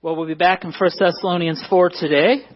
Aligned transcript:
Well, 0.00 0.14
we'll 0.14 0.28
be 0.28 0.34
back 0.34 0.62
in 0.62 0.70
1 0.70 0.90
Thessalonians 0.96 1.60
4 1.68 1.90
today. 1.90 2.46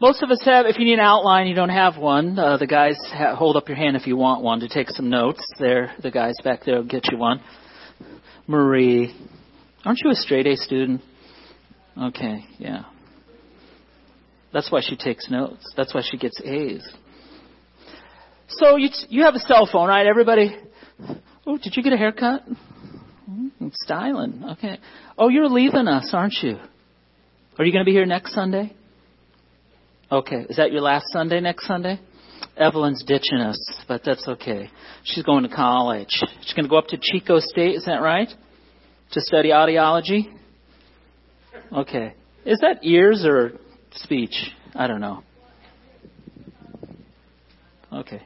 Most 0.00 0.22
of 0.22 0.30
us 0.30 0.40
have, 0.44 0.66
if 0.66 0.78
you 0.78 0.84
need 0.84 0.94
an 0.94 1.00
outline, 1.00 1.48
you 1.48 1.54
don't 1.56 1.68
have 1.68 1.98
one. 1.98 2.38
Uh, 2.38 2.58
the 2.58 2.68
guys 2.68 2.96
ha- 3.08 3.34
hold 3.34 3.56
up 3.56 3.66
your 3.66 3.76
hand 3.76 3.96
if 3.96 4.06
you 4.06 4.16
want 4.16 4.44
one 4.44 4.60
to 4.60 4.68
take 4.68 4.88
some 4.88 5.10
notes. 5.10 5.44
There, 5.58 5.90
the 6.00 6.12
guys 6.12 6.34
back 6.44 6.60
there 6.64 6.76
will 6.76 6.84
get 6.84 7.10
you 7.10 7.18
one. 7.18 7.40
Marie, 8.46 9.12
aren't 9.84 9.98
you 10.04 10.12
a 10.12 10.14
straight 10.14 10.46
A 10.46 10.56
student? 10.56 11.00
Okay, 12.00 12.44
yeah. 12.58 12.84
That's 14.52 14.70
why 14.70 14.80
she 14.80 14.96
takes 14.96 15.28
notes. 15.28 15.72
That's 15.76 15.92
why 15.92 16.02
she 16.08 16.18
gets 16.18 16.40
A's. 16.40 16.88
So 18.46 18.76
you 18.76 18.90
you 19.08 19.24
have 19.24 19.34
a 19.34 19.40
cell 19.40 19.68
phone, 19.70 19.88
right? 19.88 20.06
Everybody. 20.06 20.56
Oh, 21.44 21.58
did 21.58 21.74
you 21.76 21.82
get 21.82 21.92
a 21.92 21.96
haircut? 21.96 22.44
Styling. 23.74 24.44
Okay. 24.52 24.78
Oh, 25.18 25.28
you're 25.28 25.48
leaving 25.48 25.88
us, 25.88 26.10
aren't 26.12 26.34
you? 26.42 26.58
Are 27.58 27.64
you 27.64 27.72
going 27.72 27.84
to 27.84 27.88
be 27.88 27.92
here 27.92 28.06
next 28.06 28.34
Sunday? 28.34 28.74
Okay. 30.10 30.46
Is 30.48 30.56
that 30.56 30.72
your 30.72 30.82
last 30.82 31.06
Sunday 31.12 31.40
next 31.40 31.66
Sunday? 31.66 32.00
Evelyn's 32.56 33.04
ditching 33.04 33.38
us, 33.38 33.58
but 33.88 34.02
that's 34.04 34.26
okay. 34.26 34.70
She's 35.04 35.24
going 35.24 35.44
to 35.44 35.48
college. 35.48 36.08
She's 36.42 36.54
going 36.54 36.64
to 36.64 36.70
go 36.70 36.78
up 36.78 36.88
to 36.88 36.98
Chico 37.00 37.38
State, 37.38 37.74
is 37.74 37.84
that 37.86 38.02
right? 38.02 38.28
To 39.12 39.20
study 39.20 39.50
audiology? 39.50 40.32
Okay. 41.72 42.14
Is 42.44 42.60
that 42.60 42.78
ears 42.82 43.24
or 43.26 43.52
speech? 43.92 44.34
I 44.74 44.86
don't 44.86 45.00
know. 45.00 45.22
Okay. 47.92 48.22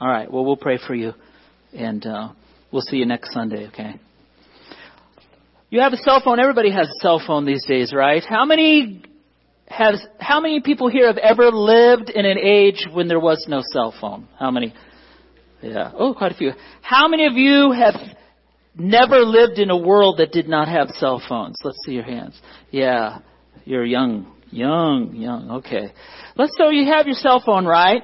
All 0.00 0.08
right. 0.08 0.30
Well, 0.30 0.44
we'll 0.44 0.56
pray 0.56 0.78
for 0.84 0.94
you, 0.94 1.12
and 1.72 2.04
uh, 2.06 2.28
we'll 2.70 2.82
see 2.82 2.96
you 2.96 3.06
next 3.06 3.32
Sunday. 3.32 3.66
Okay. 3.68 3.94
You 5.70 5.80
have 5.80 5.92
a 5.92 5.98
cell 5.98 6.22
phone. 6.24 6.40
Everybody 6.40 6.70
has 6.70 6.88
a 6.88 7.02
cell 7.02 7.22
phone 7.24 7.44
these 7.44 7.64
days, 7.66 7.92
right? 7.92 8.24
How 8.26 8.44
many 8.46 9.02
has 9.66 10.02
how 10.18 10.40
many 10.40 10.60
people 10.60 10.88
here 10.88 11.06
have 11.06 11.18
ever 11.18 11.50
lived 11.50 12.08
in 12.08 12.24
an 12.24 12.38
age 12.38 12.86
when 12.92 13.06
there 13.06 13.20
was 13.20 13.44
no 13.48 13.62
cell 13.72 13.94
phone? 14.00 14.28
How 14.38 14.50
many? 14.50 14.72
Yeah. 15.60 15.92
Oh, 15.94 16.14
quite 16.14 16.32
a 16.32 16.34
few. 16.36 16.52
How 16.80 17.08
many 17.08 17.26
of 17.26 17.34
you 17.34 17.72
have 17.72 17.94
never 18.74 19.18
lived 19.18 19.58
in 19.58 19.70
a 19.70 19.76
world 19.76 20.18
that 20.18 20.32
did 20.32 20.48
not 20.48 20.68
have 20.68 20.88
cell 20.90 21.20
phones? 21.28 21.56
Let's 21.62 21.78
see 21.84 21.92
your 21.92 22.04
hands. 22.04 22.40
Yeah. 22.70 23.18
You're 23.64 23.84
young. 23.84 24.34
Young, 24.50 25.14
young. 25.16 25.50
Okay. 25.50 25.92
Let's 26.36 26.52
so 26.56 26.70
you 26.70 26.90
have 26.90 27.06
your 27.06 27.16
cell 27.16 27.42
phone, 27.44 27.66
right? 27.66 28.02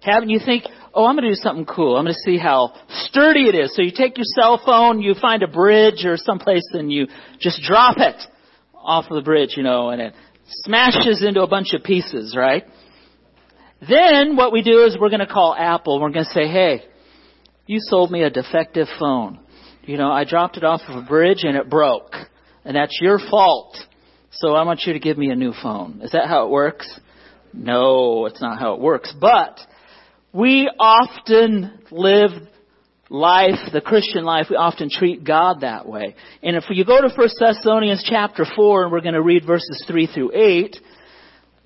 Haven't 0.00 0.30
you 0.30 0.40
think, 0.42 0.64
oh, 0.94 1.06
I'm 1.06 1.16
going 1.16 1.24
to 1.24 1.30
do 1.30 1.40
something 1.40 1.64
cool. 1.64 1.96
I'm 1.96 2.04
going 2.04 2.14
to 2.14 2.20
see 2.20 2.38
how 2.38 2.72
sturdy 2.88 3.48
it 3.48 3.54
is. 3.54 3.74
So 3.74 3.82
you 3.82 3.92
take 3.96 4.16
your 4.16 4.24
cell 4.38 4.60
phone, 4.64 5.00
you 5.00 5.14
find 5.20 5.42
a 5.42 5.48
bridge 5.48 6.04
or 6.04 6.16
someplace 6.16 6.68
and 6.72 6.92
you 6.92 7.06
just 7.40 7.62
drop 7.62 7.96
it 7.98 8.16
off 8.74 9.06
of 9.10 9.16
the 9.16 9.22
bridge, 9.22 9.54
you 9.56 9.62
know, 9.62 9.90
and 9.90 10.02
it 10.02 10.14
smashes 10.46 11.22
into 11.22 11.42
a 11.42 11.46
bunch 11.46 11.72
of 11.72 11.82
pieces, 11.82 12.34
right? 12.36 12.64
Then 13.88 14.36
what 14.36 14.52
we 14.52 14.62
do 14.62 14.84
is 14.84 14.96
we're 15.00 15.08
going 15.08 15.20
to 15.20 15.26
call 15.26 15.54
Apple. 15.58 16.00
We're 16.00 16.10
going 16.10 16.24
to 16.24 16.30
say, 16.30 16.46
hey, 16.46 16.84
you 17.66 17.78
sold 17.80 18.10
me 18.10 18.22
a 18.22 18.30
defective 18.30 18.86
phone. 18.98 19.40
You 19.84 19.96
know, 19.96 20.10
I 20.10 20.24
dropped 20.24 20.56
it 20.56 20.64
off 20.64 20.82
of 20.88 20.96
a 20.96 21.06
bridge 21.06 21.42
and 21.42 21.56
it 21.56 21.68
broke. 21.68 22.14
And 22.64 22.76
that's 22.76 22.98
your 23.00 23.18
fault. 23.18 23.76
So 24.30 24.54
I 24.54 24.64
want 24.64 24.82
you 24.86 24.92
to 24.92 25.00
give 25.00 25.18
me 25.18 25.30
a 25.30 25.36
new 25.36 25.52
phone. 25.52 26.00
Is 26.02 26.12
that 26.12 26.28
how 26.28 26.46
it 26.46 26.50
works? 26.50 27.00
No, 27.52 28.26
it's 28.26 28.40
not 28.40 28.58
how 28.58 28.74
it 28.74 28.80
works. 28.80 29.12
But 29.20 29.58
we 30.32 30.70
often 30.78 31.78
live 31.90 32.30
life, 33.10 33.58
the 33.72 33.82
Christian 33.82 34.24
life, 34.24 34.46
we 34.48 34.56
often 34.56 34.88
treat 34.90 35.24
God 35.24 35.60
that 35.60 35.86
way. 35.86 36.14
And 36.42 36.56
if 36.56 36.64
you 36.70 36.86
go 36.86 37.00
to 37.02 37.14
1 37.14 37.28
Thessalonians 37.38 38.04
chapter 38.08 38.46
4, 38.56 38.84
and 38.84 38.92
we're 38.92 39.02
going 39.02 39.14
to 39.14 39.22
read 39.22 39.44
verses 39.46 39.84
3 39.86 40.06
through 40.06 40.32
8, 40.34 40.76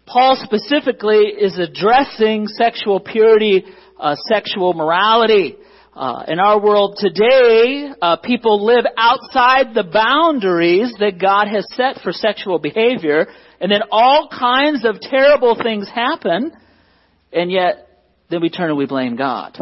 Paul 0.07 0.37
specifically 0.43 1.27
is 1.27 1.59
addressing 1.59 2.49
sexual 2.49 2.99
purity, 2.99 3.65
uh, 4.01 4.17
sexual 4.29 4.75
morality. 4.75 5.57
Uh, 5.95 6.25
in 6.27 6.41
our 6.41 6.61
world 6.61 6.99
today, 6.99 7.89
uh, 8.03 8.17
people 8.17 8.67
live 8.67 8.85
outside 8.97 9.75
the 9.75 9.85
boundaries 9.85 10.93
that 10.99 11.21
God 11.21 11.47
has 11.47 11.65
set 11.75 12.03
for 12.03 12.13
sexual 12.13 12.59
behavior, 12.59 13.27
and 13.61 13.71
then 13.71 13.83
all 13.93 14.29
kinds 14.29 14.85
of 14.85 15.01
terrible 15.01 15.57
things 15.61 15.89
happen, 15.89 16.53
and 17.33 17.51
yet 17.51 17.86
then 18.29 18.41
we 18.41 18.51
turn 18.51 18.71
and 18.71 18.79
we 18.79 18.87
blame 18.87 19.17
God. 19.17 19.59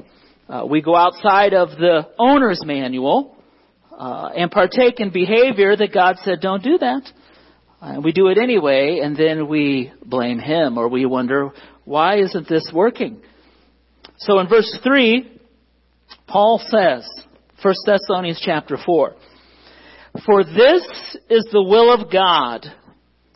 Uh, 0.49 0.65
we 0.69 0.83
go 0.83 0.95
outside 0.95 1.55
of 1.55 1.71
the 1.71 2.09
owner's 2.19 2.63
manual 2.65 3.37
uh, 3.97 4.31
and 4.37 4.51
partake 4.51 5.01
in 5.01 5.11
behavior 5.11 5.77
that 5.77 5.93
God 5.93 6.17
said, 6.25 6.41
don't 6.41 6.63
do 6.63 6.79
that. 6.79 7.03
Uh, 7.81 8.01
we 8.03 8.13
do 8.13 8.29
it 8.29 8.39
anyway, 8.39 9.01
and 9.03 9.17
then 9.17 9.47
we 9.47 9.93
blame 10.05 10.39
Him, 10.39 10.79
or 10.79 10.89
we 10.89 11.05
wonder, 11.05 11.51
why 11.85 12.19
isn't 12.19 12.49
this 12.49 12.71
working? 12.73 13.21
So 14.19 14.39
in 14.39 14.49
verse 14.49 14.79
3, 14.83 15.31
Paul 16.27 16.59
says, 16.59 17.09
1 17.63 17.75
Thessalonians 17.85 18.41
chapter 18.45 18.79
4, 18.85 19.15
For 20.25 20.45
this 20.45 21.17
is 21.29 21.47
the 21.53 21.63
will 21.63 21.93
of 21.93 22.11
God. 22.11 22.67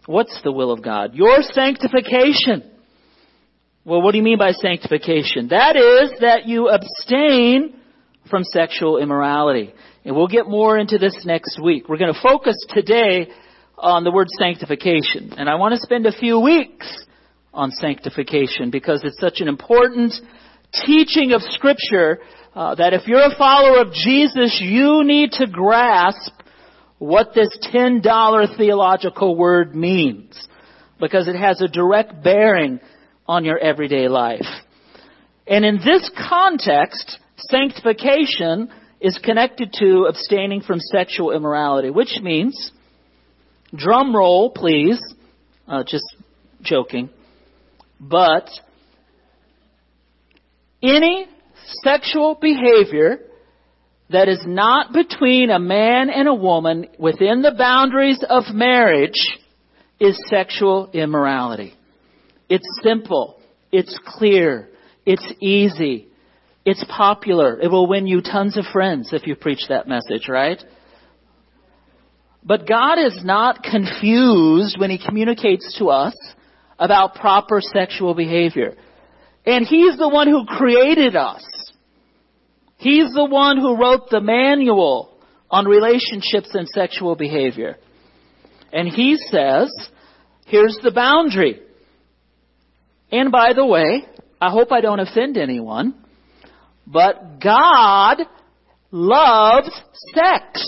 What's 0.07 0.41
the 0.43 0.53
will 0.53 0.73
of 0.73 0.83
God? 0.83 1.15
Your 1.15 1.43
sanctification 1.43 2.71
well, 3.89 4.03
what 4.03 4.13
do 4.13 4.19
you 4.19 4.25
mean 4.25 4.37
by 4.37 4.53
sanctification? 4.53 5.49
That 5.49 5.75
is 5.75 6.21
that 6.21 6.47
you 6.47 6.69
abstain 6.69 7.75
from 8.29 8.45
sexual 8.45 8.99
immorality. 8.99 9.73
And 10.05 10.15
we'll 10.15 10.29
get 10.29 10.47
more 10.47 10.77
into 10.77 10.99
this 10.99 11.25
next 11.25 11.59
week. 11.59 11.89
We're 11.89 11.97
going 11.97 12.13
to 12.13 12.21
focus 12.23 12.55
today 12.69 13.31
on 13.79 14.05
the 14.05 14.11
word 14.11 14.29
sanctification. 14.39 15.33
And 15.39 15.49
I 15.49 15.55
want 15.55 15.75
to 15.75 15.81
spend 15.81 16.05
a 16.05 16.13
few 16.13 16.39
weeks 16.39 17.07
on 17.55 17.71
sanctification 17.71 18.71
because 18.71 19.01
it's 19.05 19.19
such 19.19 19.41
an 19.41 19.49
important 19.49 20.13
teaching 20.85 21.33
of 21.33 21.41
Scripture 21.41 22.19
uh, 22.55 22.75
that 22.75 22.93
if 22.93 23.07
you're 23.07 23.25
a 23.25 23.39
follower 23.39 23.81
of 23.81 23.95
Jesus, 23.95 24.61
you 24.61 25.03
need 25.03 25.33
to 25.33 25.47
grasp 25.47 26.33
what 26.99 27.33
this 27.35 27.57
$10 27.75 28.57
theological 28.59 29.35
word 29.35 29.75
means 29.75 30.47
because 31.01 31.27
it 31.27 31.37
has 31.37 31.63
a 31.63 31.69
direct 31.69 32.23
bearing 32.23 32.81
on 33.29 33.45
your 33.45 33.59
everyday 33.59 34.09
life. 34.09 34.47
And 35.47 35.65
in 35.65 35.77
this 35.77 36.11
context, 36.29 37.19
sanctification 37.37 38.71
is 39.01 39.19
connected 39.23 39.73
to 39.75 40.07
abstaining 40.09 40.63
from 40.63 40.81
sexual 40.81 41.33
immorality, 41.33 41.91
which 41.91 42.19
means, 42.23 42.73
drum 43.75 44.17
roll 44.17 44.51
please, 44.51 45.01
uh, 45.69 45.85
just 45.87 46.05
joking, 46.63 47.11
but 48.01 48.49
any 50.83 51.27
sexual 51.85 52.35
behavior 52.41 53.19
that 54.11 54.29
is 54.29 54.43
not 54.47 54.93
between 54.93 55.51
a 55.51 55.59
man 55.59 56.09
and 56.09 56.29
a 56.29 56.35
woman 56.35 56.87
within 56.99 57.43
the 57.43 57.55
boundaries 57.57 58.25
of 58.29 58.45
marriage 58.53 59.39
is 60.01 60.19
sexual 60.29 60.91
immorality. 60.93 61.75
It's 62.49 62.69
simple. 62.83 63.41
It's 63.71 63.99
clear. 64.05 64.69
It's 65.05 65.33
easy. 65.41 66.09
It's 66.65 66.85
popular. 66.89 67.59
It 67.61 67.69
will 67.69 67.87
win 67.87 68.07
you 68.07 68.21
tons 68.21 68.57
of 68.57 68.65
friends 68.73 69.13
if 69.13 69.27
you 69.27 69.37
preach 69.37 69.67
that 69.69 69.89
message, 69.89 70.29
right? 70.29 70.63
But 72.45 72.67
God 72.67 72.99
is 72.99 73.21
not 73.25 73.63
confused 73.63 74.79
when 74.79 74.91
He 74.91 74.99
communicates 74.99 75.79
to 75.79 75.87
us 75.87 76.15
about 76.79 77.15
proper 77.15 77.61
sexual 77.61 78.15
behavior. 78.15 78.75
And 79.45 79.67
He's 79.67 79.97
the 79.97 80.09
one 80.09 80.29
who 80.29 80.47
created 80.47 81.17
us. 81.17 81.45
He's 82.77 83.13
the 83.13 83.25
one 83.25 83.59
who 83.59 83.77
wrote 83.77 84.09
the 84.11 84.21
manual 84.21 85.19
on 85.51 85.67
relationships 85.67 86.51
and 86.55 86.69
sexual 86.69 87.17
behavior. 87.17 87.77
And 88.73 88.89
He 88.89 89.17
says, 89.17 89.71
here's 90.47 90.79
the 90.83 90.93
boundary. 90.93 91.61
And 93.11 93.33
by 93.33 93.53
the 93.55 93.65
way, 93.65 94.05
I 94.41 94.51
hope 94.51 94.71
I 94.71 94.81
don't 94.81 95.01
offend 95.01 95.37
anyone, 95.37 95.95
but 96.87 97.41
God 97.41 98.19
loves 98.91 99.71
sex. 100.15 100.67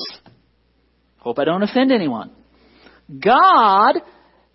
Hope 1.19 1.39
I 1.39 1.45
don't 1.45 1.63
offend 1.63 1.93
anyone. 1.93 2.31
God 3.23 3.97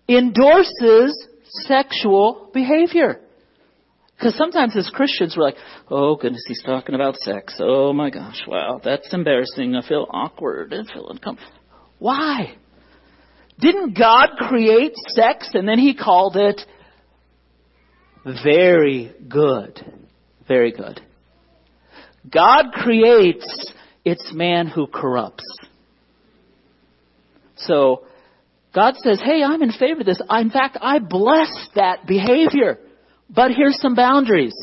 endorses 0.08 1.28
sexual 1.66 2.50
behavior. 2.52 3.20
Because 4.16 4.34
sometimes 4.36 4.76
as 4.76 4.88
Christians 4.92 5.34
we're 5.36 5.44
like, 5.44 5.56
oh 5.90 6.16
goodness, 6.16 6.44
he's 6.48 6.62
talking 6.62 6.94
about 6.94 7.16
sex. 7.16 7.54
Oh 7.60 7.92
my 7.92 8.10
gosh, 8.10 8.40
wow, 8.46 8.80
that's 8.82 9.12
embarrassing. 9.12 9.76
I 9.76 9.86
feel 9.86 10.06
awkward. 10.10 10.72
I 10.72 10.90
feel 10.92 11.08
uncomfortable. 11.08 11.52
Why? 11.98 12.56
Didn't 13.58 13.96
God 13.96 14.30
create 14.38 14.94
sex 15.08 15.50
and 15.54 15.68
then 15.68 15.78
he 15.78 15.94
called 15.94 16.36
it 16.36 16.60
very 18.44 19.12
good. 19.28 19.80
Very 20.48 20.72
good. 20.72 21.00
God 22.30 22.72
creates, 22.72 23.72
it's 24.04 24.32
man 24.32 24.66
who 24.66 24.86
corrupts. 24.86 25.44
So 27.56 28.04
God 28.74 28.94
says, 28.96 29.20
hey, 29.24 29.42
I'm 29.42 29.62
in 29.62 29.72
favor 29.72 30.00
of 30.00 30.06
this. 30.06 30.20
In 30.28 30.50
fact, 30.50 30.76
I 30.80 30.98
bless 30.98 31.50
that 31.74 32.06
behavior. 32.06 32.78
But 33.30 33.52
here's 33.52 33.80
some 33.80 33.94
boundaries. 33.94 34.54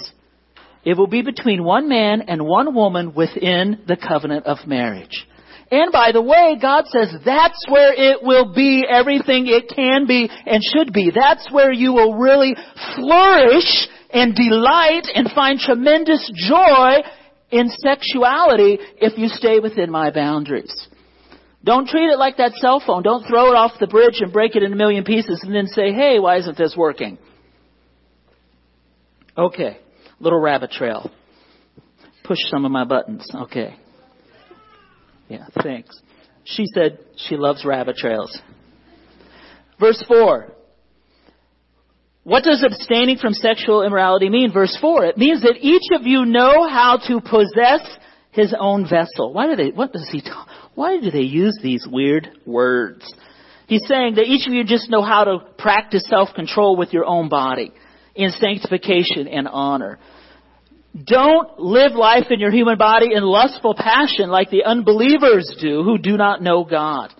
It 0.85 0.97
will 0.97 1.07
be 1.07 1.21
between 1.21 1.63
one 1.63 1.87
man 1.87 2.23
and 2.27 2.45
one 2.45 2.75
woman 2.75 3.13
within 3.13 3.81
the 3.87 3.97
covenant 3.97 4.45
of 4.45 4.67
marriage. 4.67 5.25
And 5.73 5.91
by 5.91 6.11
the 6.11 6.21
way, 6.21 6.55
God 6.61 6.85
says 6.85 7.15
that's 7.25 7.65
where 7.67 7.91
it 7.95 8.21
will 8.21 8.53
be 8.53 8.85
everything 8.87 9.47
it 9.47 9.73
can 9.75 10.05
be 10.05 10.29
and 10.45 10.61
should 10.63 10.93
be. 10.93 11.09
That's 11.09 11.51
where 11.51 11.71
you 11.71 11.93
will 11.93 12.13
really 12.13 12.55
flourish 12.95 13.87
and 14.13 14.35
delight 14.35 15.07
and 15.15 15.31
find 15.31 15.57
tremendous 15.57 16.29
joy 16.47 16.97
in 17.49 17.69
sexuality 17.69 18.77
if 19.01 19.17
you 19.17 19.29
stay 19.29 19.59
within 19.59 19.89
my 19.89 20.11
boundaries. 20.11 20.87
Don't 21.63 21.87
treat 21.87 22.11
it 22.11 22.19
like 22.19 22.37
that 22.37 22.53
cell 22.57 22.79
phone. 22.85 23.01
Don't 23.01 23.27
throw 23.27 23.47
it 23.49 23.55
off 23.55 23.71
the 23.79 23.87
bridge 23.87 24.19
and 24.19 24.31
break 24.31 24.55
it 24.55 24.61
in 24.61 24.73
a 24.73 24.75
million 24.75 25.03
pieces 25.03 25.41
and 25.41 25.55
then 25.55 25.65
say, 25.65 25.91
hey, 25.91 26.19
why 26.19 26.37
isn't 26.37 26.55
this 26.55 26.75
working? 26.77 27.17
Okay. 29.35 29.79
Little 30.19 30.39
rabbit 30.39 30.69
trail. 30.69 31.09
Push 32.25 32.37
some 32.51 32.63
of 32.63 32.71
my 32.71 32.83
buttons. 32.83 33.27
Okay. 33.33 33.75
Yeah, 35.29 35.45
thanks. 35.61 35.99
She 36.43 36.65
said 36.73 36.99
she 37.15 37.37
loves 37.37 37.65
rabbit 37.65 37.95
trails. 37.95 38.37
Verse 39.79 40.03
4. 40.07 40.51
What 42.23 42.43
does 42.43 42.63
abstaining 42.63 43.17
from 43.17 43.33
sexual 43.33 43.83
immorality 43.83 44.29
mean? 44.29 44.51
Verse 44.53 44.77
4. 44.79 45.05
It 45.05 45.17
means 45.17 45.41
that 45.41 45.57
each 45.59 45.91
of 45.93 46.07
you 46.07 46.25
know 46.25 46.67
how 46.69 46.97
to 47.07 47.19
possess 47.19 47.81
his 48.31 48.55
own 48.57 48.87
vessel. 48.89 49.33
Why 49.33 49.47
do 49.47 49.55
they, 49.55 49.69
what 49.69 49.91
does 49.91 50.09
he? 50.11 50.23
Why 50.75 50.99
do 50.99 51.11
they 51.11 51.21
use 51.21 51.57
these 51.61 51.85
weird 51.89 52.29
words? 52.45 53.13
He's 53.67 53.85
saying 53.87 54.15
that 54.15 54.25
each 54.25 54.47
of 54.47 54.53
you 54.53 54.63
just 54.63 54.89
know 54.89 55.01
how 55.01 55.23
to 55.23 55.39
practice 55.57 56.05
self-control 56.07 56.77
with 56.77 56.93
your 56.93 57.05
own 57.05 57.29
body 57.29 57.71
in 58.15 58.31
sanctification 58.31 59.27
and 59.27 59.47
honor. 59.47 59.99
Don't 61.01 61.59
live 61.59 61.93
life 61.93 62.25
in 62.29 62.39
your 62.39 62.51
human 62.51 62.77
body 62.77 63.13
in 63.13 63.23
lustful 63.23 63.73
passion 63.73 64.29
like 64.29 64.51
the 64.51 64.63
unbelievers 64.63 65.55
do 65.59 65.83
who 65.83 65.97
do 65.97 66.17
not 66.17 66.41
know 66.41 66.63
God. 66.63 67.11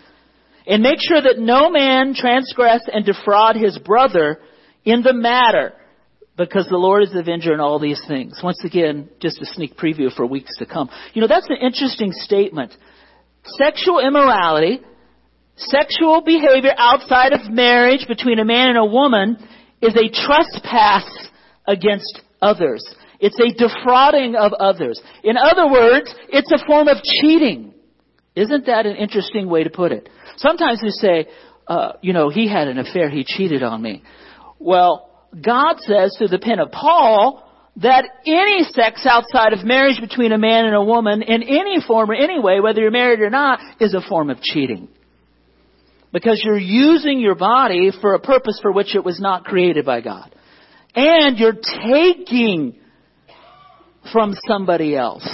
And 0.67 0.83
make 0.83 0.99
sure 0.99 1.21
that 1.21 1.39
no 1.39 1.71
man 1.71 2.13
transgress 2.13 2.81
and 2.91 3.03
defraud 3.03 3.55
his 3.55 3.77
brother 3.79 4.39
in 4.85 5.01
the 5.01 5.13
matter 5.13 5.73
because 6.37 6.67
the 6.69 6.77
Lord 6.77 7.03
is 7.03 7.11
the 7.11 7.19
avenger 7.19 7.53
in 7.53 7.59
all 7.59 7.79
these 7.79 8.01
things. 8.07 8.39
Once 8.43 8.63
again, 8.63 9.09
just 9.19 9.41
a 9.41 9.45
sneak 9.45 9.75
preview 9.75 10.13
for 10.13 10.25
weeks 10.25 10.55
to 10.59 10.65
come. 10.65 10.89
You 11.13 11.21
know, 11.21 11.27
that's 11.27 11.49
an 11.49 11.57
interesting 11.61 12.11
statement. 12.11 12.75
Sexual 13.43 13.99
immorality, 13.99 14.81
sexual 15.55 16.21
behavior 16.21 16.73
outside 16.77 17.33
of 17.33 17.51
marriage 17.51 18.05
between 18.07 18.39
a 18.39 18.45
man 18.45 18.69
and 18.69 18.77
a 18.77 18.85
woman 18.85 19.37
is 19.81 19.95
a 19.95 20.09
trespass 20.09 21.05
against 21.67 22.21
others. 22.41 22.83
It's 23.23 23.39
a 23.39 23.53
defrauding 23.57 24.35
of 24.35 24.51
others. 24.51 25.01
In 25.23 25.37
other 25.37 25.71
words, 25.71 26.13
it's 26.27 26.51
a 26.51 26.65
form 26.65 26.89
of 26.89 26.97
cheating. 27.01 27.73
Isn't 28.35 28.65
that 28.65 28.85
an 28.85 28.97
interesting 28.97 29.47
way 29.47 29.63
to 29.63 29.69
put 29.69 29.93
it? 29.93 30.09
Sometimes 30.35 30.81
we 30.83 30.89
say, 30.89 31.27
uh, 31.65 31.93
you 32.01 32.11
know, 32.11 32.27
he 32.27 32.49
had 32.49 32.67
an 32.67 32.79
affair, 32.79 33.09
he 33.09 33.23
cheated 33.23 33.63
on 33.63 33.81
me. 33.81 34.03
Well, 34.59 35.09
God 35.31 35.77
says 35.79 36.15
through 36.17 36.27
the 36.27 36.39
pen 36.39 36.59
of 36.59 36.73
Paul 36.73 37.49
that 37.77 38.03
any 38.25 38.65
sex 38.65 39.05
outside 39.09 39.53
of 39.53 39.63
marriage 39.63 40.01
between 40.01 40.33
a 40.33 40.37
man 40.37 40.65
and 40.65 40.75
a 40.75 40.83
woman 40.83 41.21
in 41.21 41.43
any 41.43 41.77
form 41.87 42.11
or 42.11 42.15
any 42.15 42.41
way, 42.41 42.59
whether 42.59 42.81
you're 42.81 42.91
married 42.91 43.21
or 43.21 43.29
not, 43.29 43.61
is 43.79 43.93
a 43.93 44.01
form 44.01 44.31
of 44.31 44.41
cheating. 44.41 44.89
Because 46.11 46.41
you're 46.43 46.59
using 46.59 47.21
your 47.21 47.35
body 47.35 47.89
for 48.01 48.15
a 48.15 48.19
purpose 48.19 48.59
for 48.61 48.73
which 48.73 48.97
it 48.97 49.05
was 49.05 49.21
not 49.21 49.45
created 49.45 49.85
by 49.85 50.01
God. 50.01 50.35
And 50.93 51.39
you're 51.39 51.53
taking 51.53 52.81
from 54.11 54.33
somebody 54.47 54.95
else. 54.95 55.27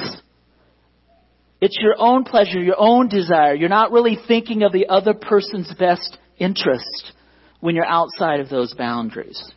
It's 1.61 1.77
your 1.81 1.95
own 1.97 2.23
pleasure, 2.23 2.61
your 2.61 2.79
own 2.79 3.09
desire. 3.09 3.53
You're 3.53 3.69
not 3.69 3.91
really 3.91 4.17
thinking 4.27 4.63
of 4.63 4.71
the 4.71 4.87
other 4.87 5.13
person's 5.13 5.73
best 5.77 6.17
interest 6.37 7.11
when 7.59 7.75
you're 7.75 7.85
outside 7.85 8.39
of 8.39 8.49
those 8.49 8.73
boundaries. 8.73 9.51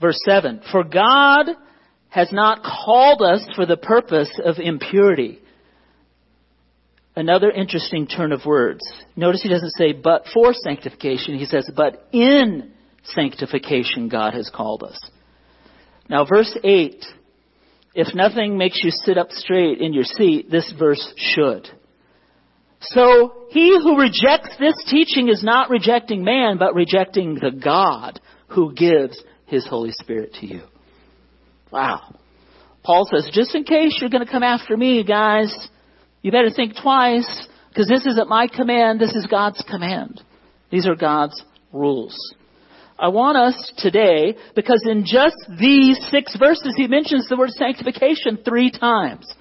Verse 0.00 0.18
7 0.24 0.62
For 0.72 0.84
God 0.84 1.46
has 2.08 2.32
not 2.32 2.62
called 2.62 3.20
us 3.20 3.46
for 3.54 3.66
the 3.66 3.76
purpose 3.76 4.30
of 4.42 4.56
impurity 4.58 5.40
another 7.18 7.50
interesting 7.50 8.06
turn 8.06 8.30
of 8.30 8.46
words. 8.46 8.80
Notice 9.16 9.42
he 9.42 9.48
doesn't 9.48 9.72
say, 9.72 9.92
but 9.92 10.24
for 10.32 10.54
sanctification. 10.54 11.36
He 11.36 11.46
says, 11.46 11.68
but 11.74 12.06
in 12.12 12.70
sanctification 13.04 14.08
God 14.08 14.34
has 14.34 14.50
called 14.54 14.82
us. 14.82 14.98
Now, 16.08 16.24
verse 16.24 16.56
8. 16.62 17.04
If 17.94 18.14
nothing 18.14 18.56
makes 18.56 18.78
you 18.82 18.90
sit 18.90 19.18
up 19.18 19.30
straight 19.30 19.80
in 19.80 19.92
your 19.92 20.04
seat, 20.04 20.50
this 20.50 20.72
verse 20.78 21.12
should. 21.16 21.68
So, 22.80 23.46
he 23.50 23.76
who 23.82 23.98
rejects 23.98 24.56
this 24.60 24.74
teaching 24.88 25.28
is 25.28 25.42
not 25.42 25.68
rejecting 25.68 26.22
man, 26.22 26.58
but 26.58 26.74
rejecting 26.74 27.34
the 27.34 27.50
God 27.50 28.20
who 28.48 28.72
gives 28.72 29.20
his 29.46 29.66
Holy 29.66 29.90
Spirit 29.92 30.34
to 30.34 30.46
you. 30.46 30.62
Wow. 31.72 32.14
Paul 32.84 33.06
says, 33.10 33.28
just 33.32 33.54
in 33.54 33.64
case 33.64 33.98
you're 34.00 34.10
going 34.10 34.24
to 34.24 34.30
come 34.30 34.42
after 34.42 34.76
me, 34.76 35.02
guys, 35.02 35.68
you 36.22 36.30
better 36.30 36.50
think 36.50 36.74
twice 36.80 37.48
because 37.68 37.88
this 37.88 38.06
isn't 38.06 38.28
my 38.28 38.46
command. 38.46 39.00
This 39.00 39.14
is 39.14 39.26
God's 39.30 39.62
command. 39.68 40.22
These 40.70 40.86
are 40.86 40.94
God's 40.94 41.42
rules. 41.72 42.16
I 42.98 43.08
want 43.08 43.36
us 43.36 43.72
today, 43.78 44.36
because 44.56 44.82
in 44.84 45.04
just 45.04 45.36
these 45.58 45.98
six 46.10 46.36
verses, 46.36 46.74
he 46.76 46.88
mentions 46.88 47.28
the 47.28 47.36
word 47.36 47.50
sanctification 47.50 48.38
three 48.44 48.70
times. 48.72 49.32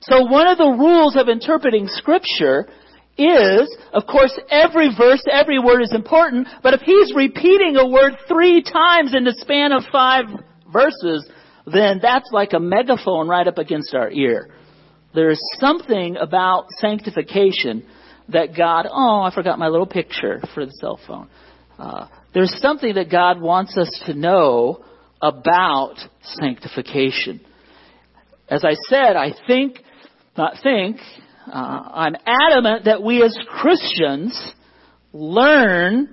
So 0.00 0.24
one 0.24 0.48
of 0.48 0.58
the 0.58 0.76
rules 0.78 1.16
of 1.16 1.28
interpreting 1.28 1.86
scripture 1.88 2.68
is, 3.16 3.74
of 3.92 4.06
course, 4.06 4.38
every 4.50 4.88
verse, 4.96 5.22
every 5.30 5.58
word 5.58 5.82
is 5.82 5.94
important, 5.94 6.48
but 6.62 6.74
if 6.74 6.80
he's 6.80 7.14
repeating 7.14 7.76
a 7.76 7.88
word 7.88 8.14
three 8.28 8.62
times 8.62 9.14
in 9.14 9.24
the 9.24 9.36
span 9.38 9.72
of 9.72 9.84
five 9.90 10.24
verses, 10.72 11.28
then 11.64 12.00
that's 12.02 12.28
like 12.32 12.52
a 12.52 12.60
megaphone 12.60 13.28
right 13.28 13.46
up 13.46 13.58
against 13.58 13.94
our 13.94 14.10
ear. 14.10 14.50
There 15.14 15.30
is 15.30 15.40
something 15.58 16.16
about 16.16 16.66
sanctification 16.78 17.86
that 18.28 18.56
God, 18.56 18.86
oh, 18.90 19.22
I 19.22 19.32
forgot 19.34 19.58
my 19.58 19.68
little 19.68 19.86
picture 19.86 20.42
for 20.54 20.66
the 20.66 20.72
cell 20.72 21.00
phone. 21.06 21.28
Uh, 21.78 22.08
there's 22.36 22.60
something 22.60 22.96
that 22.96 23.10
God 23.10 23.40
wants 23.40 23.78
us 23.78 23.88
to 24.04 24.12
know 24.12 24.84
about 25.22 25.94
sanctification. 26.22 27.40
As 28.46 28.62
I 28.62 28.74
said, 28.90 29.16
I 29.16 29.32
think, 29.46 29.78
not 30.36 30.56
think, 30.62 30.98
uh, 31.50 31.50
I'm 31.50 32.14
adamant 32.26 32.84
that 32.84 33.02
we 33.02 33.22
as 33.22 33.34
Christians 33.48 34.38
learn 35.14 36.10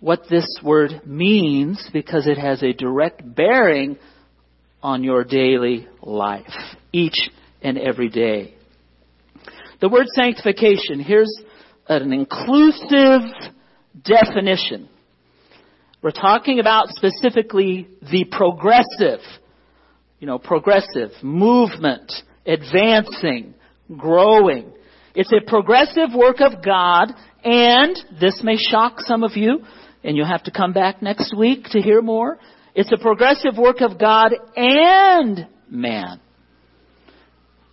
what 0.00 0.24
this 0.28 0.44
word 0.62 1.00
means 1.06 1.88
because 1.94 2.26
it 2.26 2.36
has 2.36 2.62
a 2.62 2.74
direct 2.74 3.22
bearing 3.34 3.96
on 4.82 5.02
your 5.02 5.24
daily 5.24 5.88
life. 6.02 6.44
Each 6.92 7.30
and 7.62 7.78
every 7.78 8.10
day. 8.10 8.54
The 9.80 9.88
word 9.88 10.08
sanctification, 10.14 11.00
here's 11.00 11.34
an 11.88 12.12
inclusive 12.12 13.22
definition. 14.04 14.90
We're 16.00 16.10
talking 16.12 16.60
about 16.60 16.88
specifically 16.90 17.88
the 18.00 18.24
progressive, 18.30 19.20
you 20.20 20.28
know, 20.28 20.38
progressive 20.38 21.10
movement, 21.22 22.12
advancing, 22.46 23.54
growing. 23.96 24.72
It's 25.16 25.32
a 25.32 25.44
progressive 25.44 26.10
work 26.14 26.40
of 26.40 26.64
God, 26.64 27.12
and 27.42 27.98
this 28.20 28.42
may 28.44 28.56
shock 28.56 29.00
some 29.00 29.24
of 29.24 29.32
you, 29.36 29.64
and 30.04 30.16
you'll 30.16 30.26
have 30.26 30.44
to 30.44 30.52
come 30.52 30.72
back 30.72 31.02
next 31.02 31.36
week 31.36 31.64
to 31.70 31.80
hear 31.80 32.00
more. 32.00 32.38
It's 32.76 32.92
a 32.92 33.02
progressive 33.02 33.58
work 33.58 33.80
of 33.80 33.98
God 33.98 34.32
and 34.54 35.48
man. 35.68 36.20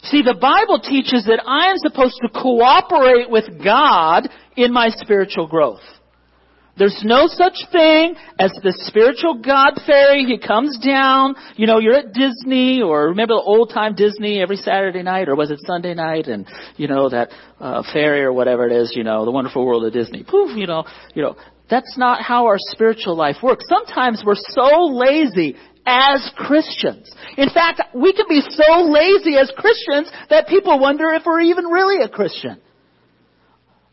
See, 0.01 0.23
the 0.23 0.37
Bible 0.39 0.79
teaches 0.79 1.25
that 1.25 1.43
I 1.45 1.69
am 1.69 1.77
supposed 1.77 2.19
to 2.23 2.29
cooperate 2.29 3.29
with 3.29 3.63
God 3.63 4.27
in 4.55 4.73
my 4.73 4.89
spiritual 4.89 5.47
growth. 5.47 5.81
There's 6.77 7.01
no 7.05 7.27
such 7.27 7.55
thing 7.71 8.15
as 8.37 8.51
the 8.61 8.73
spiritual 8.85 9.35
God 9.35 9.79
fairy. 9.85 10.25
He 10.25 10.37
comes 10.37 10.77
down. 10.79 11.35
You 11.55 11.67
know, 11.67 11.79
you're 11.79 11.95
at 11.95 12.13
Disney 12.13 12.81
or 12.81 13.09
remember 13.09 13.35
the 13.35 13.41
old 13.41 13.71
time 13.73 13.95
Disney 13.95 14.41
every 14.41 14.57
Saturday 14.57 15.01
night 15.01 15.29
or 15.29 15.35
was 15.35 15.51
it 15.51 15.59
Sunday 15.65 15.93
night 15.93 16.27
and, 16.27 16.45
you 16.75 16.87
know, 16.87 17.07
that, 17.09 17.31
uh, 17.61 17.81
fairy 17.93 18.23
or 18.23 18.33
whatever 18.33 18.67
it 18.67 18.73
is, 18.73 18.93
you 18.95 19.03
know, 19.03 19.23
the 19.23 19.31
wonderful 19.31 19.65
world 19.65 19.85
of 19.85 19.93
Disney. 19.93 20.23
Poof, 20.23 20.57
you 20.57 20.67
know, 20.67 20.83
you 21.13 21.21
know, 21.21 21.37
that's 21.69 21.97
not 21.97 22.21
how 22.21 22.45
our 22.45 22.57
spiritual 22.59 23.15
life 23.15 23.37
works. 23.41 23.65
Sometimes 23.69 24.23
we're 24.25 24.35
so 24.35 24.85
lazy 24.87 25.55
as 25.85 26.29
Christians. 26.35 27.09
In 27.37 27.49
fact, 27.49 27.81
we 27.93 28.13
can 28.13 28.25
be 28.27 28.41
so 28.41 28.83
lazy 28.83 29.37
as 29.37 29.51
Christians 29.55 30.11
that 30.29 30.47
people 30.47 30.79
wonder 30.79 31.09
if 31.09 31.23
we're 31.25 31.41
even 31.41 31.65
really 31.65 32.03
a 32.03 32.09
Christian. 32.09 32.59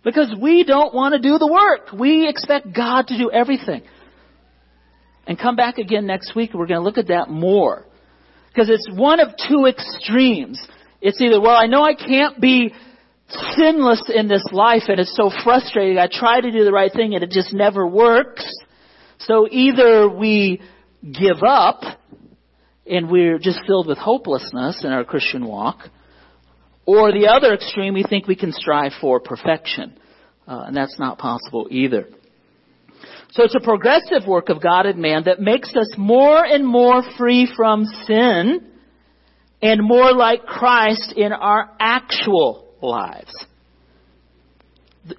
Because 0.05 0.35
we 0.41 0.65
don't 0.65 0.93
want 0.95 1.15
to 1.15 1.21
do 1.21 1.39
the 1.39 1.47
work. 1.47 1.93
We 1.93 2.29
expect 2.29 2.75
God 2.75 3.07
to 3.09 3.19
do 3.19 3.31
everything. 3.31 3.83
And 5.27 5.39
come 5.39 5.55
back 5.55 5.79
again 5.79 6.07
next 6.07 6.35
week. 6.35 6.51
We're 6.55 6.67
going 6.67 6.81
to 6.81 6.85
look 6.85 6.99
at 6.99 7.09
that 7.09 7.31
more. 7.31 7.87
Because 8.49 8.69
it's 8.69 8.89
one 8.93 9.21
of 9.21 9.29
two 9.49 9.67
extremes. 9.67 10.61
It's 11.01 11.21
either, 11.21 11.41
well, 11.41 11.57
I 11.57 11.67
know 11.67 11.83
I 11.85 11.95
can't 11.95 12.41
be 12.41 12.75
sinless 13.57 14.03
in 14.15 14.29
this 14.29 14.45
life 14.53 14.83
and 14.89 15.01
it's 15.01 15.17
so 15.17 15.31
frustrating. 15.43 15.99
I 15.99 16.09
try 16.11 16.41
to 16.41 16.51
do 16.51 16.65
the 16.65 16.73
right 16.73 16.93
thing 16.93 17.15
and 17.15 17.23
it 17.23 17.31
just 17.31 17.55
never 17.55 17.87
works. 17.87 18.47
So 19.21 19.49
either 19.51 20.09
we 20.09 20.61
give 21.03 21.43
up 21.47 21.83
and 22.87 23.11
we're 23.11 23.39
just 23.39 23.61
filled 23.67 23.87
with 23.87 23.99
hopelessness 23.99 24.85
in 24.85 24.91
our 24.91 25.05
Christian 25.05 25.47
walk, 25.47 25.89
or 26.87 27.13
the 27.13 27.29
other 27.29 27.55
extreme, 27.55 27.95
we 27.95 28.03
think 28.03 28.27
we 28.27 28.37
can 28.37 28.53
strive 28.53 28.93
for 29.01 29.21
perfection. 29.21 29.99
Uh, 30.47 30.65
and 30.67 30.77
that's 30.77 30.99
not 30.99 31.19
possible 31.19 31.69
either. 31.71 32.09
So 33.31 33.45
it's 33.45 33.55
a 33.55 33.61
progressive 33.61 34.27
work 34.27 34.49
of 34.49 34.61
God 34.63 34.87
and 34.87 35.01
man 35.01 35.25
that 35.25 35.41
makes 35.41 35.75
us 35.75 35.95
more 35.97 36.45
and 36.45 36.67
more 36.67 37.03
free 37.17 37.51
from 37.57 37.85
sin 38.07 38.69
and 39.63 39.81
more 39.83 40.13
like 40.13 40.45
Christ 40.45 41.15
in 41.17 41.33
our 41.33 41.71
actual 41.79 42.75
lives. 42.83 43.33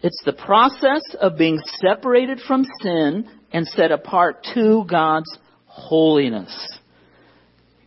It's 0.01 0.21
the 0.25 0.33
process 0.33 1.01
of 1.19 1.37
being 1.37 1.59
separated 1.81 2.39
from 2.45 2.65
sin 2.81 3.29
and 3.51 3.67
set 3.67 3.91
apart 3.91 4.45
to 4.53 4.85
God's 4.89 5.37
holiness. 5.65 6.77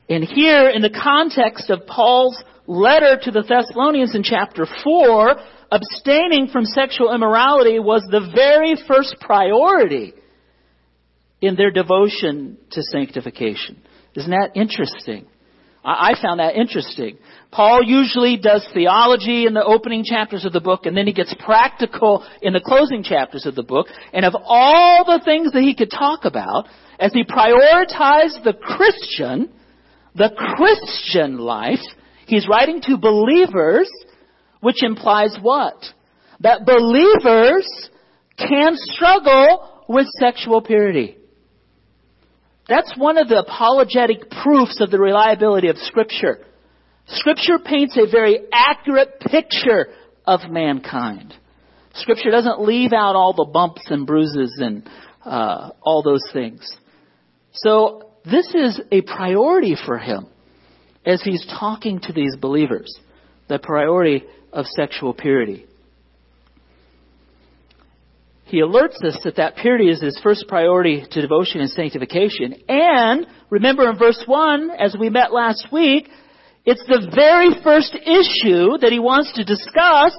And 0.09 0.25
here, 0.25 0.69
in 0.71 0.83
the 0.83 0.91
context 0.91 1.71
of 1.71 1.87
Paul's 1.87 2.43
letter 2.67 3.19
to 3.23 3.31
the 3.31 3.43
Thessalonians 3.43 4.15
in 4.15 4.23
chapter 4.23 4.67
4, 4.85 5.35
abstaining 5.71 6.49
from 6.49 6.65
sexual 6.65 7.15
immorality 7.15 7.79
was 7.79 8.03
the 8.11 8.31
very 8.35 8.77
first 8.87 9.17
priority 9.21 10.15
in 11.41 11.57
their 11.57 11.71
devotion 11.71 12.57
to 12.71 12.83
sanctification. 12.83 13.83
Isn't 14.15 14.31
that 14.31 14.53
interesting? 14.57 15.27
I 15.85 16.15
found 16.21 16.41
that 16.41 16.57
interesting. 16.57 17.17
Paul 17.53 17.81
usually 17.85 18.37
does 18.37 18.67
theology 18.75 19.47
in 19.47 19.55
the 19.55 19.63
opening 19.63 20.03
chapters 20.05 20.45
of 20.45 20.53
the 20.53 20.61
book, 20.61 20.85
and 20.85 20.97
then 20.97 21.07
he 21.07 21.13
gets 21.13 21.33
practical 21.39 22.27
in 22.43 22.53
the 22.53 22.61
closing 22.61 23.05
chapters 23.05 23.47
of 23.47 23.55
the 23.55 23.63
book. 23.63 23.87
And 24.13 24.25
of 24.25 24.35
all 24.35 25.05
the 25.05 25.23
things 25.25 25.53
that 25.53 25.63
he 25.63 25.77
could 25.77 25.93
talk 25.93 26.25
about, 26.25 26.67
as 26.99 27.13
he 27.13 27.23
prioritized 27.23 28.43
the 28.43 28.55
Christian, 28.61 29.53
the 30.17 30.31
Christian 30.57 31.39
life, 31.39 31.79
he's 32.27 32.47
writing 32.49 32.81
to 32.83 32.97
believers, 32.97 33.91
which 34.61 34.83
implies 34.83 35.37
what? 35.41 35.83
That 36.41 36.67
believers 36.67 37.67
can 38.37 38.75
struggle 38.75 39.85
with 39.89 40.07
sexual 40.21 40.61
purity. 40.61 41.17
That's 42.69 42.93
one 42.97 43.17
of 43.17 43.29
the 43.29 43.39
apologetic 43.39 44.29
proofs 44.43 44.81
of 44.81 44.91
the 44.91 44.99
reliability 44.99 45.69
of 45.69 45.79
Scripture. 45.79 46.45
Scripture 47.07 47.59
paints 47.65 47.97
a 47.97 48.11
very 48.11 48.41
accurate 48.53 49.21
picture 49.21 49.89
of 50.27 50.41
mankind. 50.51 51.33
Scripture 51.95 52.31
doesn't 52.31 52.61
leave 52.61 52.93
out 52.93 53.15
all 53.15 53.33
the 53.33 53.45
bumps 53.45 53.83
and 53.87 54.07
bruises 54.07 54.59
and 54.61 54.89
uh, 55.25 55.71
all 55.81 56.03
those 56.03 56.25
things. 56.33 56.69
So 57.53 58.11
this 58.25 58.53
is 58.55 58.81
a 58.91 59.03
priority 59.03 59.77
for 59.87 59.97
him 59.97 60.27
as 61.07 61.23
he's 61.23 61.47
talking 61.59 62.01
to 62.01 62.13
these 62.13 62.37
believers. 62.37 62.99
The 63.49 63.59
priority 63.59 64.25
of 64.53 64.67
sexual 64.67 65.15
purity. 65.15 65.67
He 68.47 68.61
alerts 68.61 69.03
us 69.05 69.19
that 69.25 69.37
that 69.37 69.57
purity 69.57 69.89
is 69.89 70.01
his 70.01 70.19
first 70.23 70.47
priority 70.47 71.05
to 71.11 71.21
devotion 71.21 71.61
and 71.61 71.71
sanctification. 71.71 72.55
And 72.69 73.27
remember 73.51 73.89
in 73.91 73.99
verse 73.99 74.23
1, 74.25 74.71
as 74.79 74.97
we 74.99 75.11
met 75.11 75.33
last 75.33 75.67
week, 75.73 76.09
it's 76.65 76.85
the 76.87 77.11
very 77.15 77.51
first 77.63 77.95
issue 77.95 78.79
that 78.79 78.91
he 78.91 78.99
wants 78.99 79.33
to 79.35 79.45
discuss 79.45 80.15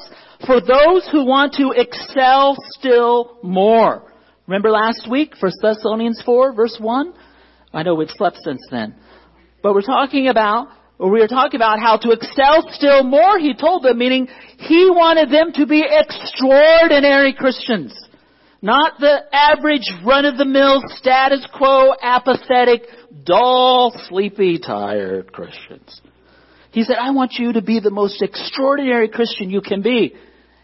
for 0.46 0.62
those 0.62 1.08
who 1.12 1.26
want 1.26 1.54
to 1.54 1.72
excel 1.72 2.56
still 2.72 3.38
more. 3.44 4.04
Remember 4.46 4.72
last 4.72 5.10
week, 5.10 5.34
1 5.40 5.52
Thessalonians 5.62 6.22
4, 6.26 6.54
verse 6.54 6.78
1? 6.80 7.14
I 7.74 7.84
know 7.84 7.96
we've 7.96 8.10
slept 8.10 8.38
since 8.44 8.62
then. 8.72 8.96
But 9.62 9.74
we're 9.74 9.82
talking 9.82 10.28
about, 10.28 10.70
or 11.00 11.12
we 11.12 11.20
were 11.20 11.28
talking 11.28 11.58
about 11.58 11.80
how 11.80 11.98
to 11.98 12.12
excel 12.12 12.68
still 12.72 13.04
more, 13.04 13.38
he 13.38 13.54
told 13.54 13.84
them, 13.84 13.98
meaning 13.98 14.28
he 14.58 14.90
wanted 14.90 15.30
them 15.30 15.52
to 15.54 15.66
be 15.66 15.86
extraordinary 15.88 17.34
Christians. 17.34 17.96
Not 18.62 19.00
the 19.00 19.24
average 19.32 19.88
run-of-the-mill 20.04 20.82
status 20.96 21.48
quo, 21.56 21.94
apathetic, 22.02 22.82
dull, 23.24 23.94
sleepy, 24.10 24.58
tired 24.58 25.32
Christians. 25.32 26.02
He 26.72 26.84
said, 26.84 26.98
I 27.00 27.12
want 27.12 27.34
you 27.34 27.54
to 27.54 27.62
be 27.62 27.80
the 27.80 27.92
most 27.92 28.22
extraordinary 28.22 29.08
Christian 29.10 29.52
you 29.52 29.62
can 29.62 29.84
be. 29.84 30.16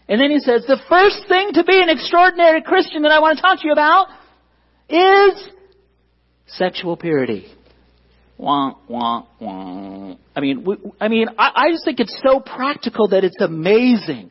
And 0.08 0.20
then 0.20 0.30
he 0.30 0.40
says, 0.40 0.64
the 0.66 0.80
first 0.88 1.28
thing 1.28 1.52
to 1.54 1.64
be 1.64 1.80
an 1.80 1.88
extraordinary 1.88 2.62
Christian 2.62 3.02
that 3.02 3.12
I 3.12 3.20
want 3.20 3.38
to 3.38 3.42
talk 3.42 3.60
to 3.60 3.66
you 3.66 3.72
about 3.72 4.08
is 4.88 5.48
sexual 6.46 6.96
purity. 6.96 7.46
Wah, 8.36 8.74
wah, 8.88 9.26
wah. 9.40 10.16
I 10.34 10.40
mean, 10.40 10.64
we, 10.64 10.76
I 11.00 11.08
mean, 11.08 11.28
I, 11.38 11.50
I 11.54 11.70
just 11.70 11.84
think 11.84 12.00
it's 12.00 12.20
so 12.26 12.40
practical 12.40 13.08
that 13.08 13.22
it's 13.24 13.40
amazing. 13.40 14.30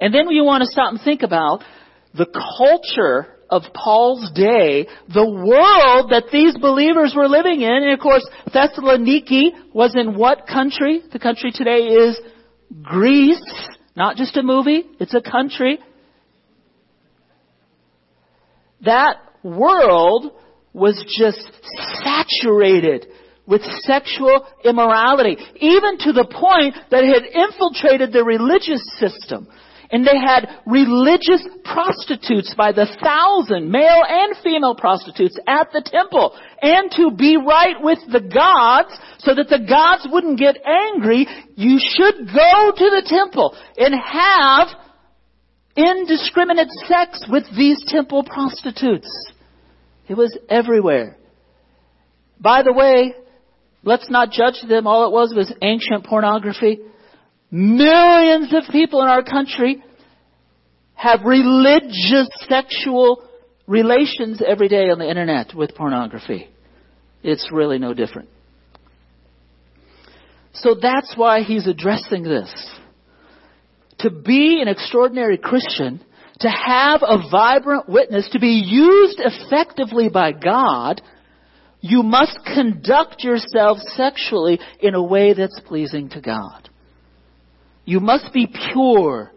And 0.00 0.12
then 0.12 0.28
you 0.30 0.44
want 0.44 0.62
to 0.62 0.66
stop 0.66 0.92
and 0.92 1.00
think 1.00 1.22
about 1.22 1.62
the 2.14 2.26
culture 2.26 3.34
of 3.50 3.62
Paul's 3.72 4.30
day, 4.32 4.86
the 5.12 5.24
world 5.24 6.10
that 6.10 6.24
these 6.30 6.56
believers 6.58 7.14
were 7.16 7.28
living 7.28 7.62
in, 7.62 7.70
and 7.70 7.92
of 7.92 8.00
course, 8.00 8.26
Thessaloniki 8.48 9.72
was 9.72 9.94
in 9.96 10.16
what 10.18 10.46
country? 10.46 11.02
The 11.12 11.18
country 11.18 11.50
today 11.52 11.86
is 11.86 12.18
Greece. 12.82 13.68
Not 13.96 14.16
just 14.16 14.36
a 14.36 14.42
movie, 14.42 14.84
it's 15.00 15.14
a 15.14 15.22
country. 15.22 15.78
That 18.82 19.16
world 19.42 20.32
was 20.78 21.02
just 21.18 21.50
saturated 22.02 23.06
with 23.46 23.62
sexual 23.82 24.46
immorality, 24.62 25.36
even 25.56 25.96
to 25.98 26.12
the 26.12 26.28
point 26.28 26.76
that 26.90 27.02
it 27.02 27.12
had 27.16 27.32
infiltrated 27.32 28.12
the 28.12 28.22
religious 28.22 28.84
system. 29.00 29.48
And 29.90 30.06
they 30.06 30.20
had 30.20 30.60
religious 30.66 31.40
prostitutes 31.64 32.52
by 32.54 32.72
the 32.72 32.84
thousand, 33.00 33.72
male 33.72 34.04
and 34.04 34.36
female 34.44 34.74
prostitutes 34.76 35.40
at 35.48 35.72
the 35.72 35.80
temple. 35.80 36.36
And 36.60 36.92
to 36.92 37.10
be 37.16 37.38
right 37.38 37.80
with 37.80 37.98
the 38.12 38.20
gods, 38.20 38.92
so 39.24 39.34
that 39.34 39.48
the 39.48 39.64
gods 39.64 40.06
wouldn't 40.12 40.38
get 40.38 40.60
angry, 40.60 41.26
you 41.56 41.80
should 41.80 42.28
go 42.28 42.72
to 42.76 42.86
the 42.92 43.04
temple 43.08 43.56
and 43.78 43.96
have 43.96 44.68
indiscriminate 45.74 46.68
sex 46.84 47.24
with 47.30 47.44
these 47.56 47.82
temple 47.88 48.24
prostitutes. 48.24 49.08
It 50.08 50.16
was 50.16 50.36
everywhere. 50.48 51.16
By 52.40 52.62
the 52.62 52.72
way, 52.72 53.14
let's 53.82 54.08
not 54.08 54.30
judge 54.30 54.62
them. 54.68 54.86
All 54.86 55.06
it 55.06 55.12
was 55.12 55.34
was 55.34 55.52
ancient 55.60 56.06
pornography. 56.06 56.78
Millions 57.50 58.52
of 58.54 58.64
people 58.70 59.02
in 59.02 59.08
our 59.08 59.22
country 59.22 59.82
have 60.94 61.20
religious 61.24 62.28
sexual 62.48 63.22
relations 63.66 64.42
every 64.44 64.68
day 64.68 64.90
on 64.90 64.98
the 64.98 65.08
internet 65.08 65.54
with 65.54 65.74
pornography. 65.74 66.48
It's 67.22 67.50
really 67.52 67.78
no 67.78 67.94
different. 67.94 68.28
So 70.54 70.74
that's 70.80 71.14
why 71.16 71.42
he's 71.42 71.66
addressing 71.66 72.24
this. 72.24 72.52
To 74.00 74.10
be 74.10 74.60
an 74.60 74.68
extraordinary 74.68 75.38
Christian, 75.38 76.00
to 76.40 76.48
have 76.48 77.02
a 77.02 77.28
vibrant 77.30 77.88
witness, 77.88 78.28
to 78.32 78.38
be 78.38 78.62
used 78.66 79.20
effectively 79.20 80.08
by 80.08 80.32
God, 80.32 81.02
you 81.80 82.02
must 82.02 82.38
conduct 82.44 83.22
yourself 83.22 83.78
sexually 83.96 84.60
in 84.80 84.94
a 84.94 85.02
way 85.02 85.34
that's 85.34 85.60
pleasing 85.66 86.08
to 86.10 86.20
God. 86.20 86.68
You 87.84 88.00
must 88.00 88.32
be 88.32 88.46
pure 88.72 89.32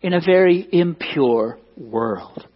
in 0.00 0.12
a 0.12 0.20
very 0.20 0.66
impure 0.70 1.58
world. 1.76 2.46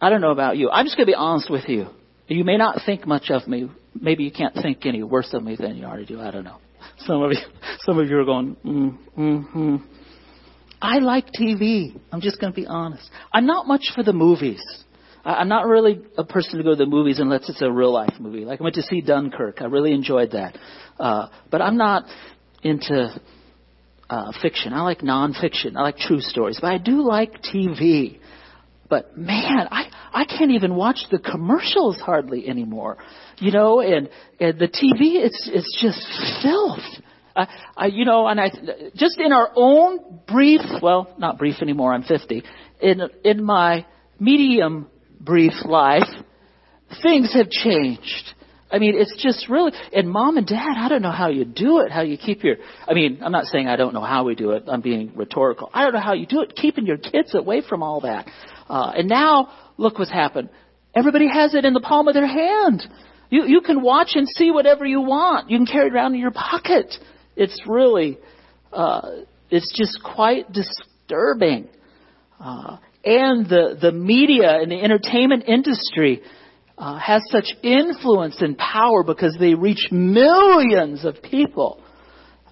I 0.00 0.10
don't 0.10 0.20
know 0.20 0.30
about 0.30 0.56
you. 0.56 0.70
I'm 0.70 0.86
just 0.86 0.96
going 0.96 1.06
to 1.06 1.10
be 1.10 1.16
honest 1.16 1.50
with 1.50 1.68
you. 1.68 1.88
You 2.28 2.44
may 2.44 2.56
not 2.56 2.80
think 2.84 3.06
much 3.06 3.30
of 3.30 3.46
me. 3.48 3.70
Maybe 3.94 4.24
you 4.24 4.32
can't 4.32 4.54
think 4.54 4.86
any 4.86 5.02
worse 5.02 5.32
of 5.32 5.42
me 5.42 5.56
than 5.56 5.76
you 5.76 5.84
already 5.84 6.06
do. 6.06 6.20
I 6.20 6.30
don't 6.30 6.44
know. 6.44 6.58
Some 6.98 7.22
of 7.22 7.32
you, 7.32 7.38
some 7.80 7.98
of 7.98 8.08
you 8.08 8.18
are 8.18 8.24
going, 8.24 8.56
mm, 8.64 8.98
mm-hmm. 9.16 9.76
I 10.84 10.98
like 10.98 11.28
TV. 11.32 11.98
I'm 12.12 12.20
just 12.20 12.38
going 12.38 12.52
to 12.52 12.60
be 12.60 12.66
honest. 12.66 13.08
I'm 13.32 13.46
not 13.46 13.66
much 13.66 13.92
for 13.94 14.02
the 14.02 14.12
movies. 14.12 14.62
I'm 15.24 15.48
not 15.48 15.66
really 15.66 16.02
a 16.18 16.24
person 16.24 16.58
to 16.58 16.62
go 16.62 16.70
to 16.72 16.76
the 16.76 16.84
movies 16.84 17.20
unless 17.20 17.48
it's 17.48 17.62
a 17.62 17.72
real 17.72 17.90
life 17.90 18.12
movie. 18.20 18.44
Like 18.44 18.60
I 18.60 18.64
went 18.64 18.74
to 18.74 18.82
see 18.82 19.00
Dunkirk. 19.00 19.62
I 19.62 19.64
really 19.64 19.94
enjoyed 19.94 20.32
that. 20.32 20.58
Uh, 21.00 21.28
but 21.50 21.62
I'm 21.62 21.78
not 21.78 22.04
into 22.62 23.18
uh, 24.10 24.32
fiction. 24.42 24.74
I 24.74 24.82
like 24.82 24.98
nonfiction. 24.98 25.74
I 25.74 25.80
like 25.80 25.96
true 25.96 26.20
stories. 26.20 26.58
But 26.60 26.72
I 26.72 26.76
do 26.76 27.00
like 27.00 27.42
TV. 27.42 28.18
But 28.90 29.16
man, 29.16 29.66
I 29.70 29.90
I 30.12 30.26
can't 30.26 30.50
even 30.50 30.74
watch 30.74 30.98
the 31.10 31.18
commercials 31.18 31.98
hardly 31.98 32.46
anymore. 32.46 32.98
You 33.38 33.52
know, 33.52 33.80
and 33.80 34.10
and 34.38 34.58
the 34.58 34.68
TV 34.68 35.24
it's 35.24 35.50
it's 35.50 35.80
just 35.80 36.42
filth. 36.42 37.03
I, 37.36 37.48
I, 37.76 37.86
you 37.86 38.04
know, 38.04 38.26
and 38.26 38.40
I, 38.40 38.50
just 38.94 39.18
in 39.18 39.32
our 39.32 39.50
own 39.56 40.20
brief, 40.26 40.60
well, 40.82 41.14
not 41.18 41.38
brief 41.38 41.56
anymore, 41.62 41.92
I'm 41.92 42.04
50, 42.04 42.42
in, 42.80 43.00
in 43.24 43.44
my 43.44 43.86
medium 44.20 44.88
brief 45.20 45.52
life, 45.64 46.08
things 47.02 47.34
have 47.34 47.50
changed. 47.50 48.34
I 48.70 48.78
mean, 48.78 48.94
it's 48.96 49.16
just 49.22 49.48
really, 49.48 49.72
and 49.92 50.10
mom 50.10 50.36
and 50.36 50.46
dad, 50.46 50.76
I 50.76 50.88
don't 50.88 51.02
know 51.02 51.12
how 51.12 51.28
you 51.28 51.44
do 51.44 51.78
it, 51.80 51.92
how 51.92 52.02
you 52.02 52.16
keep 52.16 52.42
your, 52.42 52.56
I 52.88 52.94
mean, 52.94 53.20
I'm 53.22 53.32
not 53.32 53.44
saying 53.46 53.68
I 53.68 53.76
don't 53.76 53.94
know 53.94 54.04
how 54.04 54.24
we 54.24 54.34
do 54.34 54.50
it, 54.50 54.64
I'm 54.66 54.80
being 54.80 55.12
rhetorical. 55.14 55.70
I 55.72 55.84
don't 55.84 55.92
know 55.92 56.00
how 56.00 56.14
you 56.14 56.26
do 56.26 56.40
it, 56.40 56.56
keeping 56.56 56.86
your 56.86 56.98
kids 56.98 57.34
away 57.34 57.62
from 57.68 57.82
all 57.82 58.00
that. 58.00 58.28
Uh, 58.68 58.92
and 58.96 59.08
now, 59.08 59.50
look 59.76 59.98
what's 59.98 60.10
happened. 60.10 60.50
Everybody 60.94 61.28
has 61.28 61.54
it 61.54 61.64
in 61.64 61.72
the 61.72 61.80
palm 61.80 62.08
of 62.08 62.14
their 62.14 62.26
hand. 62.26 62.84
You, 63.30 63.46
you 63.46 63.60
can 63.60 63.82
watch 63.82 64.12
and 64.14 64.28
see 64.28 64.50
whatever 64.50 64.84
you 64.84 65.00
want. 65.00 65.50
You 65.50 65.58
can 65.58 65.66
carry 65.66 65.88
it 65.88 65.92
around 65.92 66.14
in 66.14 66.20
your 66.20 66.30
pocket. 66.30 66.94
It's 67.36 67.60
really, 67.66 68.18
uh, 68.72 69.10
it's 69.50 69.72
just 69.76 70.00
quite 70.02 70.46
disturbing. 70.52 71.68
Uh, 72.40 72.78
and 73.04 73.46
the, 73.46 73.76
the 73.80 73.92
media 73.92 74.58
and 74.60 74.70
the 74.70 74.80
entertainment 74.80 75.44
industry 75.46 76.22
uh, 76.78 76.98
has 76.98 77.22
such 77.28 77.46
influence 77.62 78.40
and 78.40 78.56
power 78.56 79.02
because 79.04 79.36
they 79.38 79.54
reach 79.54 79.88
millions 79.90 81.04
of 81.04 81.22
people. 81.22 81.80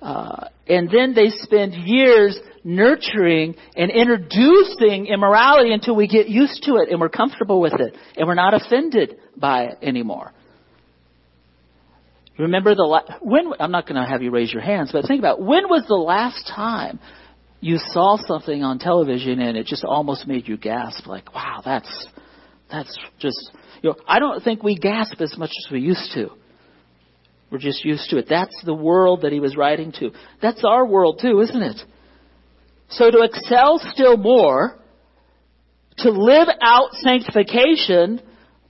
Uh, 0.00 0.48
and 0.68 0.90
then 0.90 1.14
they 1.14 1.28
spend 1.28 1.74
years 1.74 2.38
nurturing 2.64 3.54
and 3.76 3.90
introducing 3.90 5.06
immorality 5.06 5.72
until 5.72 5.96
we 5.96 6.06
get 6.06 6.28
used 6.28 6.62
to 6.64 6.76
it 6.76 6.88
and 6.90 7.00
we're 7.00 7.08
comfortable 7.08 7.60
with 7.60 7.74
it 7.74 7.96
and 8.16 8.26
we're 8.26 8.34
not 8.34 8.54
offended 8.54 9.16
by 9.36 9.64
it 9.64 9.78
anymore. 9.82 10.32
Remember 12.42 12.74
the 12.74 12.82
la- 12.82 13.18
when 13.20 13.52
I'm 13.60 13.70
not 13.70 13.86
going 13.86 14.02
to 14.02 14.08
have 14.08 14.20
you 14.20 14.32
raise 14.32 14.52
your 14.52 14.62
hands, 14.62 14.90
but 14.92 15.06
think 15.06 15.20
about 15.20 15.40
when 15.40 15.68
was 15.68 15.84
the 15.86 15.94
last 15.94 16.46
time 16.48 16.98
you 17.60 17.78
saw 17.78 18.16
something 18.16 18.64
on 18.64 18.80
television 18.80 19.40
and 19.40 19.56
it 19.56 19.66
just 19.66 19.84
almost 19.84 20.26
made 20.26 20.48
you 20.48 20.56
gasp 20.56 21.06
like, 21.06 21.32
"Wow, 21.32 21.62
that's 21.64 22.08
that's 22.68 22.98
just 23.20 23.52
you 23.80 23.90
know, 23.90 23.96
I 24.08 24.18
don't 24.18 24.42
think 24.42 24.64
we 24.64 24.76
gasp 24.76 25.20
as 25.20 25.38
much 25.38 25.50
as 25.50 25.70
we 25.70 25.80
used 25.80 26.12
to. 26.14 26.30
We're 27.50 27.58
just 27.58 27.84
used 27.84 28.10
to 28.10 28.18
it. 28.18 28.26
That's 28.28 28.60
the 28.64 28.74
world 28.74 29.22
that 29.22 29.32
he 29.32 29.38
was 29.38 29.56
writing 29.56 29.92
to. 30.00 30.10
That's 30.40 30.64
our 30.64 30.84
world 30.84 31.20
too, 31.22 31.40
isn't 31.42 31.62
it? 31.62 31.80
So 32.88 33.08
to 33.08 33.22
excel 33.22 33.78
still 33.78 34.16
more, 34.16 34.78
to 35.98 36.10
live 36.10 36.48
out 36.60 36.92
sanctification, 36.94 38.20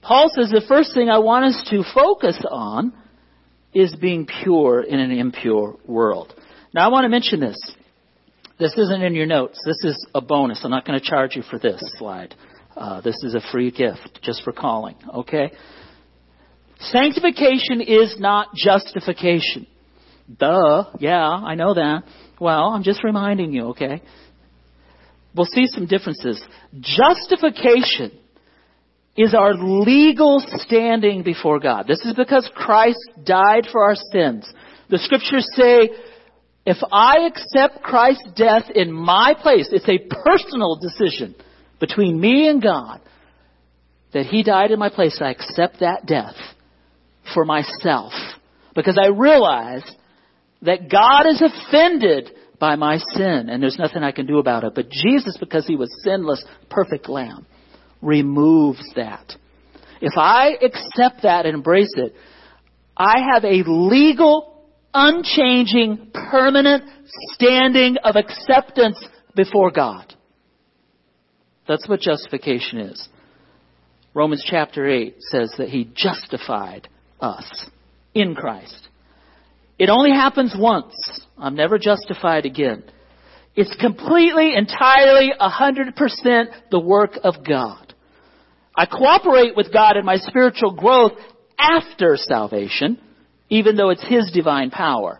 Paul 0.01 0.29
says 0.35 0.51
the 0.51 0.63
first 0.67 0.93
thing 0.93 1.09
I 1.09 1.17
want 1.19 1.45
us 1.45 1.67
to 1.71 1.83
focus 1.95 2.39
on 2.47 2.93
is 3.73 3.95
being 3.95 4.27
pure 4.43 4.81
in 4.81 4.99
an 4.99 5.11
impure 5.11 5.77
world. 5.85 6.33
Now 6.73 6.87
I 6.87 6.91
want 6.91 7.05
to 7.05 7.09
mention 7.09 7.39
this. 7.39 7.57
This 8.59 8.77
isn't 8.77 9.01
in 9.01 9.15
your 9.15 9.25
notes. 9.25 9.59
This 9.65 9.83
is 9.83 10.07
a 10.13 10.21
bonus. 10.21 10.61
I'm 10.63 10.71
not 10.71 10.85
going 10.85 10.99
to 10.99 11.05
charge 11.05 11.35
you 11.35 11.43
for 11.43 11.59
this 11.59 11.81
slide. 11.97 12.35
Uh, 12.75 13.01
this 13.01 13.15
is 13.23 13.35
a 13.35 13.41
free 13.51 13.71
gift 13.71 14.19
just 14.21 14.43
for 14.43 14.51
calling. 14.51 14.95
Okay? 15.13 15.51
Sanctification 16.79 17.81
is 17.81 18.15
not 18.19 18.49
justification. 18.55 19.67
Duh. 20.39 20.85
Yeah, 20.99 21.27
I 21.27 21.55
know 21.55 21.73
that. 21.73 22.03
Well, 22.39 22.69
I'm 22.69 22.83
just 22.83 23.03
reminding 23.03 23.53
you, 23.53 23.69
okay? 23.69 24.01
We'll 25.35 25.45
see 25.45 25.65
some 25.67 25.85
differences. 25.85 26.43
Justification 26.79 28.11
is 29.15 29.33
our 29.33 29.53
legal 29.53 30.43
standing 30.57 31.23
before 31.23 31.59
God. 31.59 31.85
This 31.87 32.01
is 32.01 32.13
because 32.15 32.49
Christ 32.55 32.99
died 33.23 33.67
for 33.71 33.83
our 33.83 33.95
sins. 34.11 34.51
The 34.89 34.97
scriptures 34.97 35.47
say, 35.55 35.89
if 36.65 36.77
I 36.91 37.27
accept 37.27 37.83
Christ's 37.83 38.31
death 38.35 38.63
in 38.73 38.91
my 38.91 39.35
place, 39.39 39.69
it's 39.71 39.89
a 39.89 39.99
personal 39.99 40.79
decision 40.79 41.35
between 41.79 42.19
me 42.19 42.47
and 42.47 42.61
God 42.61 43.01
that 44.13 44.25
He 44.25 44.43
died 44.43 44.71
in 44.71 44.79
my 44.79 44.89
place. 44.89 45.19
I 45.21 45.31
accept 45.31 45.81
that 45.81 46.05
death 46.05 46.35
for 47.33 47.45
myself 47.45 48.13
because 48.75 48.97
I 49.01 49.09
realize 49.09 49.83
that 50.61 50.89
God 50.89 51.27
is 51.27 51.41
offended 51.41 52.31
by 52.59 52.75
my 52.75 52.97
sin 52.97 53.49
and 53.49 53.61
there's 53.61 53.77
nothing 53.77 54.03
I 54.03 54.11
can 54.11 54.25
do 54.25 54.39
about 54.39 54.63
it. 54.63 54.73
But 54.73 54.89
Jesus, 54.89 55.37
because 55.39 55.67
He 55.67 55.75
was 55.75 55.93
sinless, 56.03 56.43
perfect 56.69 57.09
lamb, 57.09 57.45
removes 58.03 58.83
that. 58.95 59.33
If 60.01 60.13
I 60.17 60.57
accept 60.61 61.23
that 61.23 61.45
and 61.45 61.55
embrace 61.55 61.93
it, 61.95 62.13
I 62.95 63.15
have 63.33 63.43
a 63.43 63.63
legal, 63.65 64.63
unchanging, 64.93 66.11
permanent 66.13 66.83
standing 67.33 67.97
of 68.03 68.15
acceptance 68.15 69.03
before 69.35 69.71
God. 69.71 70.13
That's 71.67 71.87
what 71.87 72.01
justification 72.01 72.79
is. 72.79 73.07
Romans 74.13 74.45
chapter 74.47 74.87
8 74.87 75.15
says 75.19 75.53
that 75.57 75.69
he 75.69 75.89
justified 75.95 76.87
us 77.19 77.69
in 78.13 78.35
Christ. 78.35 78.89
It 79.79 79.89
only 79.89 80.11
happens 80.11 80.53
once. 80.57 80.93
I'm 81.37 81.55
never 81.55 81.79
justified 81.79 82.45
again. 82.45 82.83
It's 83.55 83.75
completely, 83.79 84.55
entirely, 84.55 85.31
100% 85.39 86.45
the 86.69 86.79
work 86.79 87.17
of 87.23 87.43
God. 87.47 87.82
I 88.75 88.85
cooperate 88.85 89.55
with 89.55 89.71
God 89.71 89.97
in 89.97 90.05
my 90.05 90.17
spiritual 90.17 90.73
growth 90.73 91.13
after 91.59 92.17
salvation, 92.17 92.99
even 93.49 93.75
though 93.75 93.89
it's 93.89 94.05
His 94.07 94.31
divine 94.33 94.71
power, 94.71 95.19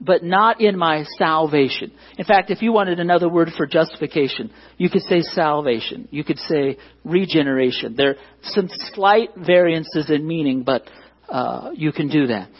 but 0.00 0.24
not 0.24 0.60
in 0.60 0.76
my 0.76 1.04
salvation. 1.16 1.92
In 2.18 2.24
fact, 2.24 2.50
if 2.50 2.60
you 2.60 2.72
wanted 2.72 2.98
another 2.98 3.28
word 3.28 3.50
for 3.56 3.66
justification, 3.66 4.50
you 4.76 4.90
could 4.90 5.02
say 5.02 5.20
salvation. 5.20 6.08
You 6.10 6.24
could 6.24 6.38
say 6.38 6.78
regeneration. 7.04 7.94
There 7.96 8.10
are 8.10 8.16
some 8.42 8.68
slight 8.94 9.30
variances 9.36 10.10
in 10.10 10.26
meaning, 10.26 10.64
but 10.64 10.82
uh, 11.28 11.70
you 11.74 11.92
can 11.92 12.08
do 12.08 12.26
that. 12.26 12.50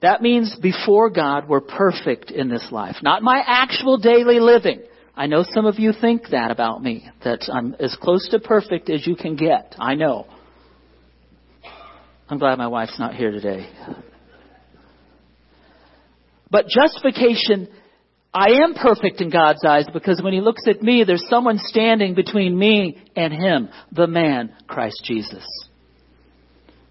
That 0.00 0.22
means 0.22 0.54
before 0.60 1.10
God, 1.10 1.48
we're 1.48 1.60
perfect 1.62 2.30
in 2.30 2.48
this 2.48 2.68
life. 2.70 2.96
Not 3.02 3.22
my 3.22 3.42
actual 3.44 3.96
daily 3.96 4.38
living. 4.38 4.82
I 5.16 5.26
know 5.26 5.44
some 5.48 5.66
of 5.66 5.78
you 5.78 5.92
think 5.92 6.28
that 6.30 6.50
about 6.50 6.82
me, 6.82 7.08
that 7.22 7.48
I'm 7.52 7.74
as 7.78 7.96
close 8.00 8.28
to 8.30 8.40
perfect 8.40 8.90
as 8.90 9.06
you 9.06 9.14
can 9.14 9.36
get. 9.36 9.76
I 9.78 9.94
know. 9.94 10.26
I'm 12.28 12.38
glad 12.38 12.58
my 12.58 12.66
wife's 12.66 12.98
not 12.98 13.14
here 13.14 13.30
today. 13.30 13.68
But 16.50 16.66
justification, 16.68 17.68
I 18.32 18.62
am 18.64 18.74
perfect 18.74 19.20
in 19.20 19.30
God's 19.30 19.64
eyes 19.64 19.86
because 19.92 20.20
when 20.22 20.32
He 20.32 20.40
looks 20.40 20.62
at 20.66 20.82
me, 20.82 21.04
there's 21.04 21.24
someone 21.28 21.58
standing 21.58 22.14
between 22.14 22.58
me 22.58 22.98
and 23.14 23.32
Him, 23.32 23.68
the 23.92 24.08
man, 24.08 24.52
Christ 24.66 25.02
Jesus. 25.04 25.44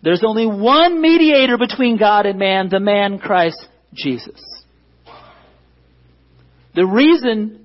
There's 0.01 0.23
only 0.25 0.45
one 0.45 1.01
mediator 1.01 1.57
between 1.57 1.97
God 1.97 2.25
and 2.25 2.39
man, 2.39 2.69
the 2.69 2.79
man 2.79 3.19
Christ 3.19 3.67
Jesus. 3.93 4.41
The 6.75 6.85
reason 6.85 7.62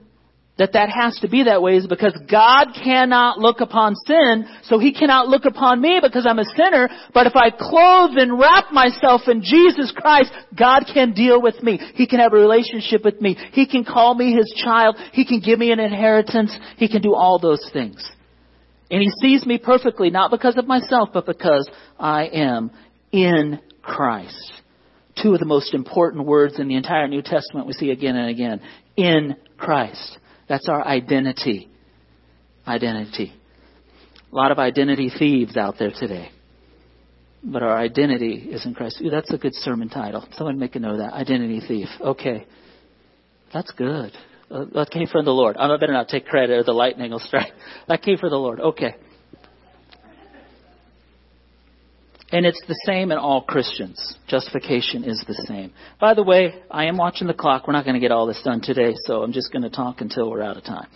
that 0.59 0.73
that 0.73 0.91
has 0.91 1.17
to 1.21 1.29
be 1.29 1.45
that 1.45 1.63
way 1.63 1.77
is 1.77 1.87
because 1.87 2.19
God 2.31 2.75
cannot 2.75 3.39
look 3.39 3.61
upon 3.61 3.95
sin, 4.07 4.45
so 4.65 4.79
He 4.79 4.93
cannot 4.93 5.29
look 5.29 5.45
upon 5.45 5.81
me 5.81 6.01
because 6.03 6.27
I'm 6.29 6.41
a 6.41 6.45
sinner, 6.45 6.89
but 7.15 7.27
if 7.27 7.37
I 7.37 7.51
clothe 7.51 8.19
and 8.19 8.39
wrap 8.39 8.73
myself 8.73 9.23
in 9.29 9.41
Jesus 9.43 9.93
Christ, 9.97 10.33
God 10.57 10.85
can 10.93 11.15
deal 11.15 11.41
with 11.41 11.63
me. 11.63 11.79
He 11.95 12.09
can 12.09 12.19
have 12.19 12.33
a 12.33 12.37
relationship 12.37 13.05
with 13.05 13.21
me. 13.21 13.37
He 13.53 13.67
can 13.67 13.85
call 13.85 14.15
me 14.15 14.35
His 14.35 14.53
child. 14.63 14.97
He 15.13 15.25
can 15.25 15.41
give 15.41 15.61
me 15.61 15.71
an 15.71 15.79
inheritance. 15.79 16.57
He 16.77 16.89
can 16.89 17.03
do 17.03 17.15
all 17.15 17.39
those 17.39 17.65
things. 17.73 18.05
And 18.91 19.01
He 19.01 19.11
sees 19.23 19.47
me 19.47 19.59
perfectly, 19.59 20.11
not 20.11 20.33
because 20.33 20.57
of 20.57 20.67
myself, 20.67 21.11
but 21.15 21.25
because 21.25 21.71
I 22.01 22.27
am 22.27 22.73
in 23.13 23.61
Christ. 23.81 24.53
Two 25.23 25.35
of 25.35 25.41
the 25.41 25.47
most 25.47 25.73
important 25.73 26.27
words 26.27 26.59
in 26.59 26.67
the 26.67 26.77
entire 26.77 27.07
New 27.07 27.23
Testament 27.23 27.67
we 27.67 27.73
see 27.75 27.91
again 27.91 28.17
and 28.17 28.29
again. 28.29 28.61
In 28.97 29.37
Christ. 29.57 30.19
That's 30.49 30.69
our 30.69 30.87
identity. 30.87 31.69
Identity. 32.67 33.33
A 34.33 34.35
lot 34.35 34.51
of 34.51 34.59
identity 34.59 35.11
thieves 35.17 35.57
out 35.57 35.77
there 35.79 35.91
today. 35.91 36.31
But 37.43 37.63
our 37.63 37.77
identity 37.77 38.49
is 38.51 38.67
in 38.67 38.75
Christ. 38.75 39.01
Ooh, 39.01 39.11
that's 39.11 39.33
a 39.33 39.39
good 39.39 39.55
sermon 39.55 39.89
title. 39.89 40.27
Someone 40.33 40.59
make 40.59 40.75
a 40.75 40.81
note 40.81 40.93
of 40.93 40.99
that. 40.99 41.13
Identity 41.13 41.61
thief. 41.67 41.89
Okay. 42.01 42.47
That's 43.53 43.71
good. 43.73 44.13
Uh, 44.51 44.65
that 44.75 44.91
came 44.91 45.07
from 45.07 45.25
the 45.25 45.31
Lord. 45.31 45.57
I 45.57 45.75
better 45.77 45.93
not 45.93 46.09
take 46.09 46.27
credit 46.27 46.59
or 46.59 46.65
the 46.65 46.73
lightning 46.73 47.11
will 47.11 47.21
strike. 47.21 47.53
That 47.89 48.03
came 48.03 48.19
from 48.19 48.31
the 48.31 48.37
Lord. 48.37 48.61
Okay. 48.61 48.95
And 52.31 52.45
it's 52.45 52.61
the 52.69 52.79
same 52.85 53.11
in 53.11 53.17
all 53.17 53.43
Christians. 53.43 54.17
Justification 54.27 55.05
is 55.05 55.25
the 55.27 55.35
same. 55.49 55.73
By 55.99 56.13
the 56.13 56.23
way, 56.23 56.63
I 56.71 56.85
am 56.85 56.99
watching 56.99 57.27
the 57.27 57.35
clock. 57.35 57.67
We're 57.67 57.73
not 57.73 57.85
going 57.85 57.95
to 57.95 58.01
get 58.01 58.13
all 58.13 58.27
this 58.27 58.43
done 58.45 58.61
today, 58.61 58.95
so 59.05 59.23
I'm 59.23 59.33
just 59.33 59.51
going 59.51 59.63
to 59.63 59.71
talk 59.71 60.03
until 60.03 60.31
we're 60.31 60.43
out 60.43 60.59
of 60.59 60.65
time. 60.65 60.89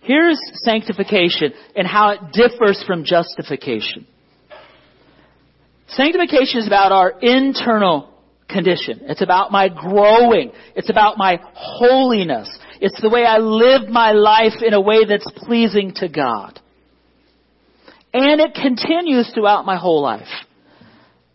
Here's 0.00 0.38
sanctification 0.62 1.52
and 1.74 1.86
how 1.86 2.10
it 2.10 2.20
differs 2.32 2.84
from 2.86 3.04
justification. 3.04 4.06
Sanctification 5.88 6.60
is 6.60 6.66
about 6.66 6.92
our 6.92 7.18
internal 7.20 8.12
condition. 8.48 9.00
It's 9.02 9.22
about 9.22 9.50
my 9.50 9.68
growing. 9.68 10.52
It's 10.74 10.90
about 10.90 11.16
my 11.16 11.40
holiness. 11.54 12.48
It's 12.80 13.00
the 13.00 13.08
way 13.08 13.24
I 13.24 13.38
live 13.38 13.88
my 13.88 14.12
life 14.12 14.62
in 14.64 14.74
a 14.74 14.80
way 14.80 15.04
that's 15.06 15.28
pleasing 15.36 15.92
to 15.96 16.08
God. 16.08 16.60
And 18.18 18.40
it 18.40 18.54
continues 18.54 19.30
throughout 19.34 19.66
my 19.66 19.76
whole 19.76 20.00
life. 20.00 20.26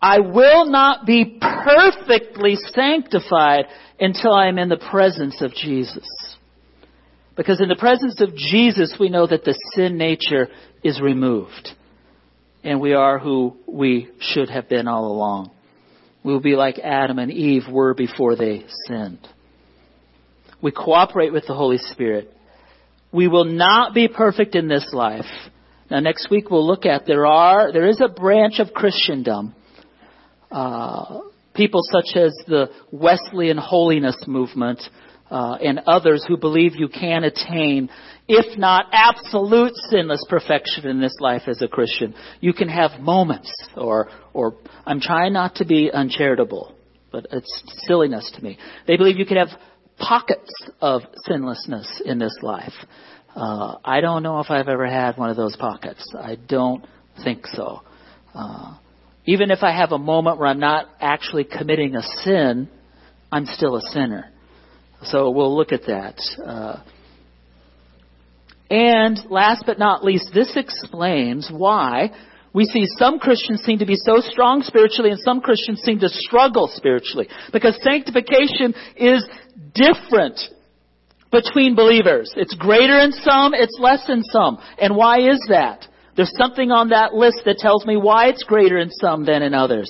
I 0.01 0.19
will 0.19 0.65
not 0.65 1.05
be 1.05 1.37
perfectly 1.39 2.55
sanctified 2.55 3.65
until 3.99 4.33
I'm 4.33 4.57
in 4.57 4.67
the 4.67 4.83
presence 4.89 5.43
of 5.43 5.53
Jesus. 5.53 6.07
Because 7.37 7.61
in 7.61 7.69
the 7.69 7.75
presence 7.75 8.19
of 8.19 8.35
Jesus, 8.35 8.95
we 8.99 9.09
know 9.09 9.27
that 9.27 9.43
the 9.43 9.55
sin 9.75 9.99
nature 9.99 10.47
is 10.83 10.99
removed. 10.99 11.69
And 12.63 12.81
we 12.81 12.93
are 12.93 13.19
who 13.19 13.57
we 13.67 14.09
should 14.19 14.49
have 14.49 14.67
been 14.67 14.87
all 14.87 15.05
along. 15.05 15.51
We 16.23 16.33
will 16.33 16.41
be 16.41 16.55
like 16.55 16.79
Adam 16.79 17.19
and 17.19 17.31
Eve 17.31 17.63
were 17.69 17.93
before 17.93 18.35
they 18.35 18.65
sinned. 18.87 19.27
We 20.63 20.71
cooperate 20.71 21.31
with 21.31 21.45
the 21.45 21.53
Holy 21.53 21.77
Spirit. 21.77 22.35
We 23.11 23.27
will 23.27 23.45
not 23.45 23.93
be 23.93 24.07
perfect 24.07 24.55
in 24.55 24.67
this 24.67 24.89
life. 24.93 25.25
Now 25.91 25.99
next 25.99 26.29
week 26.31 26.49
we'll 26.49 26.65
look 26.65 26.85
at 26.85 27.05
there 27.05 27.25
are 27.25 27.73
there 27.73 27.85
is 27.85 27.99
a 27.99 28.07
branch 28.07 28.59
of 28.59 28.73
Christendom. 28.73 29.53
Uh, 30.49 31.19
people 31.53 31.81
such 31.83 32.15
as 32.15 32.33
the 32.47 32.69
Wesleyan 32.91 33.57
holiness 33.57 34.15
movement 34.25 34.81
uh, 35.29 35.57
and 35.61 35.81
others 35.87 36.23
who 36.25 36.37
believe 36.37 36.77
you 36.77 36.87
can 36.87 37.25
attain, 37.25 37.89
if 38.29 38.57
not 38.57 38.85
absolute 38.93 39.73
sinless 39.89 40.25
perfection 40.29 40.87
in 40.87 41.01
this 41.01 41.15
life 41.19 41.43
as 41.47 41.61
a 41.61 41.67
Christian. 41.67 42.13
You 42.39 42.53
can 42.53 42.69
have 42.69 43.01
moments, 43.01 43.51
or, 43.75 44.09
or 44.33 44.55
I'm 44.85 45.01
trying 45.01 45.33
not 45.33 45.55
to 45.55 45.65
be 45.65 45.91
uncharitable, 45.93 46.73
but 47.11 47.27
it's 47.31 47.63
silliness 47.87 48.31
to 48.35 48.43
me. 48.43 48.57
They 48.87 48.95
believe 48.95 49.17
you 49.17 49.25
can 49.25 49.37
have 49.37 49.49
pockets 49.97 50.51
of 50.81 51.01
sinlessness 51.27 52.01
in 52.05 52.17
this 52.19 52.37
life. 52.41 52.73
Uh, 53.35 53.77
I 53.83 54.01
don't 54.01 54.23
know 54.23 54.39
if 54.39 54.49
I've 54.49 54.67
ever 54.67 54.87
had 54.87 55.17
one 55.17 55.29
of 55.29 55.37
those 55.37 55.55
pockets. 55.55 56.05
I 56.17 56.35
don't 56.35 56.85
think 57.23 57.47
so. 57.47 57.81
Uh, 58.33 58.77
even 59.25 59.51
if 59.51 59.63
I 59.63 59.71
have 59.71 59.91
a 59.91 59.97
moment 59.97 60.37
where 60.37 60.47
I'm 60.47 60.59
not 60.59 60.87
actually 60.99 61.45
committing 61.45 61.95
a 61.95 62.01
sin, 62.23 62.69
I'm 63.31 63.45
still 63.45 63.75
a 63.75 63.81
sinner. 63.81 64.29
So 65.03 65.31
we'll 65.31 65.55
look 65.55 65.71
at 65.71 65.83
that. 65.87 66.19
Uh, 66.45 66.83
and 68.69 69.19
last 69.29 69.63
but 69.65 69.79
not 69.79 70.03
least, 70.03 70.31
this 70.33 70.53
explains 70.55 71.49
why 71.51 72.11
we 72.53 72.65
see 72.65 72.85
some 72.97 73.19
Christians 73.19 73.61
seem 73.61 73.79
to 73.79 73.85
be 73.85 73.95
so 73.95 74.19
strong 74.19 74.61
spiritually 74.61 75.11
and 75.11 75.19
some 75.19 75.41
Christians 75.41 75.81
seem 75.81 75.99
to 75.99 76.09
struggle 76.09 76.69
spiritually. 76.73 77.27
Because 77.53 77.79
sanctification 77.81 78.73
is 78.97 79.25
different 79.73 80.39
between 81.31 81.75
believers. 81.75 82.33
It's 82.35 82.53
greater 82.55 82.99
in 82.99 83.11
some, 83.11 83.53
it's 83.53 83.77
less 83.79 84.07
in 84.09 84.23
some. 84.23 84.59
And 84.79 84.95
why 84.95 85.19
is 85.19 85.39
that? 85.49 85.87
There's 86.15 86.33
something 86.37 86.71
on 86.71 86.89
that 86.89 87.13
list 87.13 87.41
that 87.45 87.57
tells 87.57 87.85
me 87.85 87.95
why 87.95 88.27
it's 88.27 88.43
greater 88.43 88.77
in 88.77 88.89
some 88.91 89.25
than 89.25 89.41
in 89.41 89.53
others. 89.53 89.89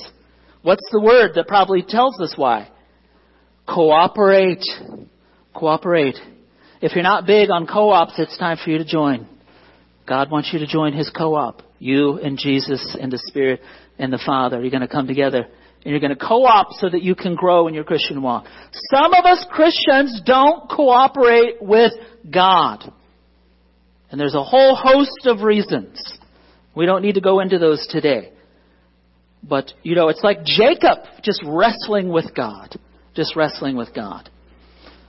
What's 0.62 0.88
the 0.92 1.02
word 1.02 1.32
that 1.36 1.48
probably 1.48 1.82
tells 1.82 2.20
us 2.22 2.34
why? 2.36 2.70
Cooperate. 3.68 4.64
Cooperate. 5.54 6.18
If 6.82 6.94
you're 6.94 7.04
not 7.04 7.26
big 7.26 7.50
on 7.50 7.66
co-ops, 7.66 8.14
it's 8.18 8.38
time 8.38 8.58
for 8.64 8.70
you 8.70 8.78
to 8.78 8.86
join. 8.86 9.28
God 10.08 10.30
wants 10.32 10.52
you 10.54 10.60
to 10.60 10.68
join 10.68 10.94
His 10.94 11.10
co-op. 11.10 11.64
You 11.80 12.20
and 12.20 12.38
Jesus 12.38 12.96
and 13.00 13.12
the 13.12 13.22
Spirit 13.26 13.62
and 13.98 14.14
the 14.14 14.22
Father. 14.24 14.62
You're 14.62 14.70
going 14.70 14.82
to 14.82 14.88
come 14.88 15.08
together 15.08 15.48
and 15.84 15.92
you're 15.92 16.00
going 16.00 16.16
to 16.16 16.26
co-op 16.28 16.74
so 16.74 16.90
that 16.90 17.02
you 17.02 17.16
can 17.16 17.36
grow 17.36 17.68
in 17.68 17.74
your 17.74 17.84
Christian 17.84 18.22
walk. 18.22 18.46
Some 18.94 19.14
of 19.14 19.26
us 19.26 19.46
Christians 19.50 20.22
don't 20.26 20.70
cooperate 20.70 21.62
with 21.62 21.94
God. 22.32 22.92
And 24.10 24.20
there's 24.20 24.36
a 24.36 24.44
whole 24.44 24.76
host 24.76 25.26
of 25.26 25.42
reasons. 25.42 26.20
We 26.76 26.86
don't 26.86 27.02
need 27.02 27.16
to 27.16 27.22
go 27.22 27.40
into 27.40 27.58
those 27.58 27.88
today. 27.90 28.32
But, 29.44 29.74
you 29.82 29.96
know, 29.96 30.10
it's 30.10 30.24
like 30.24 30.44
Jacob 30.44 31.00
just 31.24 31.42
wrestling 31.46 32.10
with 32.10 32.36
God 32.36 32.78
just 33.14 33.36
wrestling 33.36 33.76
with 33.76 33.94
God. 33.94 34.30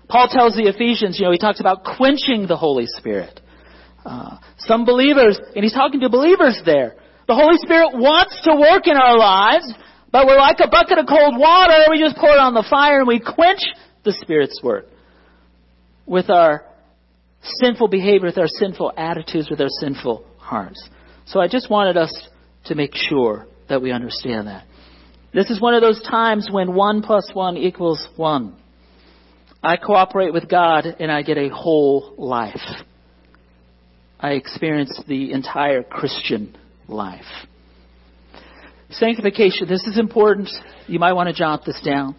Paul 0.09 0.29
tells 0.29 0.55
the 0.55 0.69
Ephesians, 0.69 1.19
you 1.19 1.25
know, 1.25 1.33
he 1.33 1.39
talks 1.39 1.61
about 1.61 1.85
quenching 1.97 2.47
the 2.47 2.57
Holy 2.57 2.87
Spirit. 2.87 3.41
Uh, 4.05 4.39
some 4.59 4.85
believers, 4.85 5.39
and 5.55 5.63
he's 5.65 5.73
talking 5.73 6.01
to 6.01 6.09
believers 6.09 6.61
there. 6.67 6.97
The 7.29 7.35
Holy 7.35 7.57
Spirit 7.59 7.93
wants 7.95 8.41
to 8.45 8.57
work 8.57 8.87
in 8.87 8.97
our 8.97 9.17
lives, 9.17 9.73
but 10.13 10.27
we're 10.27 10.39
like 10.39 10.61
a 10.61 10.69
bucket 10.69 10.99
of 10.99 11.07
cold 11.09 11.39
water. 11.39 11.87
We 11.91 11.99
just 11.99 12.17
pour 12.17 12.31
it 12.31 12.39
on 12.39 12.55
the 12.55 12.65
fire 12.69 12.99
and 12.99 13.09
we 13.09 13.19
quench 13.19 13.63
the 14.05 14.13
Spirit's 14.13 14.61
work 14.63 14.87
with 16.07 16.29
our 16.31 16.65
sinful 17.43 17.89
behavior, 17.89 18.27
with 18.27 18.39
our 18.39 18.47
sinful 18.47 18.93
attitudes, 18.97 19.49
with 19.51 19.61
our 19.61 19.71
sinful 19.81 20.25
hearts. 20.39 20.89
So 21.27 21.41
I 21.41 21.49
just 21.49 21.71
wanted 21.71 21.97
us 21.97 22.29
to 22.67 22.75
make 22.75 22.95
sure 22.95 23.47
that 23.69 23.81
we 23.81 23.91
understand 23.91 24.49
that. 24.49 24.67
This 25.33 25.49
is 25.49 25.61
one 25.61 25.73
of 25.75 25.81
those 25.81 26.03
times 26.03 26.49
when 26.51 26.75
one 26.75 27.03
plus 27.03 27.31
one 27.33 27.57
equals 27.57 28.07
one. 28.17 28.55
I 29.63 29.77
cooperate 29.77 30.33
with 30.33 30.49
God 30.49 30.85
and 30.85 31.11
I 31.11 31.23
get 31.23 31.39
a 31.39 31.49
whole 31.49 32.15
life. 32.19 32.61
I 34.21 34.33
experience 34.33 35.01
the 35.09 35.33
entire 35.33 35.83
Christian 35.83 36.57
life. 36.87 37.25
Sanctification, 38.93 39.69
this 39.69 39.83
is 39.85 39.99
important. 39.99 40.51
You 40.87 40.99
might 40.99 41.13
want 41.15 41.29
to 41.29 41.35
jot 41.35 41.65
this 41.65 41.81
down. 41.85 42.17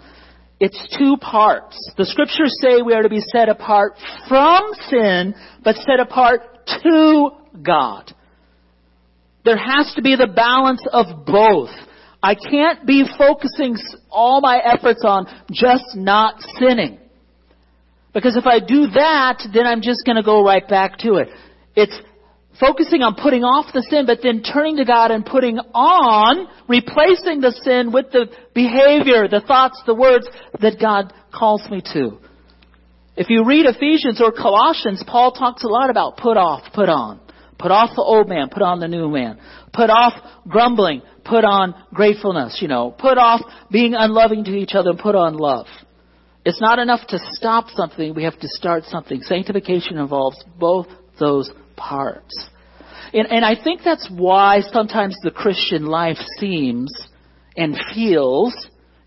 It's 0.60 0.98
two 0.98 1.18
parts. 1.18 1.78
The 1.98 2.06
scriptures 2.06 2.56
say 2.62 2.82
we 2.82 2.94
are 2.94 3.04
to 3.04 3.10
be 3.10 3.20
set 3.20 3.50
apart 3.50 3.94
from 4.28 4.72
sin, 4.90 5.36
but 5.64 5.76
set 5.76 6.00
apart 6.00 6.42
to 6.84 7.30
God. 7.62 8.14
There 9.46 9.58
has 9.58 9.94
to 9.96 10.02
be 10.02 10.16
the 10.16 10.28
balance 10.28 10.86
of 10.92 11.26
both. 11.26 11.70
I 12.22 12.36
can't 12.36 12.88
be 12.88 13.04
focusing 13.18 13.76
all 14.10 14.40
my 14.40 14.58
efforts 14.58 15.04
on 15.04 15.28
just 15.52 15.96
not 15.96 16.36
sinning. 16.60 17.00
Because 18.14 18.38
if 18.38 18.46
I 18.46 18.60
do 18.60 18.88
that, 18.88 19.44
then 19.54 19.66
I'm 19.66 19.82
just 19.82 20.06
going 20.06 20.16
to 20.16 20.24
go 20.24 20.44
right 20.44 20.66
back 20.66 20.98
to 21.00 21.16
it. 21.16 21.30
It's 21.76 22.00
focusing 22.60 23.02
on 23.02 23.16
putting 23.16 23.44
off 23.44 23.74
the 23.74 23.82
sin, 23.90 24.06
but 24.06 24.20
then 24.22 24.44
turning 24.44 24.78
to 24.78 24.86
God 24.86 25.12
and 25.12 25.26
putting 25.26 25.58
on, 25.74 26.48
replacing 26.68 27.42
the 27.42 27.52
sin 27.64 27.92
with 27.92 28.12
the 28.12 28.28
behavior, 28.54 29.28
the 29.28 29.42
thoughts, 29.42 29.82
the 29.86 29.96
words 29.96 30.28
that 30.60 30.80
God 30.80 31.14
calls 31.34 31.68
me 31.70 31.82
to. 31.94 32.18
If 33.16 33.30
you 33.30 33.46
read 33.46 33.66
Ephesians 33.66 34.22
or 34.22 34.32
Colossians, 34.32 35.04
Paul 35.06 35.34
talks 35.34 35.64
a 35.64 35.68
lot 35.68 35.90
about 35.90 36.18
put 36.18 36.38
off, 36.38 36.64
put 36.74 36.90
on. 36.90 37.20
Put 37.60 37.72
off 37.72 37.92
the 37.96 38.02
old 38.02 38.28
man, 38.28 38.50
put 38.50 38.62
on 38.62 38.80
the 38.80 38.88
new 38.88 39.08
man. 39.10 39.40
Put 39.72 39.90
off 39.90 40.14
grumbling, 40.48 41.02
put 41.24 41.46
on 41.46 41.76
gratefulness, 41.94 42.60
you 42.62 42.68
know. 42.68 42.92
Put 42.92 43.18
off 43.18 43.42
being 43.72 43.94
unloving 43.94 44.44
to 44.46 44.52
each 44.52 44.74
other 44.74 44.90
and 44.90 45.00
put 45.00 45.16
on 45.16 45.36
love. 45.38 45.68
It's 46.46 46.60
not 46.60 46.80
enough 46.80 47.08
to 47.08 47.20
stop 47.32 47.70
something, 47.70 48.14
we 48.16 48.24
have 48.24 48.38
to 48.40 48.48
start 48.50 48.84
something. 48.86 49.22
Sanctification 49.22 49.98
involves 49.98 50.44
both 50.60 50.88
those 51.20 51.50
parts. 51.76 52.48
And, 53.14 53.28
and 53.32 53.46
I 53.46 53.62
think 53.62 53.82
that's 53.84 54.10
why 54.12 54.62
sometimes 54.72 55.16
the 55.24 55.32
Christian 55.32 55.86
life 55.86 56.18
seems 56.40 56.92
and 57.56 57.78
feels, 57.94 58.54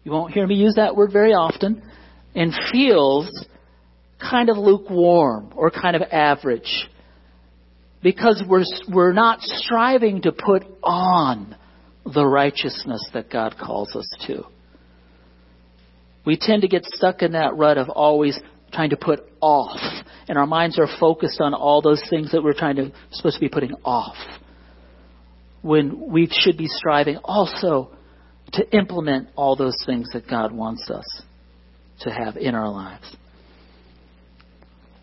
you 0.05 0.13
won't 0.13 0.33
hear 0.33 0.47
me 0.47 0.55
use 0.55 0.75
that 0.77 0.95
word 0.95 1.13
very 1.13 1.33
often, 1.33 1.83
and 2.35 2.53
feels 2.71 3.47
kind 4.21 4.49
of 4.49 4.57
lukewarm 4.57 5.53
or 5.57 5.71
kind 5.71 5.97
of 5.97 6.03
average 6.03 6.89
because 8.03 8.43
we're, 8.49 8.65
we're 8.89 9.13
not 9.13 9.41
striving 9.41 10.23
to 10.23 10.33
put 10.33 10.63
on 10.83 11.57
the 12.05 12.25
righteousness 12.25 13.01
that 13.13 13.31
God 13.31 13.57
calls 13.59 13.97
us 13.97 14.09
to. 14.29 14.45
We 16.25 16.37
tend 16.37 16.63
to 16.63 16.69
get 16.69 16.85
stuck 16.85 17.23
in 17.23 17.33
that 17.33 17.57
rut 17.57 17.79
of 17.79 17.89
always 17.89 18.39
trying 18.73 18.91
to 18.91 18.97
put 18.97 19.21
off, 19.47 19.79
and 20.29 20.37
our 20.37 20.47
minds 20.47 20.77
are 20.77 20.89
focused 20.99 21.41
on 21.41 21.55
all 21.55 21.81
those 21.81 22.03
things 22.11 22.33
that 22.33 22.43
we're 22.43 22.53
trying 22.53 22.75
to 22.75 22.91
supposed 23.13 23.37
to 23.37 23.41
be 23.41 23.49
putting 23.49 23.75
off. 23.85 24.17
When 25.63 26.11
we 26.11 26.29
should 26.31 26.59
be 26.59 26.67
striving 26.67 27.19
also 27.19 27.93
to 28.55 28.77
implement 28.77 29.29
all 29.37 29.55
those 29.55 29.77
things 29.87 30.09
that 30.13 30.29
God 30.29 30.51
wants 30.51 30.91
us 30.91 31.23
to 32.01 32.11
have 32.11 32.37
in 32.37 32.57
our 32.57 32.69
lives. 32.69 33.17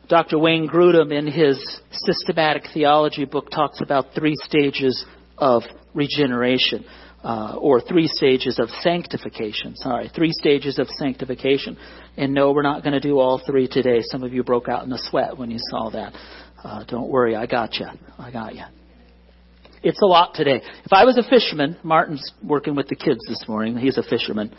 Dr. 0.09 0.37
Wayne 0.37 0.67
Grudem, 0.67 1.17
in 1.17 1.25
his 1.27 1.57
systematic 1.91 2.63
theology 2.73 3.23
book, 3.23 3.49
talks 3.49 3.79
about 3.79 4.07
three 4.13 4.35
stages 4.35 5.05
of 5.37 5.63
regeneration, 5.93 6.83
uh, 7.23 7.55
or 7.57 7.79
three 7.79 8.07
stages 8.07 8.59
of 8.59 8.69
sanctification. 8.81 9.75
Sorry, 9.75 10.09
three 10.13 10.31
stages 10.31 10.77
of 10.77 10.87
sanctification. 10.89 11.77
And 12.17 12.33
no, 12.33 12.51
we're 12.51 12.63
not 12.63 12.83
going 12.83 12.93
to 12.93 12.99
do 12.99 13.19
all 13.19 13.41
three 13.45 13.67
today. 13.67 14.01
Some 14.01 14.23
of 14.23 14.33
you 14.33 14.43
broke 14.43 14.67
out 14.67 14.85
in 14.85 14.91
a 14.91 14.97
sweat 14.97 15.37
when 15.37 15.49
you 15.49 15.59
saw 15.59 15.89
that. 15.91 16.13
Uh, 16.63 16.83
don't 16.85 17.09
worry, 17.09 17.35
I 17.35 17.45
got 17.45 17.75
you. 17.75 17.87
I 18.17 18.31
got 18.31 18.55
you. 18.55 18.63
It's 19.83 20.01
a 20.01 20.05
lot 20.05 20.33
today. 20.33 20.61
If 20.85 20.93
I 20.93 21.03
was 21.03 21.17
a 21.17 21.29
fisherman, 21.29 21.77
Martin's 21.83 22.31
working 22.41 22.75
with 22.75 22.87
the 22.87 22.95
kids 22.95 23.19
this 23.27 23.43
morning. 23.47 23.77
He's 23.77 23.97
a 23.97 24.03
fisherman. 24.03 24.53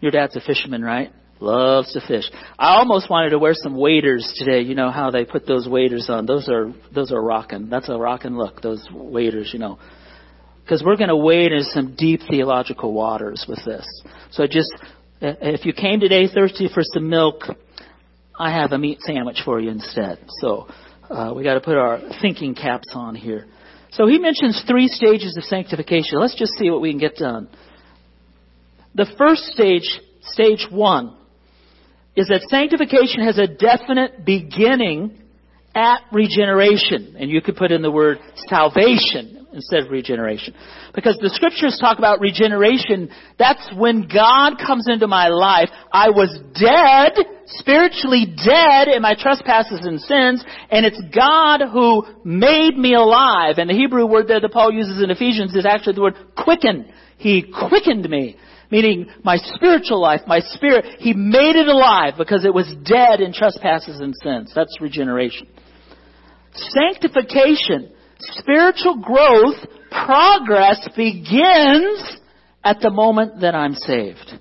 Your 0.00 0.10
dad's 0.10 0.34
a 0.34 0.40
fisherman, 0.40 0.82
right? 0.82 1.12
Loves 1.38 1.92
to 1.92 2.00
fish. 2.06 2.24
I 2.58 2.76
almost 2.76 3.08
wanted 3.08 3.30
to 3.30 3.38
wear 3.38 3.54
some 3.54 3.76
waders 3.76 4.32
today. 4.36 4.60
You 4.62 4.74
know 4.74 4.90
how 4.90 5.10
they 5.10 5.24
put 5.24 5.46
those 5.46 5.68
waders 5.68 6.08
on. 6.08 6.26
Those 6.26 6.48
are 6.48 6.72
those 6.94 7.10
are 7.12 7.20
rocking. 7.20 7.68
That's 7.68 7.88
a 7.88 7.96
rocking 7.96 8.36
look. 8.36 8.62
Those 8.62 8.86
waders, 8.92 9.50
you 9.52 9.58
know, 9.58 9.78
because 10.62 10.82
we're 10.84 10.96
going 10.96 11.08
to 11.08 11.16
wade 11.16 11.52
into 11.52 11.64
some 11.64 11.94
deep 11.96 12.20
theological 12.28 12.92
waters 12.92 13.44
with 13.48 13.64
this. 13.64 13.86
So 14.30 14.46
just 14.46 14.72
if 15.20 15.64
you 15.64 15.72
came 15.72 16.00
today 16.00 16.26
thirsty 16.26 16.68
for 16.72 16.82
some 16.82 17.08
milk, 17.08 17.42
I 18.38 18.50
have 18.50 18.72
a 18.72 18.78
meat 18.78 19.00
sandwich 19.02 19.42
for 19.44 19.60
you 19.60 19.70
instead. 19.70 20.18
So 20.40 20.68
uh, 21.08 21.32
we 21.34 21.44
got 21.44 21.54
to 21.54 21.60
put 21.60 21.76
our 21.76 22.00
thinking 22.20 22.54
caps 22.54 22.92
on 22.94 23.14
here. 23.14 23.46
So 23.92 24.06
he 24.06 24.18
mentions 24.18 24.64
three 24.66 24.88
stages 24.88 25.36
of 25.36 25.44
sanctification. 25.44 26.18
Let's 26.18 26.36
just 26.36 26.54
see 26.54 26.70
what 26.70 26.80
we 26.80 26.90
can 26.90 26.98
get 26.98 27.16
done. 27.16 27.48
The 28.94 29.06
first 29.18 29.44
stage, 29.44 30.00
stage 30.22 30.66
one, 30.70 31.14
is 32.16 32.28
that 32.28 32.42
sanctification 32.48 33.24
has 33.24 33.38
a 33.38 33.46
definite 33.46 34.24
beginning 34.24 35.21
at 35.74 36.00
regeneration. 36.12 37.16
And 37.18 37.30
you 37.30 37.40
could 37.40 37.56
put 37.56 37.72
in 37.72 37.82
the 37.82 37.90
word 37.90 38.18
salvation 38.48 39.46
instead 39.52 39.84
of 39.84 39.90
regeneration. 39.90 40.54
Because 40.94 41.18
the 41.20 41.30
scriptures 41.30 41.78
talk 41.80 41.98
about 41.98 42.20
regeneration. 42.20 43.10
That's 43.38 43.70
when 43.76 44.08
God 44.08 44.56
comes 44.58 44.86
into 44.88 45.06
my 45.06 45.28
life. 45.28 45.68
I 45.92 46.10
was 46.10 46.32
dead, 46.58 47.24
spiritually 47.46 48.26
dead 48.26 48.88
in 48.88 49.02
my 49.02 49.14
trespasses 49.14 49.80
and 49.82 50.00
sins, 50.00 50.44
and 50.70 50.86
it's 50.86 51.00
God 51.14 51.60
who 51.70 52.04
made 52.24 52.76
me 52.76 52.94
alive. 52.94 53.56
And 53.58 53.68
the 53.68 53.74
Hebrew 53.74 54.06
word 54.06 54.28
there 54.28 54.40
that 54.40 54.52
Paul 54.52 54.72
uses 54.72 55.02
in 55.02 55.10
Ephesians 55.10 55.54
is 55.54 55.66
actually 55.66 55.94
the 55.94 56.02
word 56.02 56.16
quicken. 56.36 56.90
He 57.18 57.52
quickened 57.68 58.08
me. 58.08 58.36
Meaning 58.72 59.06
my 59.22 59.36
spiritual 59.36 60.00
life, 60.00 60.22
my 60.26 60.40
spirit, 60.40 60.98
He 60.98 61.12
made 61.12 61.54
it 61.54 61.68
alive 61.68 62.14
because 62.18 62.44
it 62.44 62.52
was 62.52 62.74
dead 62.82 63.20
in 63.20 63.32
trespasses 63.32 64.00
and 64.00 64.12
sins. 64.20 64.52
That's 64.52 64.80
regeneration. 64.80 65.46
Sanctification 66.54 67.92
spiritual 68.22 68.98
growth, 68.98 69.56
progress 69.90 70.88
begins 70.96 72.18
at 72.64 72.80
the 72.80 72.90
moment 72.90 73.40
that 73.40 73.54
I'm 73.54 73.74
saved. 73.74 74.38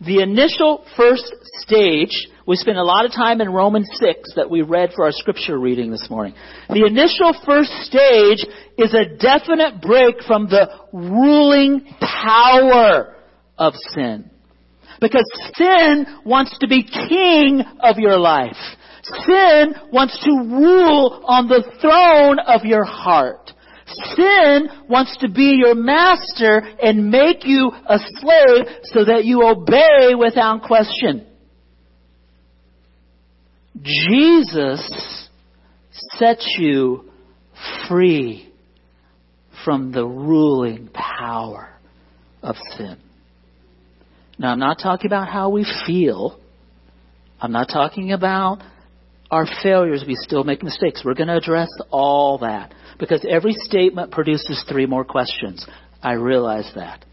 The 0.00 0.22
initial 0.22 0.84
first 0.96 1.32
stage, 1.54 2.28
we 2.46 2.54
spent 2.54 2.78
a 2.78 2.84
lot 2.84 3.04
of 3.04 3.12
time 3.12 3.40
in 3.40 3.50
Romans 3.50 3.88
6 3.94 4.34
that 4.36 4.48
we 4.48 4.62
read 4.62 4.92
for 4.94 5.04
our 5.04 5.10
scripture 5.12 5.58
reading 5.58 5.90
this 5.90 6.06
morning. 6.08 6.34
The 6.68 6.86
initial 6.86 7.34
first 7.44 7.72
stage 7.82 8.46
is 8.76 8.94
a 8.94 9.16
definite 9.16 9.82
break 9.82 10.22
from 10.22 10.46
the 10.46 10.68
ruling 10.92 11.84
power 12.00 13.16
of 13.58 13.74
sin. 13.92 14.30
Because 15.00 15.24
sin 15.56 16.06
wants 16.24 16.56
to 16.60 16.68
be 16.68 16.84
king 16.84 17.62
of 17.80 17.98
your 17.98 18.18
life. 18.18 18.56
Sin 19.02 19.74
wants 19.92 20.16
to 20.24 20.30
rule 20.30 21.24
on 21.26 21.48
the 21.48 21.64
throne 21.80 22.38
of 22.38 22.64
your 22.64 22.84
heart. 22.84 23.52
Sin 24.16 24.68
wants 24.88 25.16
to 25.20 25.28
be 25.28 25.56
your 25.58 25.74
master 25.74 26.58
and 26.82 27.10
make 27.10 27.44
you 27.44 27.70
a 27.88 27.98
slave 27.98 28.66
so 28.84 29.04
that 29.04 29.24
you 29.24 29.42
obey 29.42 30.14
without 30.14 30.62
question. 30.62 31.26
Jesus 33.82 35.28
sets 35.90 36.56
you 36.58 37.04
free 37.88 38.52
from 39.64 39.92
the 39.92 40.04
ruling 40.04 40.88
power 40.92 41.70
of 42.42 42.56
sin. 42.76 42.98
Now, 44.38 44.52
I'm 44.52 44.58
not 44.58 44.78
talking 44.80 45.06
about 45.06 45.28
how 45.28 45.50
we 45.50 45.66
feel. 45.86 46.38
I'm 47.40 47.52
not 47.52 47.68
talking 47.68 48.12
about 48.12 48.62
our 49.30 49.46
failures, 49.62 50.04
we 50.06 50.14
still 50.14 50.44
make 50.44 50.62
mistakes. 50.62 51.02
We're 51.04 51.14
going 51.14 51.28
to 51.28 51.36
address 51.36 51.68
all 51.90 52.38
that 52.38 52.72
because 52.98 53.24
every 53.28 53.52
statement 53.52 54.10
produces 54.10 54.64
three 54.68 54.86
more 54.86 55.04
questions. 55.04 55.66
I 56.02 56.12
realize 56.12 56.70
that 56.74 57.04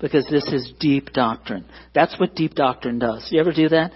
because 0.00 0.26
this 0.30 0.46
is 0.46 0.72
deep 0.80 1.12
doctrine. 1.12 1.64
That's 1.94 2.18
what 2.18 2.34
deep 2.34 2.54
doctrine 2.54 2.98
does. 2.98 3.28
You 3.30 3.40
ever 3.40 3.52
do 3.52 3.68
that? 3.68 3.92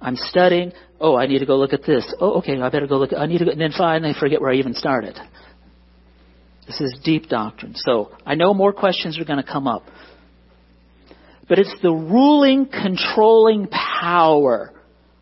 I'm 0.00 0.16
studying. 0.16 0.72
Oh, 1.00 1.16
I 1.16 1.26
need 1.26 1.38
to 1.38 1.46
go 1.46 1.56
look 1.56 1.72
at 1.72 1.84
this. 1.84 2.12
Oh, 2.20 2.38
okay, 2.38 2.60
I 2.60 2.68
better 2.70 2.86
go 2.86 2.98
look. 2.98 3.12
I 3.16 3.26
need 3.26 3.38
to 3.38 3.44
go, 3.44 3.50
and 3.50 3.60
then 3.60 3.72
finally 3.76 4.14
forget 4.18 4.40
where 4.40 4.50
I 4.50 4.56
even 4.56 4.74
started. 4.74 5.16
This 6.66 6.80
is 6.80 6.98
deep 7.04 7.28
doctrine. 7.28 7.74
So 7.76 8.12
I 8.24 8.34
know 8.34 8.54
more 8.54 8.72
questions 8.72 9.18
are 9.18 9.24
going 9.24 9.42
to 9.42 9.50
come 9.50 9.66
up. 9.66 9.84
But 11.48 11.58
it's 11.58 11.74
the 11.82 11.90
ruling, 11.90 12.66
controlling 12.66 13.66
power 13.68 14.72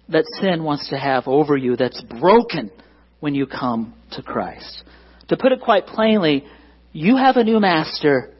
that 0.08 0.24
sin 0.40 0.64
wants 0.64 0.90
to 0.90 0.96
have 0.98 1.26
over 1.26 1.56
you 1.56 1.76
that's 1.76 2.02
broken 2.02 2.70
when 3.20 3.34
you 3.34 3.46
come 3.46 3.94
to 4.12 4.22
Christ. 4.22 4.84
To 5.30 5.36
put 5.36 5.52
it 5.52 5.60
quite 5.60 5.86
plainly, 5.86 6.44
you 6.92 7.16
have 7.16 7.36
a 7.36 7.44
new 7.44 7.60
master, 7.60 8.34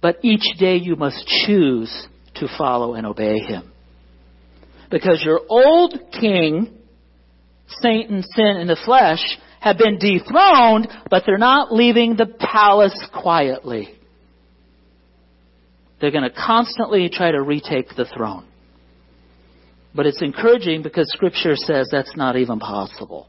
but 0.00 0.18
each 0.22 0.56
day 0.56 0.76
you 0.76 0.94
must 0.94 1.26
choose 1.26 2.06
to 2.36 2.46
follow 2.56 2.94
and 2.94 3.04
obey 3.04 3.40
him. 3.40 3.72
Because 4.88 5.20
your 5.24 5.40
old 5.48 5.98
king, 6.12 6.78
Satan, 7.82 8.22
sin 8.22 8.56
in 8.58 8.68
the 8.68 8.78
flesh, 8.84 9.18
have 9.60 9.76
been 9.78 9.98
dethroned, 9.98 10.86
but 11.10 11.24
they're 11.26 11.38
not 11.38 11.74
leaving 11.74 12.14
the 12.14 12.26
palace 12.26 12.96
quietly. 13.12 13.88
They're 16.00 16.12
going 16.12 16.22
to 16.22 16.30
constantly 16.30 17.10
try 17.12 17.32
to 17.32 17.42
retake 17.42 17.88
the 17.96 18.04
throne. 18.04 18.46
But 19.92 20.06
it's 20.06 20.22
encouraging 20.22 20.84
because 20.84 21.10
Scripture 21.10 21.56
says 21.56 21.88
that's 21.90 22.16
not 22.16 22.36
even 22.36 22.60
possible. 22.60 23.26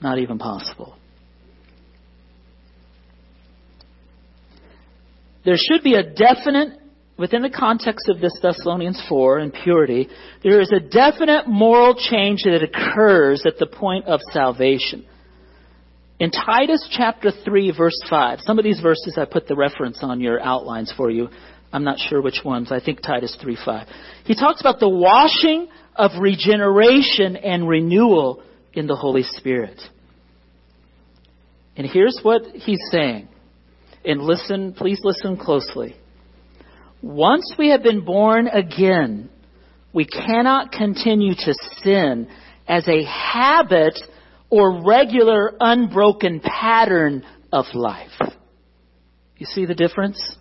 Not 0.00 0.18
even 0.18 0.38
possible. 0.38 0.96
There 5.44 5.56
should 5.56 5.82
be 5.82 5.94
a 5.94 6.02
definite, 6.02 6.80
within 7.16 7.42
the 7.42 7.50
context 7.50 8.08
of 8.08 8.20
this 8.20 8.32
Thessalonians 8.42 9.00
4 9.08 9.38
and 9.38 9.52
purity, 9.52 10.08
there 10.42 10.60
is 10.60 10.72
a 10.72 10.80
definite 10.80 11.46
moral 11.46 11.94
change 11.94 12.42
that 12.44 12.62
occurs 12.62 13.44
at 13.46 13.58
the 13.58 13.66
point 13.66 14.06
of 14.06 14.20
salvation. 14.32 15.06
In 16.18 16.30
Titus 16.30 16.86
chapter 16.90 17.30
3 17.30 17.72
verse 17.76 18.00
5, 18.10 18.40
some 18.40 18.58
of 18.58 18.64
these 18.64 18.80
verses 18.80 19.16
I 19.16 19.24
put 19.24 19.46
the 19.46 19.54
reference 19.54 19.98
on 20.02 20.20
your 20.20 20.40
outlines 20.40 20.92
for 20.96 21.10
you. 21.10 21.28
I'm 21.72 21.84
not 21.84 21.98
sure 21.98 22.22
which 22.22 22.40
ones. 22.44 22.72
I 22.72 22.80
think 22.80 23.02
Titus 23.02 23.36
3:5. 23.42 23.86
He 24.24 24.34
talks 24.34 24.60
about 24.60 24.80
the 24.80 24.88
washing 24.88 25.68
of 25.94 26.12
regeneration 26.18 27.36
and 27.36 27.68
renewal 27.68 28.42
in 28.76 28.86
the 28.86 28.94
Holy 28.94 29.22
Spirit. 29.24 29.80
And 31.76 31.86
here's 31.86 32.20
what 32.22 32.44
he's 32.54 32.80
saying. 32.90 33.28
And 34.04 34.22
listen, 34.22 34.72
please 34.72 35.00
listen 35.02 35.36
closely. 35.36 35.96
Once 37.02 37.54
we 37.58 37.70
have 37.70 37.82
been 37.82 38.04
born 38.04 38.46
again, 38.46 39.28
we 39.92 40.06
cannot 40.06 40.70
continue 40.70 41.34
to 41.34 41.54
sin 41.82 42.28
as 42.68 42.86
a 42.86 43.04
habit 43.04 43.98
or 44.48 44.84
regular 44.84 45.54
unbroken 45.58 46.40
pattern 46.40 47.24
of 47.52 47.64
life. 47.74 48.12
You 49.38 49.46
see 49.46 49.66
the 49.66 49.74
difference? 49.74 50.36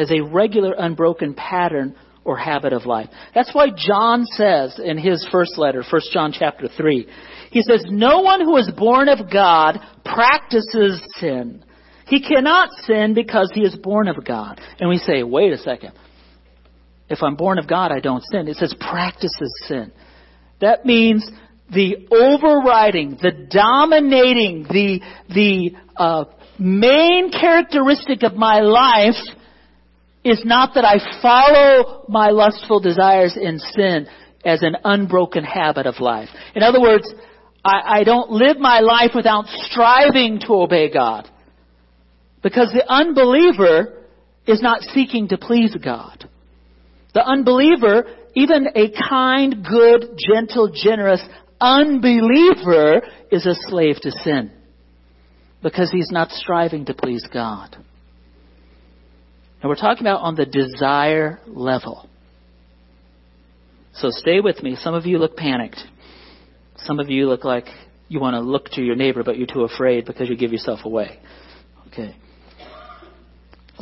as 0.00 0.10
a 0.10 0.20
regular 0.20 0.74
unbroken 0.76 1.34
pattern 1.34 1.94
or 2.24 2.36
habit 2.36 2.72
of 2.72 2.86
life. 2.86 3.08
That's 3.34 3.54
why 3.54 3.68
John 3.74 4.24
says 4.26 4.78
in 4.82 4.98
his 4.98 5.26
first 5.32 5.56
letter, 5.56 5.82
1 5.88 6.02
John 6.12 6.32
chapter 6.32 6.68
3, 6.68 7.08
he 7.50 7.62
says, 7.62 7.84
No 7.88 8.20
one 8.20 8.40
who 8.40 8.56
is 8.56 8.70
born 8.76 9.08
of 9.08 9.30
God 9.30 9.78
practices 10.04 11.02
sin. 11.18 11.64
He 12.10 12.20
cannot 12.20 12.70
sin 12.82 13.14
because 13.14 13.50
he 13.54 13.62
is 13.62 13.76
born 13.76 14.08
of 14.08 14.24
God. 14.24 14.60
And 14.80 14.88
we 14.88 14.98
say, 14.98 15.22
wait 15.22 15.52
a 15.52 15.58
second. 15.58 15.92
If 17.08 17.22
I'm 17.22 17.36
born 17.36 17.58
of 17.58 17.68
God, 17.68 17.92
I 17.92 18.00
don't 18.00 18.22
sin. 18.32 18.48
It 18.48 18.56
says 18.56 18.74
practices 18.78 19.64
sin. 19.66 19.92
That 20.60 20.84
means 20.84 21.28
the 21.72 22.08
overriding, 22.10 23.18
the 23.22 23.30
dominating, 23.48 24.64
the, 24.64 25.00
the 25.28 25.70
uh, 25.96 26.24
main 26.58 27.30
characteristic 27.30 28.24
of 28.24 28.34
my 28.34 28.60
life 28.60 29.14
is 30.24 30.42
not 30.44 30.74
that 30.74 30.84
I 30.84 30.98
follow 31.22 32.04
my 32.08 32.30
lustful 32.30 32.80
desires 32.80 33.36
in 33.40 33.58
sin. 33.58 34.06
as 34.44 34.62
an 34.62 34.76
unbroken 34.84 35.44
habit 35.44 35.86
of 35.86 36.00
life. 36.00 36.28
In 36.54 36.62
other 36.62 36.80
words, 36.80 37.12
I, 37.64 38.00
I 38.00 38.04
don't 38.04 38.30
live 38.30 38.58
my 38.58 38.80
life 38.80 39.10
without 39.14 39.46
striving 39.46 40.40
to 40.46 40.54
obey 40.54 40.90
God. 40.90 41.28
Because 42.42 42.72
the 42.72 42.90
unbeliever 42.90 44.06
is 44.46 44.62
not 44.62 44.82
seeking 44.82 45.28
to 45.28 45.36
please 45.36 45.76
God. 45.82 46.28
The 47.12 47.22
unbeliever, 47.22 48.06
even 48.34 48.68
a 48.74 48.90
kind, 49.08 49.64
good, 49.64 50.16
gentle, 50.16 50.72
generous 50.72 51.22
unbeliever 51.60 53.02
is 53.30 53.44
a 53.44 53.54
slave 53.68 53.96
to 54.02 54.10
sin. 54.10 54.52
Because 55.62 55.90
he's 55.90 56.10
not 56.10 56.30
striving 56.30 56.86
to 56.86 56.94
please 56.94 57.26
God. 57.30 57.76
And 59.60 59.68
we're 59.68 59.76
talking 59.76 60.02
about 60.02 60.20
on 60.20 60.36
the 60.36 60.46
desire 60.46 61.40
level. 61.46 62.08
So 63.94 64.08
stay 64.10 64.40
with 64.40 64.62
me. 64.62 64.76
Some 64.76 64.94
of 64.94 65.04
you 65.04 65.18
look 65.18 65.36
panicked. 65.36 65.80
Some 66.76 66.98
of 66.98 67.10
you 67.10 67.26
look 67.28 67.44
like 67.44 67.66
you 68.08 68.20
want 68.20 68.34
to 68.34 68.40
look 68.40 68.70
to 68.70 68.82
your 68.82 68.96
neighbor, 68.96 69.22
but 69.22 69.36
you're 69.36 69.46
too 69.46 69.62
afraid 69.62 70.06
because 70.06 70.28
you 70.28 70.36
give 70.36 70.52
yourself 70.52 70.80
away. 70.84 71.18
Okay. 71.88 72.16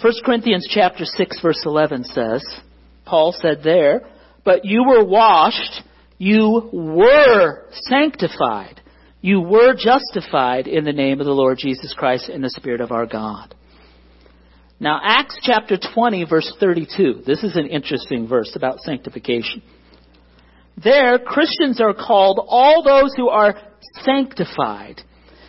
1 0.03 0.13
Corinthians 0.25 0.69
chapter 0.71 1.05
6 1.05 1.41
verse 1.41 1.63
11 1.65 2.05
says, 2.05 2.45
Paul 3.05 3.33
said 3.33 3.61
there, 3.65 4.03
but 4.45 4.65
you 4.65 4.85
were 4.85 5.05
washed, 5.05 5.83
you 6.19 6.69
were 6.73 7.67
sanctified, 7.71 8.81
you 9.21 9.41
were 9.41 9.75
justified 9.75 10.67
in 10.67 10.85
the 10.85 10.93
name 10.93 11.21
of 11.21 11.27
the 11.27 11.33
Lord 11.33 11.59
Jesus 11.59 11.95
Christ 11.97 12.29
in 12.29 12.43
the 12.43 12.51
Spirit 12.51 12.81
of 12.81 12.93
our 12.93 13.07
God. 13.07 13.55
Now 14.81 15.01
Acts 15.03 15.39
chapter 15.43 15.77
20 15.77 16.25
verse 16.25 16.53
32, 16.61 17.23
this 17.27 17.43
is 17.43 17.57
an 17.57 17.67
interesting 17.67 18.29
verse 18.29 18.53
about 18.55 18.81
sanctification. 18.81 19.63
There, 20.83 21.19
Christians 21.19 21.81
are 21.81 21.95
called 21.95 22.45
all 22.49 22.85
those 22.85 23.13
who 23.17 23.29
are 23.29 23.57
sanctified. 24.03 25.03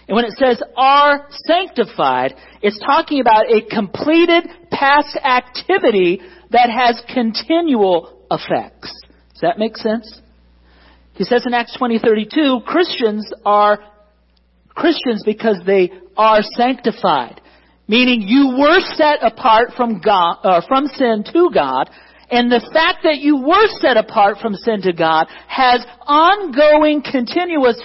And 0.07 0.15
when 0.15 0.25
it 0.25 0.33
says 0.39 0.61
are 0.75 1.27
sanctified, 1.45 2.33
it's 2.63 2.79
talking 2.79 3.21
about 3.21 3.45
a 3.45 3.61
completed 3.69 4.49
past 4.71 5.15
activity 5.23 6.19
that 6.49 6.71
has 6.71 6.99
continual 7.13 8.25
effects. 8.31 8.91
Does 9.33 9.41
that 9.41 9.59
make 9.59 9.77
sense? 9.77 10.19
He 11.13 11.25
says 11.25 11.45
in 11.45 11.53
Acts 11.53 11.77
20:32, 11.77 12.65
Christians 12.65 13.31
are 13.45 13.79
Christians 14.69 15.21
because 15.23 15.57
they 15.65 15.91
are 16.17 16.41
sanctified, 16.41 17.39
meaning 17.89 18.21
you 18.21 18.55
were 18.57 18.79
set 18.95 19.17
apart 19.21 19.71
from 19.75 19.99
God, 19.99 20.37
uh, 20.43 20.61
from 20.67 20.85
sin 20.87 21.25
to 21.33 21.49
God, 21.53 21.89
and 22.31 22.51
the 22.51 22.61
fact 22.71 22.99
that 23.03 23.17
you 23.17 23.37
were 23.37 23.67
set 23.81 23.97
apart 23.97 24.37
from 24.39 24.53
sin 24.53 24.81
to 24.83 24.93
God 24.93 25.25
has 25.47 25.83
ongoing, 26.05 27.01
continuous 27.01 27.81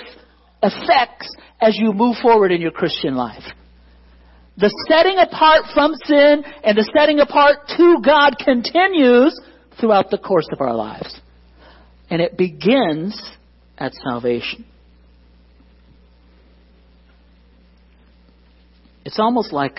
effects 0.63 1.35
as 1.61 1.77
you 1.79 1.93
move 1.95 2.17
forward 2.21 2.53
in 2.53 2.61
your 2.61 2.71
Christian 2.71 3.17
life. 3.17 3.43
The 4.59 4.71
setting 4.89 5.19
apart 5.19 5.63
from 5.73 5.95
sin 6.05 6.45
and 6.63 6.77
the 6.77 6.89
setting 6.95 7.21
apart 7.21 7.67
to 7.79 7.97
God 8.05 8.37
continues 8.39 9.41
throughout 9.81 10.11
the 10.11 10.19
course 10.19 10.47
of 10.53 10.61
our 10.61 10.75
lives. 10.75 11.19
And 12.11 12.21
it 12.21 12.37
begins 12.37 13.21
at 13.79 13.93
salvation. 13.95 14.67
It's 19.05 19.19
almost 19.19 19.53
like 19.53 19.79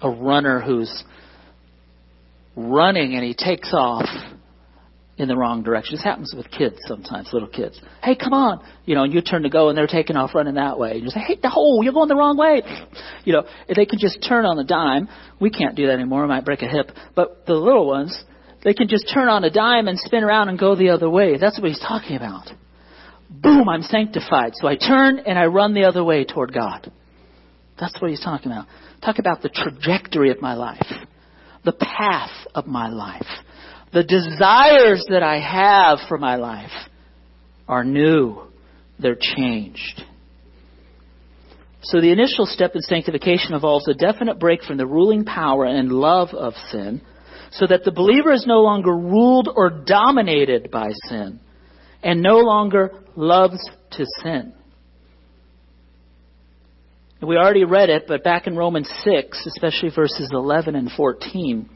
a 0.00 0.10
runner 0.10 0.60
who's 0.60 1.04
running 2.56 3.14
and 3.14 3.24
he 3.24 3.34
takes 3.34 3.72
off 3.72 4.06
in 5.18 5.26
the 5.26 5.36
wrong 5.36 5.64
direction. 5.64 5.96
This 5.96 6.04
happens 6.04 6.32
with 6.36 6.48
kids 6.50 6.76
sometimes, 6.86 7.30
little 7.32 7.48
kids. 7.48 7.80
Hey, 8.02 8.14
come 8.14 8.32
on. 8.32 8.64
You 8.84 8.94
know, 8.94 9.02
and 9.02 9.12
you 9.12 9.20
turn 9.20 9.42
to 9.42 9.50
go 9.50 9.68
and 9.68 9.76
they're 9.76 9.88
taking 9.88 10.16
off 10.16 10.34
running 10.34 10.54
that 10.54 10.78
way. 10.78 10.92
And 10.92 11.02
you 11.02 11.10
say, 11.10 11.20
hey, 11.20 11.38
no, 11.42 11.82
you're 11.82 11.92
going 11.92 12.08
the 12.08 12.14
wrong 12.16 12.36
way. 12.36 12.62
You 13.24 13.32
know, 13.32 13.44
if 13.68 13.76
they 13.76 13.84
can 13.84 13.98
just 13.98 14.24
turn 14.26 14.44
on 14.44 14.58
a 14.58 14.64
dime. 14.64 15.08
We 15.40 15.50
can't 15.50 15.74
do 15.74 15.86
that 15.86 15.94
anymore. 15.94 16.22
We 16.22 16.28
might 16.28 16.44
break 16.44 16.62
a 16.62 16.68
hip. 16.68 16.92
But 17.16 17.46
the 17.46 17.54
little 17.54 17.86
ones, 17.86 18.24
they 18.62 18.74
can 18.74 18.88
just 18.88 19.10
turn 19.12 19.28
on 19.28 19.42
a 19.42 19.50
dime 19.50 19.88
and 19.88 19.98
spin 19.98 20.22
around 20.22 20.50
and 20.50 20.58
go 20.58 20.76
the 20.76 20.90
other 20.90 21.10
way. 21.10 21.36
That's 21.36 21.58
what 21.60 21.68
he's 21.68 21.80
talking 21.80 22.16
about. 22.16 22.48
Boom, 23.30 23.68
I'm 23.68 23.82
sanctified. 23.82 24.52
So 24.54 24.68
I 24.68 24.76
turn 24.76 25.18
and 25.18 25.38
I 25.38 25.46
run 25.46 25.74
the 25.74 25.84
other 25.84 26.02
way 26.02 26.24
toward 26.24 26.52
God. 26.52 26.90
That's 27.78 28.00
what 28.00 28.10
he's 28.10 28.22
talking 28.22 28.50
about. 28.50 28.66
Talk 29.04 29.18
about 29.18 29.42
the 29.42 29.50
trajectory 29.50 30.30
of 30.30 30.40
my 30.40 30.54
life 30.54 30.86
the 31.64 31.72
path 31.72 32.30
of 32.54 32.66
my 32.66 32.88
life. 32.88 33.26
The 33.92 34.04
desires 34.04 35.04
that 35.10 35.22
I 35.22 35.38
have 35.38 35.98
for 36.08 36.16
my 36.16 36.36
life 36.36 36.70
are 37.66 37.84
new. 37.84 38.42
They're 38.98 39.18
changed. 39.20 40.02
So 41.82 42.00
the 42.00 42.12
initial 42.12 42.46
step 42.46 42.74
in 42.74 42.80
sanctification 42.82 43.54
involves 43.54 43.86
a 43.88 43.94
definite 43.94 44.38
break 44.38 44.62
from 44.62 44.78
the 44.78 44.86
ruling 44.86 45.24
power 45.24 45.64
and 45.64 45.92
love 45.92 46.30
of 46.30 46.54
sin 46.70 47.02
so 47.50 47.66
that 47.66 47.84
the 47.84 47.92
believer 47.92 48.32
is 48.32 48.46
no 48.46 48.60
longer 48.60 48.94
ruled 48.94 49.48
or 49.54 49.70
dominated 49.70 50.70
by 50.70 50.88
sin 51.08 51.40
and 52.02 52.22
no 52.22 52.38
longer 52.38 52.92
loves 53.16 53.58
to 53.92 54.04
sin. 54.22 54.52
We 57.20 57.36
already 57.36 57.64
read 57.64 57.90
it, 57.90 58.04
but 58.06 58.22
back 58.22 58.46
in 58.46 58.56
Romans 58.56 58.88
6, 59.02 59.46
especially 59.46 59.90
verses 59.94 60.30
11 60.32 60.76
and 60.76 60.90
14, 60.90 61.68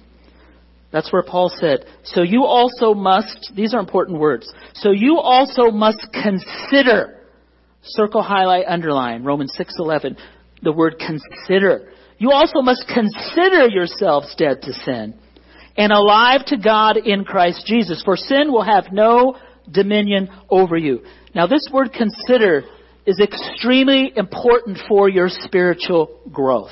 that's 0.93 1.13
where 1.13 1.25
Paul 1.25 1.49
said, 1.49 1.85
So 2.05 2.23
you 2.23 2.45
also 2.45 2.95
must, 2.95 3.53
these 3.57 3.75
are 3.75 3.81
important 3.81 4.21
words, 4.21 4.53
so 4.75 4.91
you 4.91 5.19
also 5.19 5.71
must 5.71 6.07
consider, 6.13 7.19
circle, 7.83 8.23
highlight, 8.23 8.67
underline, 8.69 9.25
Romans 9.25 9.53
6:11, 9.59 10.17
the 10.63 10.73
word 10.73 10.97
consider. 10.99 11.91
You 12.19 12.31
also 12.31 12.61
must 12.61 12.85
consider 12.87 13.69
yourselves 13.69 14.33
dead 14.37 14.63
to 14.63 14.73
sin 14.73 15.15
and 15.77 15.91
alive 15.91 16.45
to 16.47 16.57
God 16.57 16.99
in 16.99 17.25
Christ 17.25 17.67
Jesus, 17.67 18.03
for 18.05 18.17
sin 18.17 18.53
will 18.53 18.63
have 18.63 18.93
no 18.93 19.37
dominion 19.71 20.29
over 20.51 20.77
you. 20.77 21.03
Now 21.35 21.47
this 21.47 21.69
word 21.73 21.93
consider 21.93 22.65
is 23.07 23.21
extremely 23.21 24.13
important 24.15 24.79
for 24.89 25.09
your 25.09 25.29
spiritual 25.29 26.21
growth. 26.31 26.71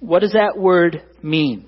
What 0.00 0.20
does 0.20 0.32
that 0.32 0.56
word 0.56 1.02
mean? 1.22 1.64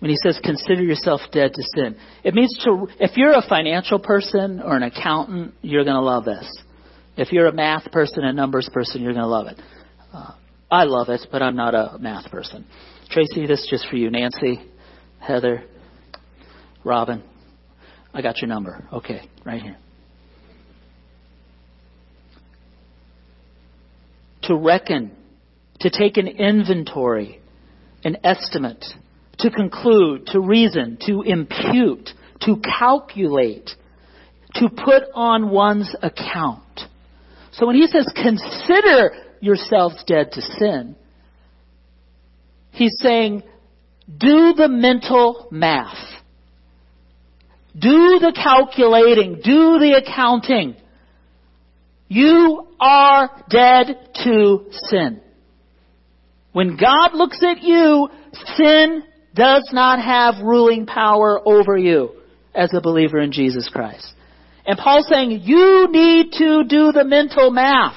When 0.00 0.10
he 0.10 0.16
says 0.22 0.38
consider 0.42 0.82
yourself 0.82 1.20
dead 1.32 1.54
to 1.54 1.62
sin. 1.74 1.96
It 2.24 2.34
means 2.34 2.58
to, 2.64 2.88
if 3.00 3.16
you're 3.16 3.32
a 3.32 3.46
financial 3.48 3.98
person 3.98 4.60
or 4.60 4.76
an 4.76 4.82
accountant, 4.82 5.54
you're 5.62 5.84
going 5.84 5.96
to 5.96 6.02
love 6.02 6.24
this. 6.24 6.50
If 7.16 7.32
you're 7.32 7.46
a 7.46 7.52
math 7.52 7.90
person, 7.92 8.24
a 8.24 8.32
numbers 8.32 8.68
person, 8.72 9.02
you're 9.02 9.12
going 9.12 9.24
to 9.24 9.30
love 9.30 9.46
it. 9.46 9.60
Uh, 10.12 10.32
I 10.70 10.84
love 10.84 11.08
it, 11.08 11.26
but 11.30 11.42
I'm 11.42 11.56
not 11.56 11.74
a 11.74 11.96
math 11.98 12.30
person. 12.30 12.66
Tracy, 13.10 13.46
this 13.46 13.60
is 13.60 13.68
just 13.70 13.88
for 13.88 13.96
you. 13.96 14.10
Nancy, 14.10 14.60
Heather, 15.20 15.64
Robin, 16.84 17.22
I 18.12 18.22
got 18.22 18.40
your 18.40 18.48
number. 18.48 18.86
Okay, 18.92 19.28
right 19.44 19.62
here. 19.62 19.76
to 24.44 24.56
reckon, 24.56 25.10
to 25.80 25.90
take 25.90 26.16
an 26.16 26.28
inventory, 26.28 27.40
an 28.04 28.18
estimate, 28.24 28.84
to 29.38 29.50
conclude, 29.50 30.26
to 30.28 30.40
reason, 30.40 30.98
to 31.06 31.22
impute, 31.22 32.10
to 32.42 32.56
calculate, 32.78 33.70
to 34.54 34.68
put 34.68 35.04
on 35.14 35.50
one's 35.50 35.94
account. 36.02 36.62
So 37.52 37.66
when 37.66 37.76
he 37.76 37.86
says 37.86 38.06
consider 38.14 39.12
yourselves 39.40 40.02
dead 40.06 40.32
to 40.32 40.40
sin, 40.40 40.96
he's 42.70 42.96
saying 43.00 43.42
do 44.06 44.52
the 44.54 44.68
mental 44.68 45.48
math. 45.50 45.96
Do 47.76 48.18
the 48.20 48.32
calculating. 48.34 49.34
Do 49.36 49.78
the 49.78 50.00
accounting. 50.04 50.76
You 52.08 52.68
are 52.78 53.30
dead 53.50 54.10
to 54.24 54.66
sin. 54.70 55.20
When 56.52 56.76
God 56.76 57.14
looks 57.14 57.40
at 57.42 57.62
you, 57.62 58.08
sin 58.56 59.02
does 59.34 59.68
not 59.72 60.00
have 60.00 60.44
ruling 60.44 60.86
power 60.86 61.40
over 61.44 61.76
you 61.76 62.10
as 62.54 62.72
a 62.72 62.80
believer 62.80 63.18
in 63.18 63.32
Jesus 63.32 63.68
Christ. 63.68 64.12
And 64.64 64.78
Paul's 64.78 65.08
saying 65.08 65.40
you 65.42 65.88
need 65.90 66.32
to 66.34 66.64
do 66.64 66.92
the 66.92 67.04
mental 67.04 67.50
math. 67.50 67.96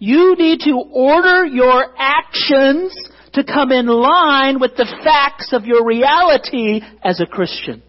You 0.00 0.34
need 0.36 0.60
to 0.60 0.74
order 0.92 1.44
your 1.46 1.94
actions 1.96 2.94
to 3.34 3.44
come 3.44 3.72
in 3.72 3.86
line 3.86 4.60
with 4.60 4.76
the 4.76 4.86
facts 5.04 5.52
of 5.52 5.64
your 5.64 5.84
reality 5.84 6.80
as 7.02 7.20
a 7.20 7.26
Christian. 7.26 7.82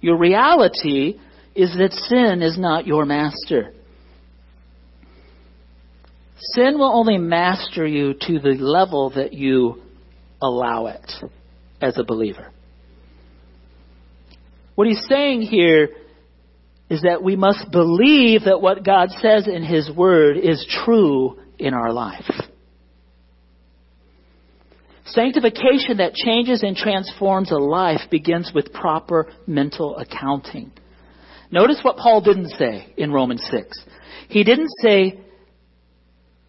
Your 0.00 0.16
reality 0.16 1.18
is 1.54 1.76
that 1.76 1.92
sin 1.92 2.42
is 2.42 2.56
not 2.56 2.86
your 2.86 3.04
master. 3.04 3.72
Sin 6.38 6.78
will 6.78 6.96
only 6.96 7.18
master 7.18 7.86
you 7.86 8.14
to 8.14 8.38
the 8.38 8.54
level 8.58 9.10
that 9.10 9.32
you 9.32 9.82
allow 10.40 10.86
it 10.86 11.12
as 11.80 11.98
a 11.98 12.04
believer. 12.04 12.52
What 14.76 14.86
he's 14.86 15.04
saying 15.08 15.42
here 15.42 15.88
is 16.88 17.02
that 17.02 17.22
we 17.22 17.36
must 17.36 17.70
believe 17.70 18.44
that 18.44 18.62
what 18.62 18.84
God 18.84 19.10
says 19.20 19.46
in 19.48 19.62
His 19.62 19.90
Word 19.90 20.36
is 20.36 20.64
true 20.84 21.38
in 21.58 21.74
our 21.74 21.92
life. 21.92 22.30
Sanctification 25.12 25.98
that 25.98 26.14
changes 26.14 26.62
and 26.62 26.76
transforms 26.76 27.50
a 27.50 27.56
life 27.56 28.02
begins 28.10 28.52
with 28.54 28.72
proper 28.72 29.32
mental 29.46 29.96
accounting. 29.96 30.70
Notice 31.50 31.78
what 31.82 31.96
Paul 31.96 32.20
didn't 32.20 32.50
say 32.50 32.92
in 32.96 33.12
Romans 33.12 33.46
6. 33.50 33.78
He 34.28 34.44
didn't 34.44 34.70
say, 34.82 35.18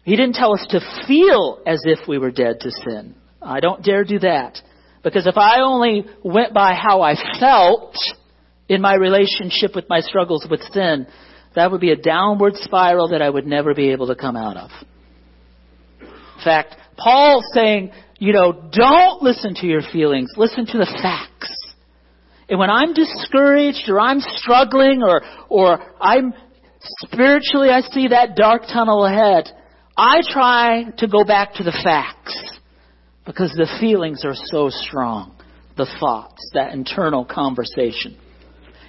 he 0.04 0.16
didn't 0.16 0.34
tell 0.34 0.52
us 0.52 0.66
to 0.70 0.80
feel 1.06 1.60
as 1.66 1.80
if 1.84 2.06
we 2.06 2.18
were 2.18 2.30
dead 2.30 2.60
to 2.60 2.70
sin. 2.70 3.14
I 3.40 3.60
don't 3.60 3.82
dare 3.82 4.04
do 4.04 4.18
that. 4.18 4.58
Because 5.02 5.26
if 5.26 5.38
I 5.38 5.60
only 5.62 6.04
went 6.22 6.52
by 6.52 6.74
how 6.74 7.00
I 7.00 7.14
felt 7.38 7.96
in 8.68 8.82
my 8.82 8.94
relationship 8.94 9.74
with 9.74 9.88
my 9.88 10.00
struggles 10.00 10.46
with 10.50 10.60
sin, 10.72 11.06
that 11.54 11.70
would 11.70 11.80
be 11.80 11.92
a 11.92 11.96
downward 11.96 12.56
spiral 12.56 13.08
that 13.08 13.22
I 13.22 13.30
would 13.30 13.46
never 13.46 13.74
be 13.74 13.90
able 13.90 14.08
to 14.08 14.14
come 14.14 14.36
out 14.36 14.56
of. 14.56 14.70
In 16.00 16.44
fact, 16.44 16.76
Paul's 16.96 17.46
saying, 17.54 17.92
you 18.20 18.34
know, 18.34 18.52
don't 18.70 19.22
listen 19.22 19.54
to 19.54 19.66
your 19.66 19.80
feelings, 19.92 20.30
listen 20.36 20.66
to 20.66 20.78
the 20.78 20.98
facts. 21.02 21.50
And 22.50 22.58
when 22.58 22.68
I'm 22.68 22.92
discouraged 22.92 23.88
or 23.88 23.98
I'm 23.98 24.20
struggling 24.20 25.02
or, 25.02 25.22
or 25.48 25.80
I'm 26.00 26.34
spiritually, 27.06 27.70
I 27.70 27.80
see 27.80 28.08
that 28.08 28.36
dark 28.36 28.62
tunnel 28.62 29.06
ahead, 29.06 29.50
I 29.96 30.20
try 30.28 30.84
to 30.98 31.08
go 31.08 31.24
back 31.24 31.54
to 31.54 31.64
the 31.64 31.72
facts 31.82 32.58
because 33.24 33.52
the 33.56 33.68
feelings 33.80 34.22
are 34.24 34.34
so 34.34 34.68
strong. 34.68 35.34
The 35.78 35.86
thoughts, 35.98 36.50
that 36.52 36.74
internal 36.74 37.24
conversation. 37.24 38.18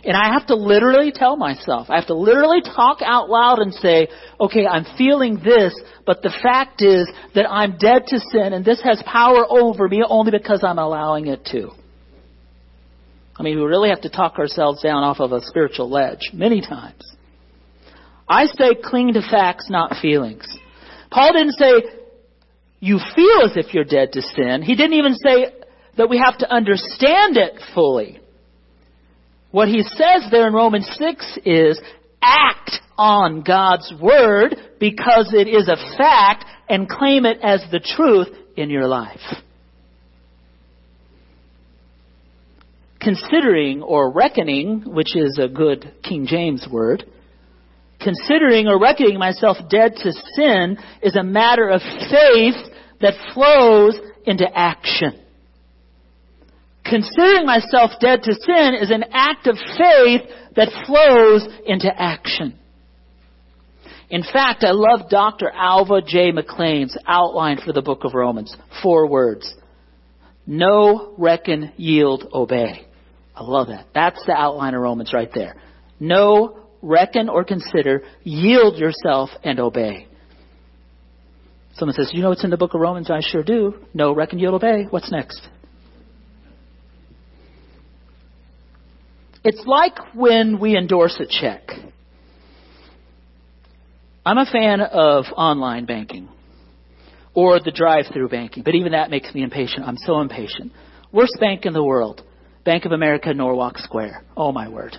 And 0.04 0.18
I 0.18 0.34
have 0.34 0.48
to 0.48 0.56
literally 0.56 1.12
tell 1.14 1.36
myself, 1.36 1.90
I 1.90 1.96
have 1.96 2.08
to 2.08 2.16
literally 2.16 2.62
talk 2.62 3.00
out 3.04 3.30
loud 3.30 3.60
and 3.60 3.74
say, 3.74 4.08
okay, 4.40 4.66
I'm 4.66 4.86
feeling 4.98 5.40
this, 5.44 5.80
but 6.06 6.24
the 6.24 6.34
fact 6.42 6.82
is 6.82 7.08
that 7.36 7.50
I'm 7.50 7.78
dead 7.78 8.08
to 8.08 8.20
sin 8.20 8.54
and 8.54 8.66
this 8.66 8.82
has 8.84 9.02
power 9.06 9.46
over 9.48 9.88
me 9.88 10.04
only 10.08 10.32
because 10.32 10.64
I'm 10.64 10.80
allowing 10.80 11.28
it 11.28 11.46
to. 11.52 11.70
I 13.38 13.44
mean, 13.44 13.58
we 13.58 13.64
really 13.64 13.90
have 13.90 14.02
to 14.02 14.10
talk 14.10 14.40
ourselves 14.40 14.82
down 14.82 15.04
off 15.04 15.20
of 15.20 15.32
a 15.32 15.42
spiritual 15.42 15.90
ledge 15.90 16.32
many 16.34 16.62
times. 16.62 17.04
I 18.28 18.46
say 18.46 18.76
cling 18.84 19.14
to 19.14 19.22
facts, 19.22 19.68
not 19.70 19.98
feelings. 20.02 20.48
Paul 21.12 21.34
didn't 21.34 21.54
say 21.54 21.72
you 22.80 23.00
feel 23.16 23.42
as 23.44 23.56
if 23.56 23.74
you're 23.74 23.84
dead 23.84 24.14
to 24.14 24.22
sin. 24.22 24.64
He 24.64 24.76
didn't 24.76 24.94
even 24.94 25.14
say 25.16 25.54
that 25.98 26.10
we 26.10 26.18
have 26.24 26.38
to 26.40 26.52
understand 26.52 27.38
it 27.38 27.54
fully. 27.76 28.20
What 29.52 29.68
he 29.68 29.84
says 29.84 30.30
there 30.32 30.48
in 30.48 30.54
Romans 30.54 30.90
6 30.98 31.40
is 31.46 31.82
act 32.22 32.72
on 32.98 33.42
God's 33.42 33.94
word 34.02 34.56
because 34.80 35.34
it 35.34 35.48
is 35.48 35.68
a 35.68 35.98
fact 35.98 36.46
and 36.70 36.88
claim 36.88 37.26
it 37.26 37.40
as 37.44 37.64
the 37.72 37.80
truth 37.80 38.28
in 38.56 38.70
your 38.70 38.88
life. 38.88 39.20
Considering 43.02 43.82
or 43.82 44.12
reckoning, 44.12 44.84
which 44.86 45.16
is 45.16 45.40
a 45.42 45.48
good 45.48 45.92
King 46.04 46.28
James 46.28 46.68
word, 46.72 47.04
considering 48.00 48.68
or 48.68 48.80
reckoning 48.80 49.18
myself 49.18 49.58
dead 49.70 49.96
to 49.96 50.12
sin 50.36 50.78
is 51.02 51.16
a 51.16 51.24
matter 51.24 51.68
of 51.68 51.82
faith 51.82 52.56
that 53.02 53.16
flows 53.34 54.00
into 54.26 54.46
action. 54.54 55.21
Considering 56.84 57.46
myself 57.46 57.92
dead 58.00 58.24
to 58.24 58.34
sin 58.34 58.76
is 58.82 58.92
an 58.92 59.06
act 59.12 59.48
of 59.48 59.56
faith 59.56 60.22
that 60.56 60.70
flows 60.86 61.48
into 61.66 61.90
action. 61.96 62.58
In 64.10 64.24
fact, 64.24 64.66
I 64.66 64.72
love 64.72 65.10
Dr. 65.10 65.50
Alva 65.50 66.02
J. 66.06 66.32
McClain's 66.32 66.98
outline 67.08 67.60
for 67.64 67.72
the 67.72 67.82
book 67.82 68.04
of 68.04 68.14
Romans. 68.14 68.56
Four 68.84 69.08
words. 69.08 69.56
Know, 70.46 71.14
reckon, 71.18 71.72
yield, 71.78 72.28
obey. 72.34 72.86
I 73.34 73.44
love 73.44 73.68
that. 73.68 73.88
That's 73.94 74.22
the 74.26 74.34
outline 74.34 74.74
of 74.74 74.82
Romans 74.82 75.14
right 75.14 75.30
there. 75.34 75.56
Know, 76.00 76.60
reckon, 76.82 77.30
or 77.30 77.46
consider, 77.46 78.04
yield 78.24 78.78
yourself, 78.78 79.30
and 79.44 79.60
obey. 79.60 80.08
Someone 81.76 81.96
says, 81.96 82.12
You 82.14 82.22
know 82.22 82.30
what's 82.30 82.44
in 82.44 82.50
the 82.50 82.58
book 82.58 82.74
of 82.74 82.82
Romans? 82.82 83.10
I 83.10 83.22
sure 83.22 83.44
do. 83.44 83.76
Know, 83.94 84.14
reckon, 84.14 84.40
yield, 84.40 84.56
obey. 84.56 84.88
What's 84.90 85.10
next? 85.10 85.48
It's 89.44 89.64
like 89.66 89.98
when 90.14 90.60
we 90.60 90.78
endorse 90.78 91.20
a 91.20 91.26
check. 91.26 91.70
I'm 94.24 94.38
a 94.38 94.46
fan 94.46 94.82
of 94.82 95.26
online 95.36 95.86
banking 95.86 96.30
or 97.34 97.60
the 97.60 97.72
drive 97.72 98.06
through 98.14 98.30
banking, 98.30 98.62
but 98.64 98.76
even 98.76 98.92
that 98.92 99.10
makes 99.10 99.34
me 99.34 99.42
impatient. 99.42 99.88
I'm 99.88 99.98
so 99.98 100.20
impatient. 100.22 100.72
Worst 101.12 101.38
bank 101.40 101.66
in 101.66 101.74
the 101.74 101.84
world 101.84 102.24
Bank 102.64 102.86
of 102.86 102.92
America, 102.92 103.34
Norwalk 103.34 103.80
Square. 103.80 104.24
Oh, 104.38 104.52
my 104.52 104.70
word. 104.70 104.96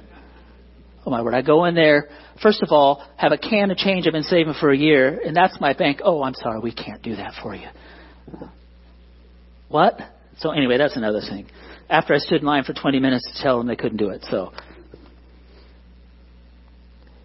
Oh, 1.07 1.11
my 1.11 1.23
word. 1.23 1.35
I 1.35 1.43
go 1.43 1.65
in 1.67 1.77
there, 1.77 2.09
first 2.43 2.61
of 2.61 2.71
all, 2.73 3.07
have 3.17 3.31
a 3.31 3.39
can 3.39 3.71
of 3.71 3.77
change 3.77 4.07
I've 4.09 4.13
been 4.13 4.25
saving 4.25 4.55
for 4.59 4.73
a 4.73 4.77
year, 4.77 5.21
and 5.25 5.37
that's 5.37 5.61
my 5.61 5.73
bank. 5.73 6.01
Oh, 6.03 6.25
I'm 6.25 6.35
sorry, 6.35 6.59
we 6.59 6.73
can't 6.75 7.03
do 7.03 7.15
that 7.17 7.35
for 7.41 7.55
you. 7.55 7.69
What? 9.69 9.97
So, 10.39 10.51
anyway, 10.51 10.77
that's 10.79 10.97
another 10.97 11.21
thing 11.21 11.47
after 11.93 12.15
I 12.15 12.19
stood 12.19 12.41
in 12.41 12.47
line 12.47 12.65
for 12.65 12.73
20 12.73 12.99
minutes 13.01 13.31
to 13.31 13.43
tell 13.43 13.59
them 13.59 13.67
they 13.67 13.77
couldn't 13.77 13.99
do 13.99 14.09
it. 14.09 14.25
So 14.31 14.51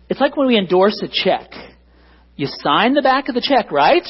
it's 0.10 0.20
like 0.20 0.36
when 0.36 0.48
we 0.48 0.58
endorse 0.58 1.02
a 1.02 1.08
check. 1.08 1.50
You 2.36 2.48
sign 2.48 2.94
the 2.94 3.02
back 3.02 3.30
of 3.30 3.36
the 3.36 3.42
check, 3.42 3.72
right? 3.72 4.06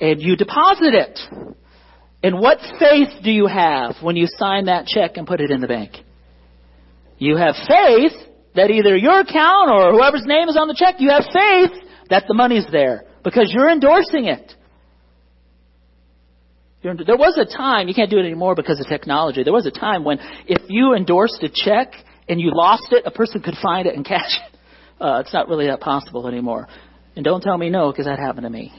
And 0.00 0.20
you 0.20 0.36
deposit 0.36 0.94
it. 0.94 1.18
And 2.22 2.38
what 2.38 2.58
faith 2.78 3.08
do 3.24 3.30
you 3.30 3.46
have 3.46 3.96
when 4.02 4.16
you 4.16 4.26
sign 4.28 4.66
that 4.66 4.86
check 4.86 5.16
and 5.16 5.26
put 5.26 5.40
it 5.40 5.50
in 5.50 5.62
the 5.62 5.66
bank? 5.66 5.92
You 7.16 7.36
have 7.36 7.54
faith 7.66 8.12
that 8.54 8.70
either 8.70 8.96
your 8.96 9.20
account 9.20 9.70
or 9.70 9.92
whoever's 9.92 10.26
name 10.26 10.48
is 10.48 10.58
on 10.58 10.68
the 10.68 10.76
check, 10.78 10.96
you 10.98 11.08
have 11.08 11.24
faith 11.32 11.88
that 12.10 12.24
the 12.28 12.34
money's 12.34 12.66
there 12.70 13.04
because 13.24 13.50
you're 13.52 13.70
endorsing 13.70 14.26
it. 14.26 14.54
There 16.82 17.16
was 17.16 17.38
a 17.38 17.44
time, 17.44 17.86
you 17.86 17.94
can't 17.94 18.10
do 18.10 18.18
it 18.18 18.26
anymore 18.26 18.56
because 18.56 18.80
of 18.80 18.88
technology. 18.88 19.44
There 19.44 19.52
was 19.52 19.66
a 19.66 19.70
time 19.70 20.02
when 20.02 20.18
if 20.48 20.62
you 20.68 20.94
endorsed 20.94 21.42
a 21.42 21.48
check 21.48 21.92
and 22.28 22.40
you 22.40 22.50
lost 22.52 22.88
it, 22.90 23.04
a 23.06 23.10
person 23.10 23.40
could 23.40 23.54
find 23.62 23.86
it 23.86 23.94
and 23.94 24.04
cash 24.06 24.36
it. 24.36 24.58
Uh, 25.00 25.20
it's 25.20 25.32
not 25.32 25.48
really 25.48 25.66
that 25.66 25.80
possible 25.80 26.26
anymore. 26.26 26.68
And 27.14 27.24
don't 27.24 27.40
tell 27.40 27.56
me 27.56 27.70
no 27.70 27.90
because 27.90 28.06
that 28.06 28.18
happened 28.18 28.44
to 28.44 28.50
me. 28.50 28.72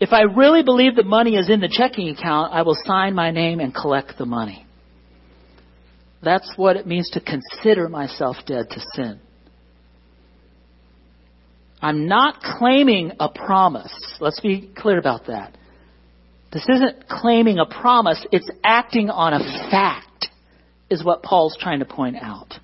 If 0.00 0.12
I 0.12 0.22
really 0.22 0.62
believe 0.62 0.94
the 0.94 1.02
money 1.02 1.34
is 1.34 1.50
in 1.50 1.60
the 1.60 1.68
checking 1.68 2.08
account, 2.08 2.52
I 2.52 2.62
will 2.62 2.76
sign 2.84 3.14
my 3.14 3.30
name 3.30 3.58
and 3.58 3.74
collect 3.74 4.16
the 4.16 4.26
money. 4.26 4.64
That's 6.22 6.52
what 6.56 6.76
it 6.76 6.86
means 6.86 7.10
to 7.10 7.20
consider 7.20 7.88
myself 7.88 8.36
dead 8.46 8.70
to 8.70 8.80
sin. 8.94 9.20
I'm 11.80 12.06
not 12.06 12.40
claiming 12.40 13.12
a 13.20 13.28
promise. 13.28 13.92
Let's 14.20 14.40
be 14.40 14.70
clear 14.76 14.98
about 14.98 15.26
that. 15.26 15.56
This 16.52 16.66
isn't 16.68 17.08
claiming 17.08 17.58
a 17.58 17.66
promise, 17.66 18.24
it's 18.32 18.50
acting 18.64 19.10
on 19.10 19.34
a 19.34 19.70
fact, 19.70 20.28
is 20.90 21.04
what 21.04 21.22
Paul's 21.22 21.56
trying 21.60 21.80
to 21.80 21.84
point 21.84 22.16
out. 22.16 22.54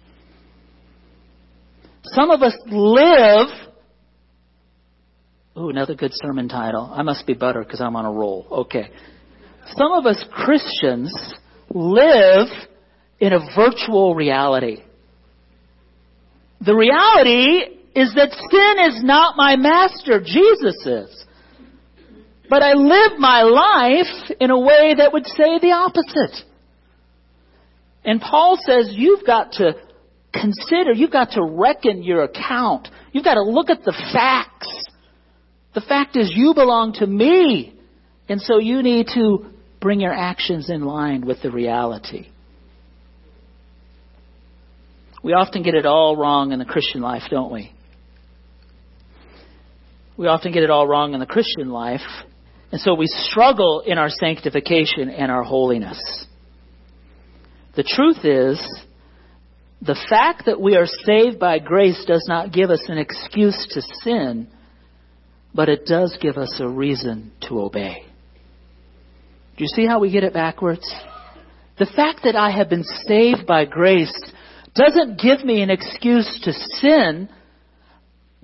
Some 2.05 2.31
of 2.31 2.43
us 2.43 2.57
live. 2.67 3.49
Ooh, 5.57 5.69
another 5.69 5.95
good 5.95 6.13
sermon 6.15 6.49
title. 6.49 6.91
I 6.93 7.03
must 7.03 7.27
be 7.27 7.35
butter 7.35 7.63
because 7.63 7.81
I'm 7.81 7.95
on 7.95 8.07
a 8.07 8.13
roll. 8.13 8.47
Okay. 8.51 8.91
Some 9.77 9.93
of 9.93 10.07
us 10.07 10.23
Christians 10.33 11.35
live 11.71 12.49
in 13.21 13.33
a 13.33 13.39
virtual 13.55 14.15
reality. 14.15 14.83
The 16.61 16.75
reality 16.75 17.84
is 17.95 18.13
that 18.15 18.33
sin 18.33 18.95
is 18.95 19.05
not 19.05 19.37
my 19.37 19.57
master, 19.57 20.21
Jesus 20.21 20.85
is. 20.85 21.25
But 22.51 22.63
I 22.63 22.75
live 22.75 23.19
my 23.19 23.43
life 23.43 24.37
in 24.41 24.51
a 24.51 24.59
way 24.59 24.95
that 24.99 25.13
would 25.13 25.27
say 25.27 25.59
the 25.61 25.73
opposite. 25.73 26.45
And 28.05 28.21
Paul 28.21 28.59
says 28.61 28.91
you've 28.93 29.25
got 29.25 29.53
to 29.53 29.75
consider, 30.33 30.93
you've 30.93 31.13
got 31.13 31.33
to 31.33 31.43
reckon 31.43 32.03
your 32.03 32.25
account. 32.25 32.89
You've 33.13 33.25
got 33.25 33.35
to 33.35 33.43
look 33.43 33.71
at 33.71 33.85
the 33.85 33.95
facts. 34.13 34.69
The 35.75 35.81
fact 35.81 36.17
is 36.17 36.33
you 36.35 36.53
belong 36.55 36.95
to 36.95 37.07
me. 37.07 37.75
And 38.29 38.41
so 38.41 38.59
you 38.59 38.83
need 38.83 39.09
to 39.15 39.47
bring 39.81 40.01
your 40.01 40.13
actions 40.13 40.69
in 40.69 40.83
line 40.83 41.27
with 41.27 41.43
the 41.43 41.51
reality. 41.51 42.29
We 45.23 45.33
often 45.33 45.63
get 45.63 45.75
it 45.75 45.87
all 45.87 46.17
wrong 46.17 46.53
in 46.53 46.59
the 46.59 46.65
Christian 46.65 47.01
life, 47.01 47.23
don't 47.31 47.51
we? 47.51 47.74
We 50.17 50.27
often 50.29 50.53
get 50.53 50.63
it 50.63 50.71
all 50.71 50.87
wrong 50.87 51.15
in 51.15 51.21
the 51.21 51.27
Christian 51.27 51.71
life. 51.71 52.01
And 52.71 52.81
so 52.81 52.95
we 52.95 53.07
struggle 53.07 53.81
in 53.81 53.99
our 53.99 54.09
sanctification 54.09 55.09
and 55.09 55.31
our 55.31 55.43
holiness. 55.43 56.27
The 57.77 57.83
truth 57.83 58.25
is, 58.25 58.61
the 59.83 59.99
fact 60.09 60.47
that 60.47 60.61
we 60.61 60.77
are 60.77 60.87
saved 60.87 61.39
by 61.39 61.59
grace 61.59 62.05
does 62.07 62.25
not 62.29 62.53
give 62.53 62.71
us 62.71 62.83
an 62.89 62.99
excuse 62.99 63.67
to 63.73 63.83
sin, 64.03 64.49
but 65.55 65.69
it 65.69 65.85
does 65.87 66.17
give 66.21 66.37
us 66.37 66.59
a 66.61 66.69
reason 66.69 67.33
to 67.49 67.61
obey. 67.61 68.05
Do 69.57 69.65
you 69.65 69.69
see 69.69 69.87
how 69.87 70.01
we 70.01 70.11
get 70.11 70.25
it 70.25 70.33
backwards? 70.33 70.89
The 71.79 71.87
fact 71.87 72.21
that 72.25 72.35
I 72.37 72.51
have 72.51 72.69
been 72.69 72.85
saved 72.85 73.47
by 73.47 73.65
grace 73.65 74.15
doesn't 74.75 75.21
give 75.21 75.45
me 75.45 75.63
an 75.63 75.71
excuse 75.71 76.41
to 76.45 76.53
sin, 76.53 77.29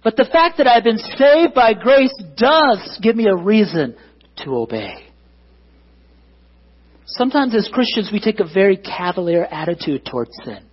but 0.02 0.16
the 0.16 0.28
fact 0.30 0.58
that 0.58 0.66
I've 0.66 0.84
been 0.84 0.98
saved 0.98 1.54
by 1.54 1.74
grace 1.74 2.14
does 2.36 2.98
give 3.02 3.16
me 3.16 3.26
a 3.26 3.36
reason 3.36 3.96
to 4.38 4.56
obey. 4.56 5.06
Sometimes 7.06 7.54
as 7.54 7.68
Christians 7.72 8.10
we 8.12 8.20
take 8.20 8.40
a 8.40 8.44
very 8.52 8.76
cavalier 8.76 9.44
attitude 9.44 10.06
towards 10.06 10.30
sin. 10.44 10.64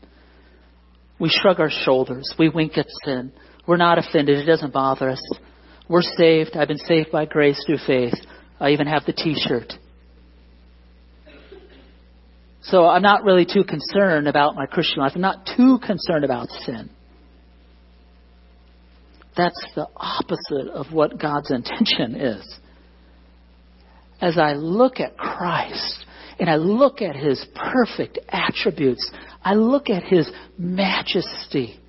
We 1.20 1.30
shrug 1.30 1.60
our 1.60 1.72
shoulders. 1.72 2.34
We 2.38 2.50
wink 2.50 2.78
at 2.78 2.86
sin. 3.04 3.32
We're 3.68 3.78
not 3.78 3.98
offended. 3.98 4.38
It 4.38 4.46
doesn't 4.46 4.72
bother 4.72 5.10
us. 5.10 5.22
We're 5.90 6.04
saved. 6.04 6.56
I've 6.56 6.68
been 6.68 6.78
saved 6.78 7.12
by 7.12 7.26
grace 7.26 7.62
through 7.66 7.80
faith. 7.86 8.14
I 8.60 8.70
even 8.70 8.88
have 8.88 9.06
the 9.06 9.14
t-shirt. 9.14 9.74
So 12.62 12.86
I'm 12.86 13.02
not 13.02 13.24
really 13.24 13.46
too 13.46 13.64
concerned 13.64 14.28
about 14.28 14.56
my 14.56 14.66
Christian 14.66 15.00
life. 15.02 15.14
I'm 15.16 15.22
not 15.22 15.50
too 15.58 15.80
concerned 15.86 16.24
about 16.24 16.50
sin. 16.50 16.90
That's 19.38 19.64
the 19.76 19.88
opposite 19.96 20.72
of 20.74 20.92
what 20.92 21.20
God's 21.20 21.52
intention 21.52 22.16
is. 22.16 22.60
As 24.20 24.38
I 24.38 24.54
look 24.54 25.00
at 25.00 25.16
Christ 25.16 26.06
and 26.40 26.50
I 26.50 26.56
look 26.56 27.02
at 27.02 27.16
His 27.16 27.46
perfect 27.56 28.18
attributes, 28.30 29.10
I 29.44 29.54
look 29.54 29.90
at 29.90 30.04
His 30.04 30.30
majesty, 30.58 31.80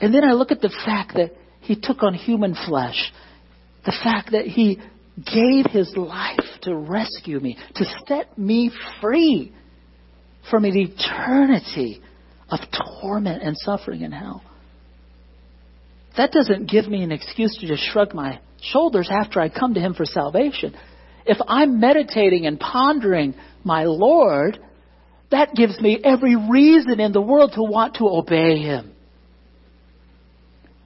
and 0.00 0.14
then 0.14 0.24
I 0.24 0.32
look 0.32 0.50
at 0.50 0.62
the 0.62 0.74
fact 0.84 1.14
that 1.14 1.32
He 1.60 1.76
took 1.76 2.02
on 2.02 2.14
human 2.14 2.56
flesh, 2.66 3.12
the 3.84 3.94
fact 4.02 4.32
that 4.32 4.46
He 4.46 4.80
gave 5.16 5.66
His 5.70 5.94
life 5.94 6.40
to 6.62 6.74
rescue 6.74 7.38
me, 7.38 7.58
to 7.74 7.84
set 8.08 8.36
me 8.38 8.70
free 9.00 9.52
from 10.50 10.64
an 10.64 10.76
eternity 10.76 12.00
of 12.48 12.60
torment 13.00 13.42
and 13.42 13.56
suffering 13.58 14.02
in 14.02 14.12
hell. 14.12 14.42
That 16.16 16.32
doesn't 16.32 16.70
give 16.70 16.88
me 16.88 17.02
an 17.02 17.12
excuse 17.12 17.56
to 17.58 17.66
just 17.66 17.82
shrug 17.82 18.14
my 18.14 18.40
shoulders 18.60 19.08
after 19.10 19.40
I 19.40 19.48
come 19.48 19.74
to 19.74 19.80
Him 19.80 19.94
for 19.94 20.04
salvation. 20.04 20.74
If 21.26 21.38
I'm 21.46 21.80
meditating 21.80 22.46
and 22.46 22.58
pondering 22.58 23.34
my 23.64 23.84
Lord, 23.84 24.58
that 25.30 25.54
gives 25.54 25.80
me 25.80 26.00
every 26.02 26.36
reason 26.36 27.00
in 27.00 27.12
the 27.12 27.20
world 27.20 27.52
to 27.54 27.62
want 27.62 27.96
to 27.96 28.08
obey 28.08 28.58
Him. 28.58 28.92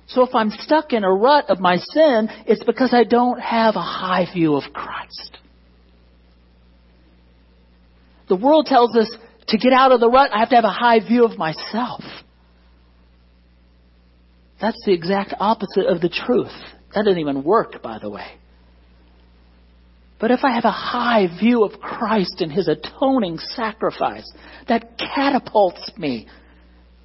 So 0.09 0.23
if 0.23 0.35
I'm 0.35 0.51
stuck 0.51 0.93
in 0.93 1.05
a 1.05 1.11
rut 1.11 1.51
of 1.51 1.61
my 1.61 1.77
sin, 1.77 2.29
it's 2.47 2.65
because 2.65 2.93
I 2.93 3.05
don't 3.05 3.39
have 3.41 3.77
a 3.77 3.83
high 3.83 4.27
view 4.33 4.57
of 4.57 4.73
Christ. 4.73 5.39
The 8.29 8.35
world 8.35 8.67
tells 8.67 8.97
us 8.97 9.13
to 9.49 9.59
get 9.59 9.73
out 9.73 9.93
of 9.93 10.01
the 10.01 10.09
rut, 10.09 10.31
I 10.33 10.41
have 10.41 10.49
to 10.51 10.57
have 10.57 10.65
a 10.65 10.69
high 10.69 11.01
view 11.01 11.25
of 11.25 11.39
myself. 11.39 12.03
That's 14.61 14.81
the 14.85 14.93
exact 14.93 15.35
opposite 15.41 15.87
of 15.87 16.01
the 16.01 16.09
truth. 16.09 16.53
That 16.95 17.05
doesn't 17.05 17.19
even 17.19 17.43
work, 17.43 17.83
by 17.83 17.99
the 17.99 18.11
way. 18.11 18.27
But 20.21 20.31
if 20.31 20.41
I 20.45 20.55
have 20.55 20.67
a 20.67 20.71
high 20.71 21.29
view 21.41 21.65
of 21.65 21.81
Christ 21.81 22.41
and 22.41 22.53
His 22.53 22.69
atoning 22.69 23.39
sacrifice, 23.39 24.31
that 24.69 24.99
catapults 24.99 25.93
me 25.97 26.29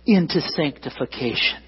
into 0.06 0.42
sanctification. 0.42 1.60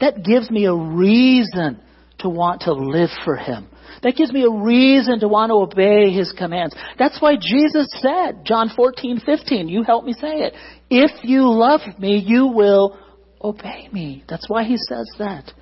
That 0.00 0.22
gives 0.22 0.50
me 0.50 0.66
a 0.66 0.74
reason 0.74 1.80
to 2.18 2.28
want 2.28 2.62
to 2.62 2.72
live 2.72 3.08
for 3.24 3.36
Him. 3.36 3.68
That 4.02 4.16
gives 4.16 4.32
me 4.32 4.44
a 4.44 4.50
reason 4.50 5.20
to 5.20 5.28
want 5.28 5.50
to 5.50 5.54
obey 5.54 6.10
His 6.10 6.32
commands. 6.32 6.74
That's 6.98 7.20
why 7.20 7.36
Jesus 7.36 7.88
said, 8.00 8.44
John 8.44 8.70
14, 8.74 9.20
15, 9.24 9.68
you 9.68 9.82
help 9.82 10.04
me 10.04 10.12
say 10.12 10.40
it. 10.40 10.54
If 10.90 11.24
you 11.24 11.50
love 11.50 11.80
me, 11.98 12.22
you 12.24 12.48
will 12.48 12.98
obey 13.42 13.88
me. 13.92 14.24
That's 14.28 14.48
why 14.48 14.64
He 14.64 14.76
says 14.76 15.10
that. 15.18 15.52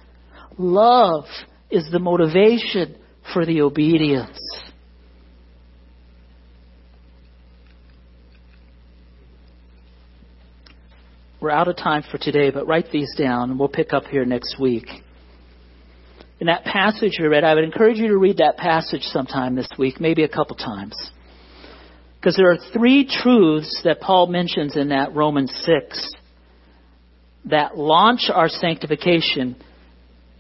Love 0.59 1.25
is 1.71 1.89
the 1.91 1.99
motivation 1.99 2.97
for 3.33 3.47
the 3.47 3.63
obedience. 3.63 4.39
We're 11.41 11.51
out 11.51 11.69
of 11.69 11.77
time 11.77 12.03
for 12.11 12.19
today, 12.19 12.51
but 12.51 12.67
write 12.67 12.91
these 12.91 13.15
down 13.17 13.51
and 13.51 13.59
we'll 13.59 13.69
pick 13.69 13.93
up 13.93 14.07
here 14.07 14.25
next 14.25 14.59
week 14.59 14.89
in 16.41 16.47
that 16.47 16.65
passage 16.65 17.19
you 17.19 17.29
read, 17.29 17.45
I 17.45 17.55
would 17.55 17.65
encourage 17.65 17.99
you 17.99 18.09
to 18.09 18.17
read 18.17 18.37
that 18.37 18.57
passage 18.57 19.03
sometime 19.03 19.57
this 19.57 19.69
week, 19.79 20.01
maybe 20.01 20.23
a 20.23 20.29
couple 20.29 20.55
times. 20.57 20.95
Because 22.17 22.37
there 22.37 22.51
are 22.51 22.59
three 22.73 23.07
truths 23.07 23.81
that 23.85 24.01
Paul 24.01 24.29
mentions 24.29 24.77
in 24.77 24.89
that 24.89 25.15
Romans 25.15 25.53
6 25.65 26.13
that 27.47 27.77
launch 27.77 28.31
our 28.33 28.49
sanctification 28.49 29.57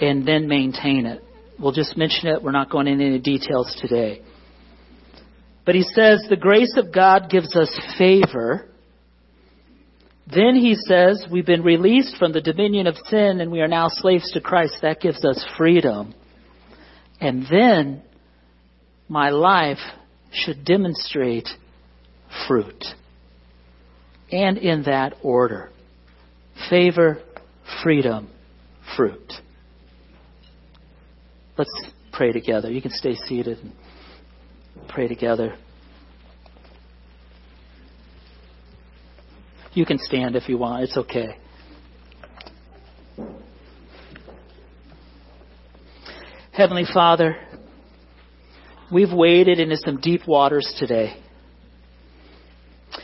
and 0.00 0.26
then 0.26 0.48
maintain 0.48 1.06
it. 1.06 1.22
We'll 1.58 1.72
just 1.72 1.96
mention 1.96 2.28
it. 2.28 2.42
We're 2.42 2.52
not 2.52 2.70
going 2.70 2.86
into 2.86 3.04
any 3.04 3.18
details 3.18 3.76
today. 3.80 4.22
But 5.64 5.74
he 5.74 5.82
says 5.82 6.24
the 6.28 6.36
grace 6.36 6.74
of 6.76 6.94
God 6.94 7.30
gives 7.30 7.54
us 7.56 7.76
favor 7.98 8.68
then 10.30 10.56
he 10.56 10.74
says, 10.74 11.26
We've 11.30 11.46
been 11.46 11.62
released 11.62 12.16
from 12.18 12.32
the 12.32 12.40
dominion 12.40 12.86
of 12.86 12.96
sin 13.06 13.40
and 13.40 13.50
we 13.50 13.60
are 13.60 13.68
now 13.68 13.88
slaves 13.88 14.30
to 14.32 14.40
Christ. 14.40 14.76
That 14.82 15.00
gives 15.00 15.24
us 15.24 15.44
freedom. 15.56 16.14
And 17.20 17.46
then 17.50 18.02
my 19.08 19.30
life 19.30 19.78
should 20.30 20.64
demonstrate 20.64 21.48
fruit. 22.46 22.84
And 24.30 24.58
in 24.58 24.82
that 24.82 25.14
order 25.22 25.70
favor, 26.70 27.22
freedom, 27.82 28.30
fruit. 28.96 29.32
Let's 31.56 31.70
pray 32.12 32.32
together. 32.32 32.70
You 32.70 32.82
can 32.82 32.92
stay 32.92 33.14
seated 33.14 33.58
and 33.58 33.72
pray 34.88 35.08
together. 35.08 35.56
You 39.72 39.84
can 39.86 39.98
stand 39.98 40.34
if 40.36 40.48
you 40.48 40.58
want. 40.58 40.84
It's 40.84 40.96
okay. 40.96 41.36
Heavenly 46.52 46.86
Father, 46.92 47.36
we've 48.90 49.12
waded 49.12 49.60
into 49.60 49.76
some 49.76 50.00
deep 50.00 50.26
waters 50.26 50.74
today. 50.78 51.22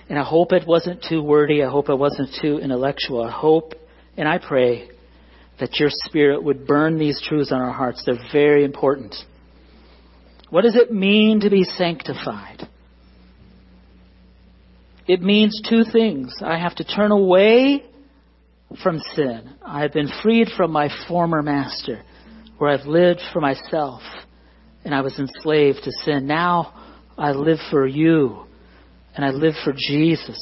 And 0.08 0.18
I 0.18 0.24
hope 0.24 0.52
it 0.52 0.66
wasn't 0.66 1.04
too 1.08 1.22
wordy. 1.22 1.62
I 1.62 1.70
hope 1.70 1.88
it 1.88 1.94
wasn't 1.94 2.30
too 2.40 2.58
intellectual. 2.58 3.22
I 3.22 3.30
hope 3.30 3.74
and 4.16 4.28
I 4.28 4.38
pray 4.38 4.88
that 5.60 5.78
your 5.78 5.88
Spirit 5.90 6.42
would 6.42 6.66
burn 6.66 6.98
these 6.98 7.20
truths 7.22 7.52
on 7.52 7.60
our 7.60 7.72
hearts. 7.72 8.02
They're 8.04 8.18
very 8.32 8.64
important. 8.64 9.14
What 10.50 10.62
does 10.62 10.76
it 10.76 10.92
mean 10.92 11.40
to 11.40 11.50
be 11.50 11.64
sanctified? 11.64 12.68
It 15.06 15.20
means 15.20 15.60
two 15.68 15.84
things. 15.84 16.34
I 16.42 16.58
have 16.58 16.74
to 16.76 16.84
turn 16.84 17.10
away 17.10 17.84
from 18.82 18.98
sin. 19.14 19.54
I 19.64 19.82
have 19.82 19.92
been 19.92 20.10
freed 20.22 20.48
from 20.56 20.70
my 20.70 20.88
former 21.08 21.42
master, 21.42 22.02
where 22.58 22.70
I've 22.70 22.86
lived 22.86 23.20
for 23.32 23.40
myself 23.40 24.02
and 24.84 24.94
I 24.94 25.00
was 25.00 25.18
enslaved 25.18 25.82
to 25.84 25.92
sin. 26.04 26.26
Now 26.26 26.72
I 27.16 27.32
live 27.32 27.58
for 27.70 27.86
you 27.86 28.46
and 29.14 29.24
I 29.24 29.30
live 29.30 29.54
for 29.64 29.72
Jesus. 29.72 30.40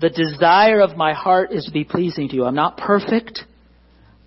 The 0.00 0.10
desire 0.10 0.80
of 0.80 0.96
my 0.96 1.12
heart 1.12 1.52
is 1.52 1.64
to 1.64 1.72
be 1.72 1.84
pleasing 1.84 2.28
to 2.28 2.36
you. 2.36 2.44
I'm 2.44 2.54
not 2.54 2.76
perfect. 2.76 3.40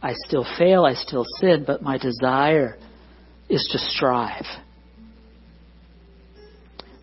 I 0.02 0.14
still 0.28 0.46
fail. 0.58 0.84
I 0.84 0.96
still 0.96 1.26
sin, 1.40 1.64
but 1.66 1.82
my 1.82 1.98
desire 1.98 2.78
is 3.48 3.68
to 3.72 3.78
strive. 3.78 4.46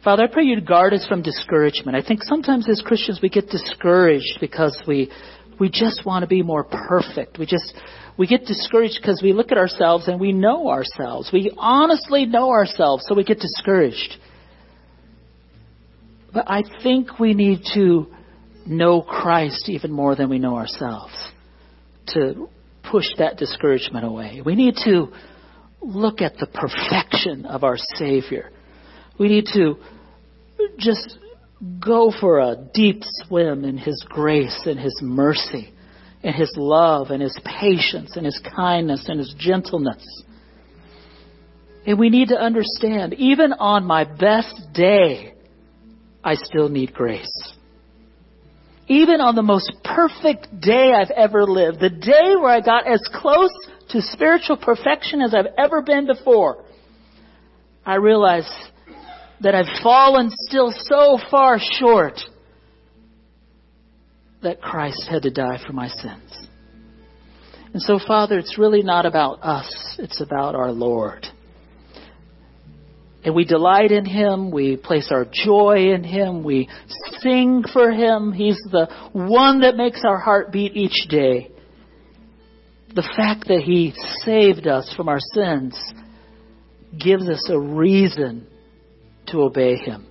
Father, 0.05 0.25
I 0.25 0.27
pray 0.27 0.45
you'd 0.45 0.67
guard 0.67 0.93
us 0.93 1.07
from 1.07 1.23
discouragement. 1.23 1.97
I 1.97 2.07
think 2.07 2.23
sometimes 2.23 2.69
as 2.69 2.81
Christians 2.81 3.21
we 3.23 3.29
get 3.29 3.49
discouraged 3.49 4.39
because 4.41 4.81
we 4.87 5.11
we 5.59 5.69
just 5.69 6.07
want 6.07 6.23
to 6.23 6.27
be 6.29 6.43
more 6.43 6.65
perfect. 6.65 7.39
We 7.39 7.47
just 7.47 7.75
we 8.17 8.27
get 8.27 8.45
discouraged 8.45 8.99
because 9.01 9.21
we 9.23 9.33
look 9.33 9.51
at 9.51 9.59
ourselves 9.59 10.09
and 10.09 10.21
we 10.21 10.33
know 10.33 10.69
ourselves. 10.69 11.31
We 11.33 11.53
honestly 11.57 12.27
know 12.27 12.51
ourselves, 12.51 13.05
so 13.09 13.15
we 13.15 13.25
get 13.25 13.39
discouraged. 13.39 14.17
But 16.33 16.45
I 16.49 16.63
think 16.83 17.19
we 17.19 17.35
need 17.35 17.61
to 17.75 18.07
know 18.67 19.03
Christ 19.03 19.69
even 19.69 19.91
more 19.91 20.15
than 20.15 20.29
we 20.29 20.39
know 20.39 20.57
ourselves. 20.57 21.15
To 22.09 22.49
push 22.91 23.07
that 23.19 23.37
discouragement 23.37 24.05
away. 24.05 24.43
We 24.45 24.55
need 24.55 24.77
to 24.85 25.09
look 25.81 26.21
at 26.21 26.37
the 26.39 26.47
perfection 26.47 27.47
of 27.47 27.65
our 27.65 27.77
Savior. 27.77 28.51
We 29.19 29.29
need 29.29 29.47
to 29.55 29.77
just 30.79 31.19
go 31.85 32.13
for 32.19 32.39
a 32.39 32.57
deep 32.73 33.03
swim 33.03 33.65
in 33.65 33.77
His 33.79 34.05
grace 34.09 34.63
and 34.65 34.79
His 34.79 34.99
mercy 35.03 35.73
and 36.23 36.35
His 36.35 36.53
love 36.57 37.11
and 37.11 37.23
His 37.23 37.39
patience 37.45 38.17
and 38.17 38.25
His 38.25 38.41
kindness 38.57 39.07
and 39.09 39.19
His 39.19 39.35
gentleness. 39.39 40.05
And 41.87 41.99
we 41.99 42.11
need 42.11 42.29
to 42.29 42.37
understand, 42.37 43.15
even 43.15 43.53
on 43.53 43.85
my 43.85 44.05
best 44.05 44.55
day, 44.75 45.35
I 46.29 46.35
still 46.35 46.69
need 46.69 46.93
grace. 46.93 47.55
Even 48.87 49.23
on 49.23 49.35
the 49.35 49.43
most 49.43 49.73
perfect 49.83 50.61
day 50.61 50.93
I've 50.93 51.11
ever 51.11 51.47
lived, 51.47 51.81
the 51.81 51.89
day 51.89 52.37
where 52.37 52.51
I 52.51 52.61
got 52.61 52.87
as 52.87 53.01
close 53.15 53.55
to 53.91 54.03
spiritual 54.03 54.59
perfection 54.59 55.23
as 55.23 55.35
I've 55.35 55.55
ever 55.57 55.81
been 55.81 56.07
before, 56.07 56.67
I 57.87 57.95
realize 57.95 58.47
that 59.41 59.55
I've 59.55 59.83
fallen 59.83 60.31
still 60.31 60.71
so 60.71 61.19
far 61.31 61.59
short 61.59 62.21
that 64.43 64.61
Christ 64.61 65.09
had 65.11 65.23
to 65.23 65.31
die 65.31 65.59
for 65.67 65.73
my 65.73 65.89
sins. 65.89 66.49
And 67.73 67.81
so, 67.81 67.99
Father, 68.07 68.39
it's 68.39 68.59
really 68.59 68.83
not 68.83 69.07
about 69.07 69.43
us, 69.43 69.97
it's 69.99 70.21
about 70.21 70.55
our 70.55 70.73
Lord. 70.73 71.27
And 73.25 73.35
we 73.35 73.45
delight 73.45 73.91
in 73.91 74.05
Him, 74.05 74.51
we 74.51 74.77
place 74.77 75.09
our 75.11 75.27
joy 75.31 75.93
in 75.93 76.05
Him, 76.05 76.45
we 76.45 76.69
sing 77.21 77.65
for 77.73 77.91
Him. 77.91 78.33
He's 78.33 78.61
the 78.71 78.89
one 79.13 79.61
that 79.63 79.77
makes 79.77 80.03
our 80.05 80.19
heart 80.19 80.53
beat 80.53 80.77
each 80.77 81.09
day. 81.09 81.51
The 82.95 83.09
fact 83.17 83.49
that 83.49 83.63
He 83.65 83.93
saved 84.25 84.67
us 84.67 84.93
from 84.97 85.09
our 85.09 85.19
sins 85.35 85.77
gives 86.99 87.29
us 87.29 87.49
a 87.51 87.59
reason 87.59 88.47
to 89.27 89.43
obey 89.43 89.77
Him. 89.77 90.07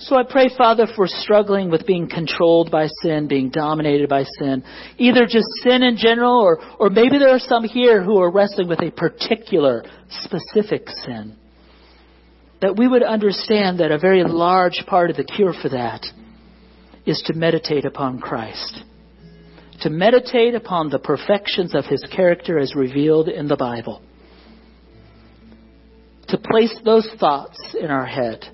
So 0.00 0.16
I 0.16 0.22
pray, 0.22 0.48
Father, 0.56 0.86
for 0.94 1.08
struggling 1.08 1.70
with 1.70 1.84
being 1.84 2.08
controlled 2.08 2.70
by 2.70 2.86
sin, 3.02 3.26
being 3.26 3.50
dominated 3.50 4.08
by 4.08 4.24
sin, 4.38 4.62
either 4.96 5.26
just 5.26 5.48
sin 5.64 5.82
in 5.82 5.96
general, 5.96 6.40
or, 6.40 6.60
or 6.78 6.88
maybe 6.88 7.18
there 7.18 7.34
are 7.34 7.40
some 7.40 7.64
here 7.64 8.02
who 8.02 8.20
are 8.20 8.30
wrestling 8.30 8.68
with 8.68 8.80
a 8.80 8.92
particular, 8.92 9.82
specific 10.08 10.88
sin. 11.04 11.36
That 12.60 12.76
we 12.76 12.88
would 12.88 13.02
understand 13.02 13.80
that 13.80 13.92
a 13.92 13.98
very 13.98 14.24
large 14.24 14.84
part 14.86 15.10
of 15.10 15.16
the 15.16 15.24
cure 15.24 15.52
for 15.52 15.68
that 15.68 16.04
is 17.06 17.22
to 17.26 17.34
meditate 17.34 17.84
upon 17.84 18.18
Christ. 18.18 18.82
To 19.82 19.90
meditate 19.90 20.54
upon 20.54 20.90
the 20.90 20.98
perfections 20.98 21.74
of 21.74 21.84
His 21.84 22.04
character 22.14 22.58
as 22.58 22.74
revealed 22.74 23.28
in 23.28 23.48
the 23.48 23.56
Bible. 23.56 24.02
To 26.28 26.38
place 26.38 26.74
those 26.84 27.08
thoughts 27.18 27.58
in 27.80 27.90
our 27.90 28.04
head 28.04 28.44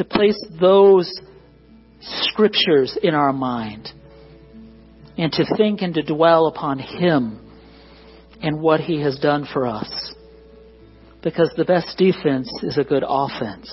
to 0.00 0.04
place 0.04 0.42
those 0.58 1.12
scriptures 2.00 2.96
in 3.02 3.14
our 3.14 3.34
mind 3.34 3.90
and 5.18 5.30
to 5.32 5.44
think 5.56 5.82
and 5.82 5.92
to 5.94 6.02
dwell 6.02 6.46
upon 6.46 6.78
Him 6.78 7.38
and 8.40 8.60
what 8.60 8.80
He 8.80 9.02
has 9.02 9.18
done 9.18 9.46
for 9.52 9.66
us. 9.66 10.14
Because 11.22 11.52
the 11.56 11.64
best 11.64 11.98
defense 11.98 12.50
is 12.62 12.78
a 12.78 12.84
good 12.84 13.04
offense. 13.06 13.70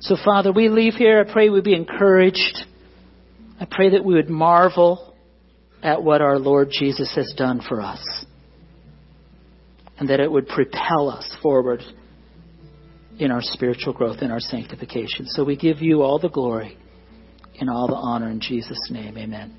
So, 0.00 0.16
Father, 0.24 0.52
we 0.52 0.68
leave 0.68 0.94
here. 0.94 1.20
I 1.20 1.32
pray 1.32 1.48
we 1.48 1.60
be 1.60 1.74
encouraged. 1.74 2.58
I 3.60 3.66
pray 3.68 3.90
that 3.90 4.04
we 4.04 4.14
would 4.14 4.30
marvel 4.30 5.14
at 5.82 6.02
what 6.02 6.20
our 6.20 6.38
Lord 6.38 6.68
Jesus 6.70 7.12
has 7.16 7.34
done 7.36 7.60
for 7.68 7.80
us. 7.80 8.24
And 9.98 10.08
that 10.10 10.20
it 10.20 10.30
would 10.30 10.46
propel 10.46 11.10
us 11.10 11.36
forward 11.42 11.82
in 13.18 13.32
our 13.32 13.42
spiritual 13.42 13.92
growth, 13.92 14.22
in 14.22 14.30
our 14.30 14.38
sanctification. 14.38 15.26
So 15.26 15.44
we 15.44 15.56
give 15.56 15.82
you 15.82 16.02
all 16.02 16.20
the 16.20 16.28
glory 16.28 16.78
and 17.60 17.68
all 17.68 17.88
the 17.88 17.94
honor 17.94 18.30
in 18.30 18.40
Jesus' 18.40 18.90
name. 18.90 19.18
Amen. 19.18 19.56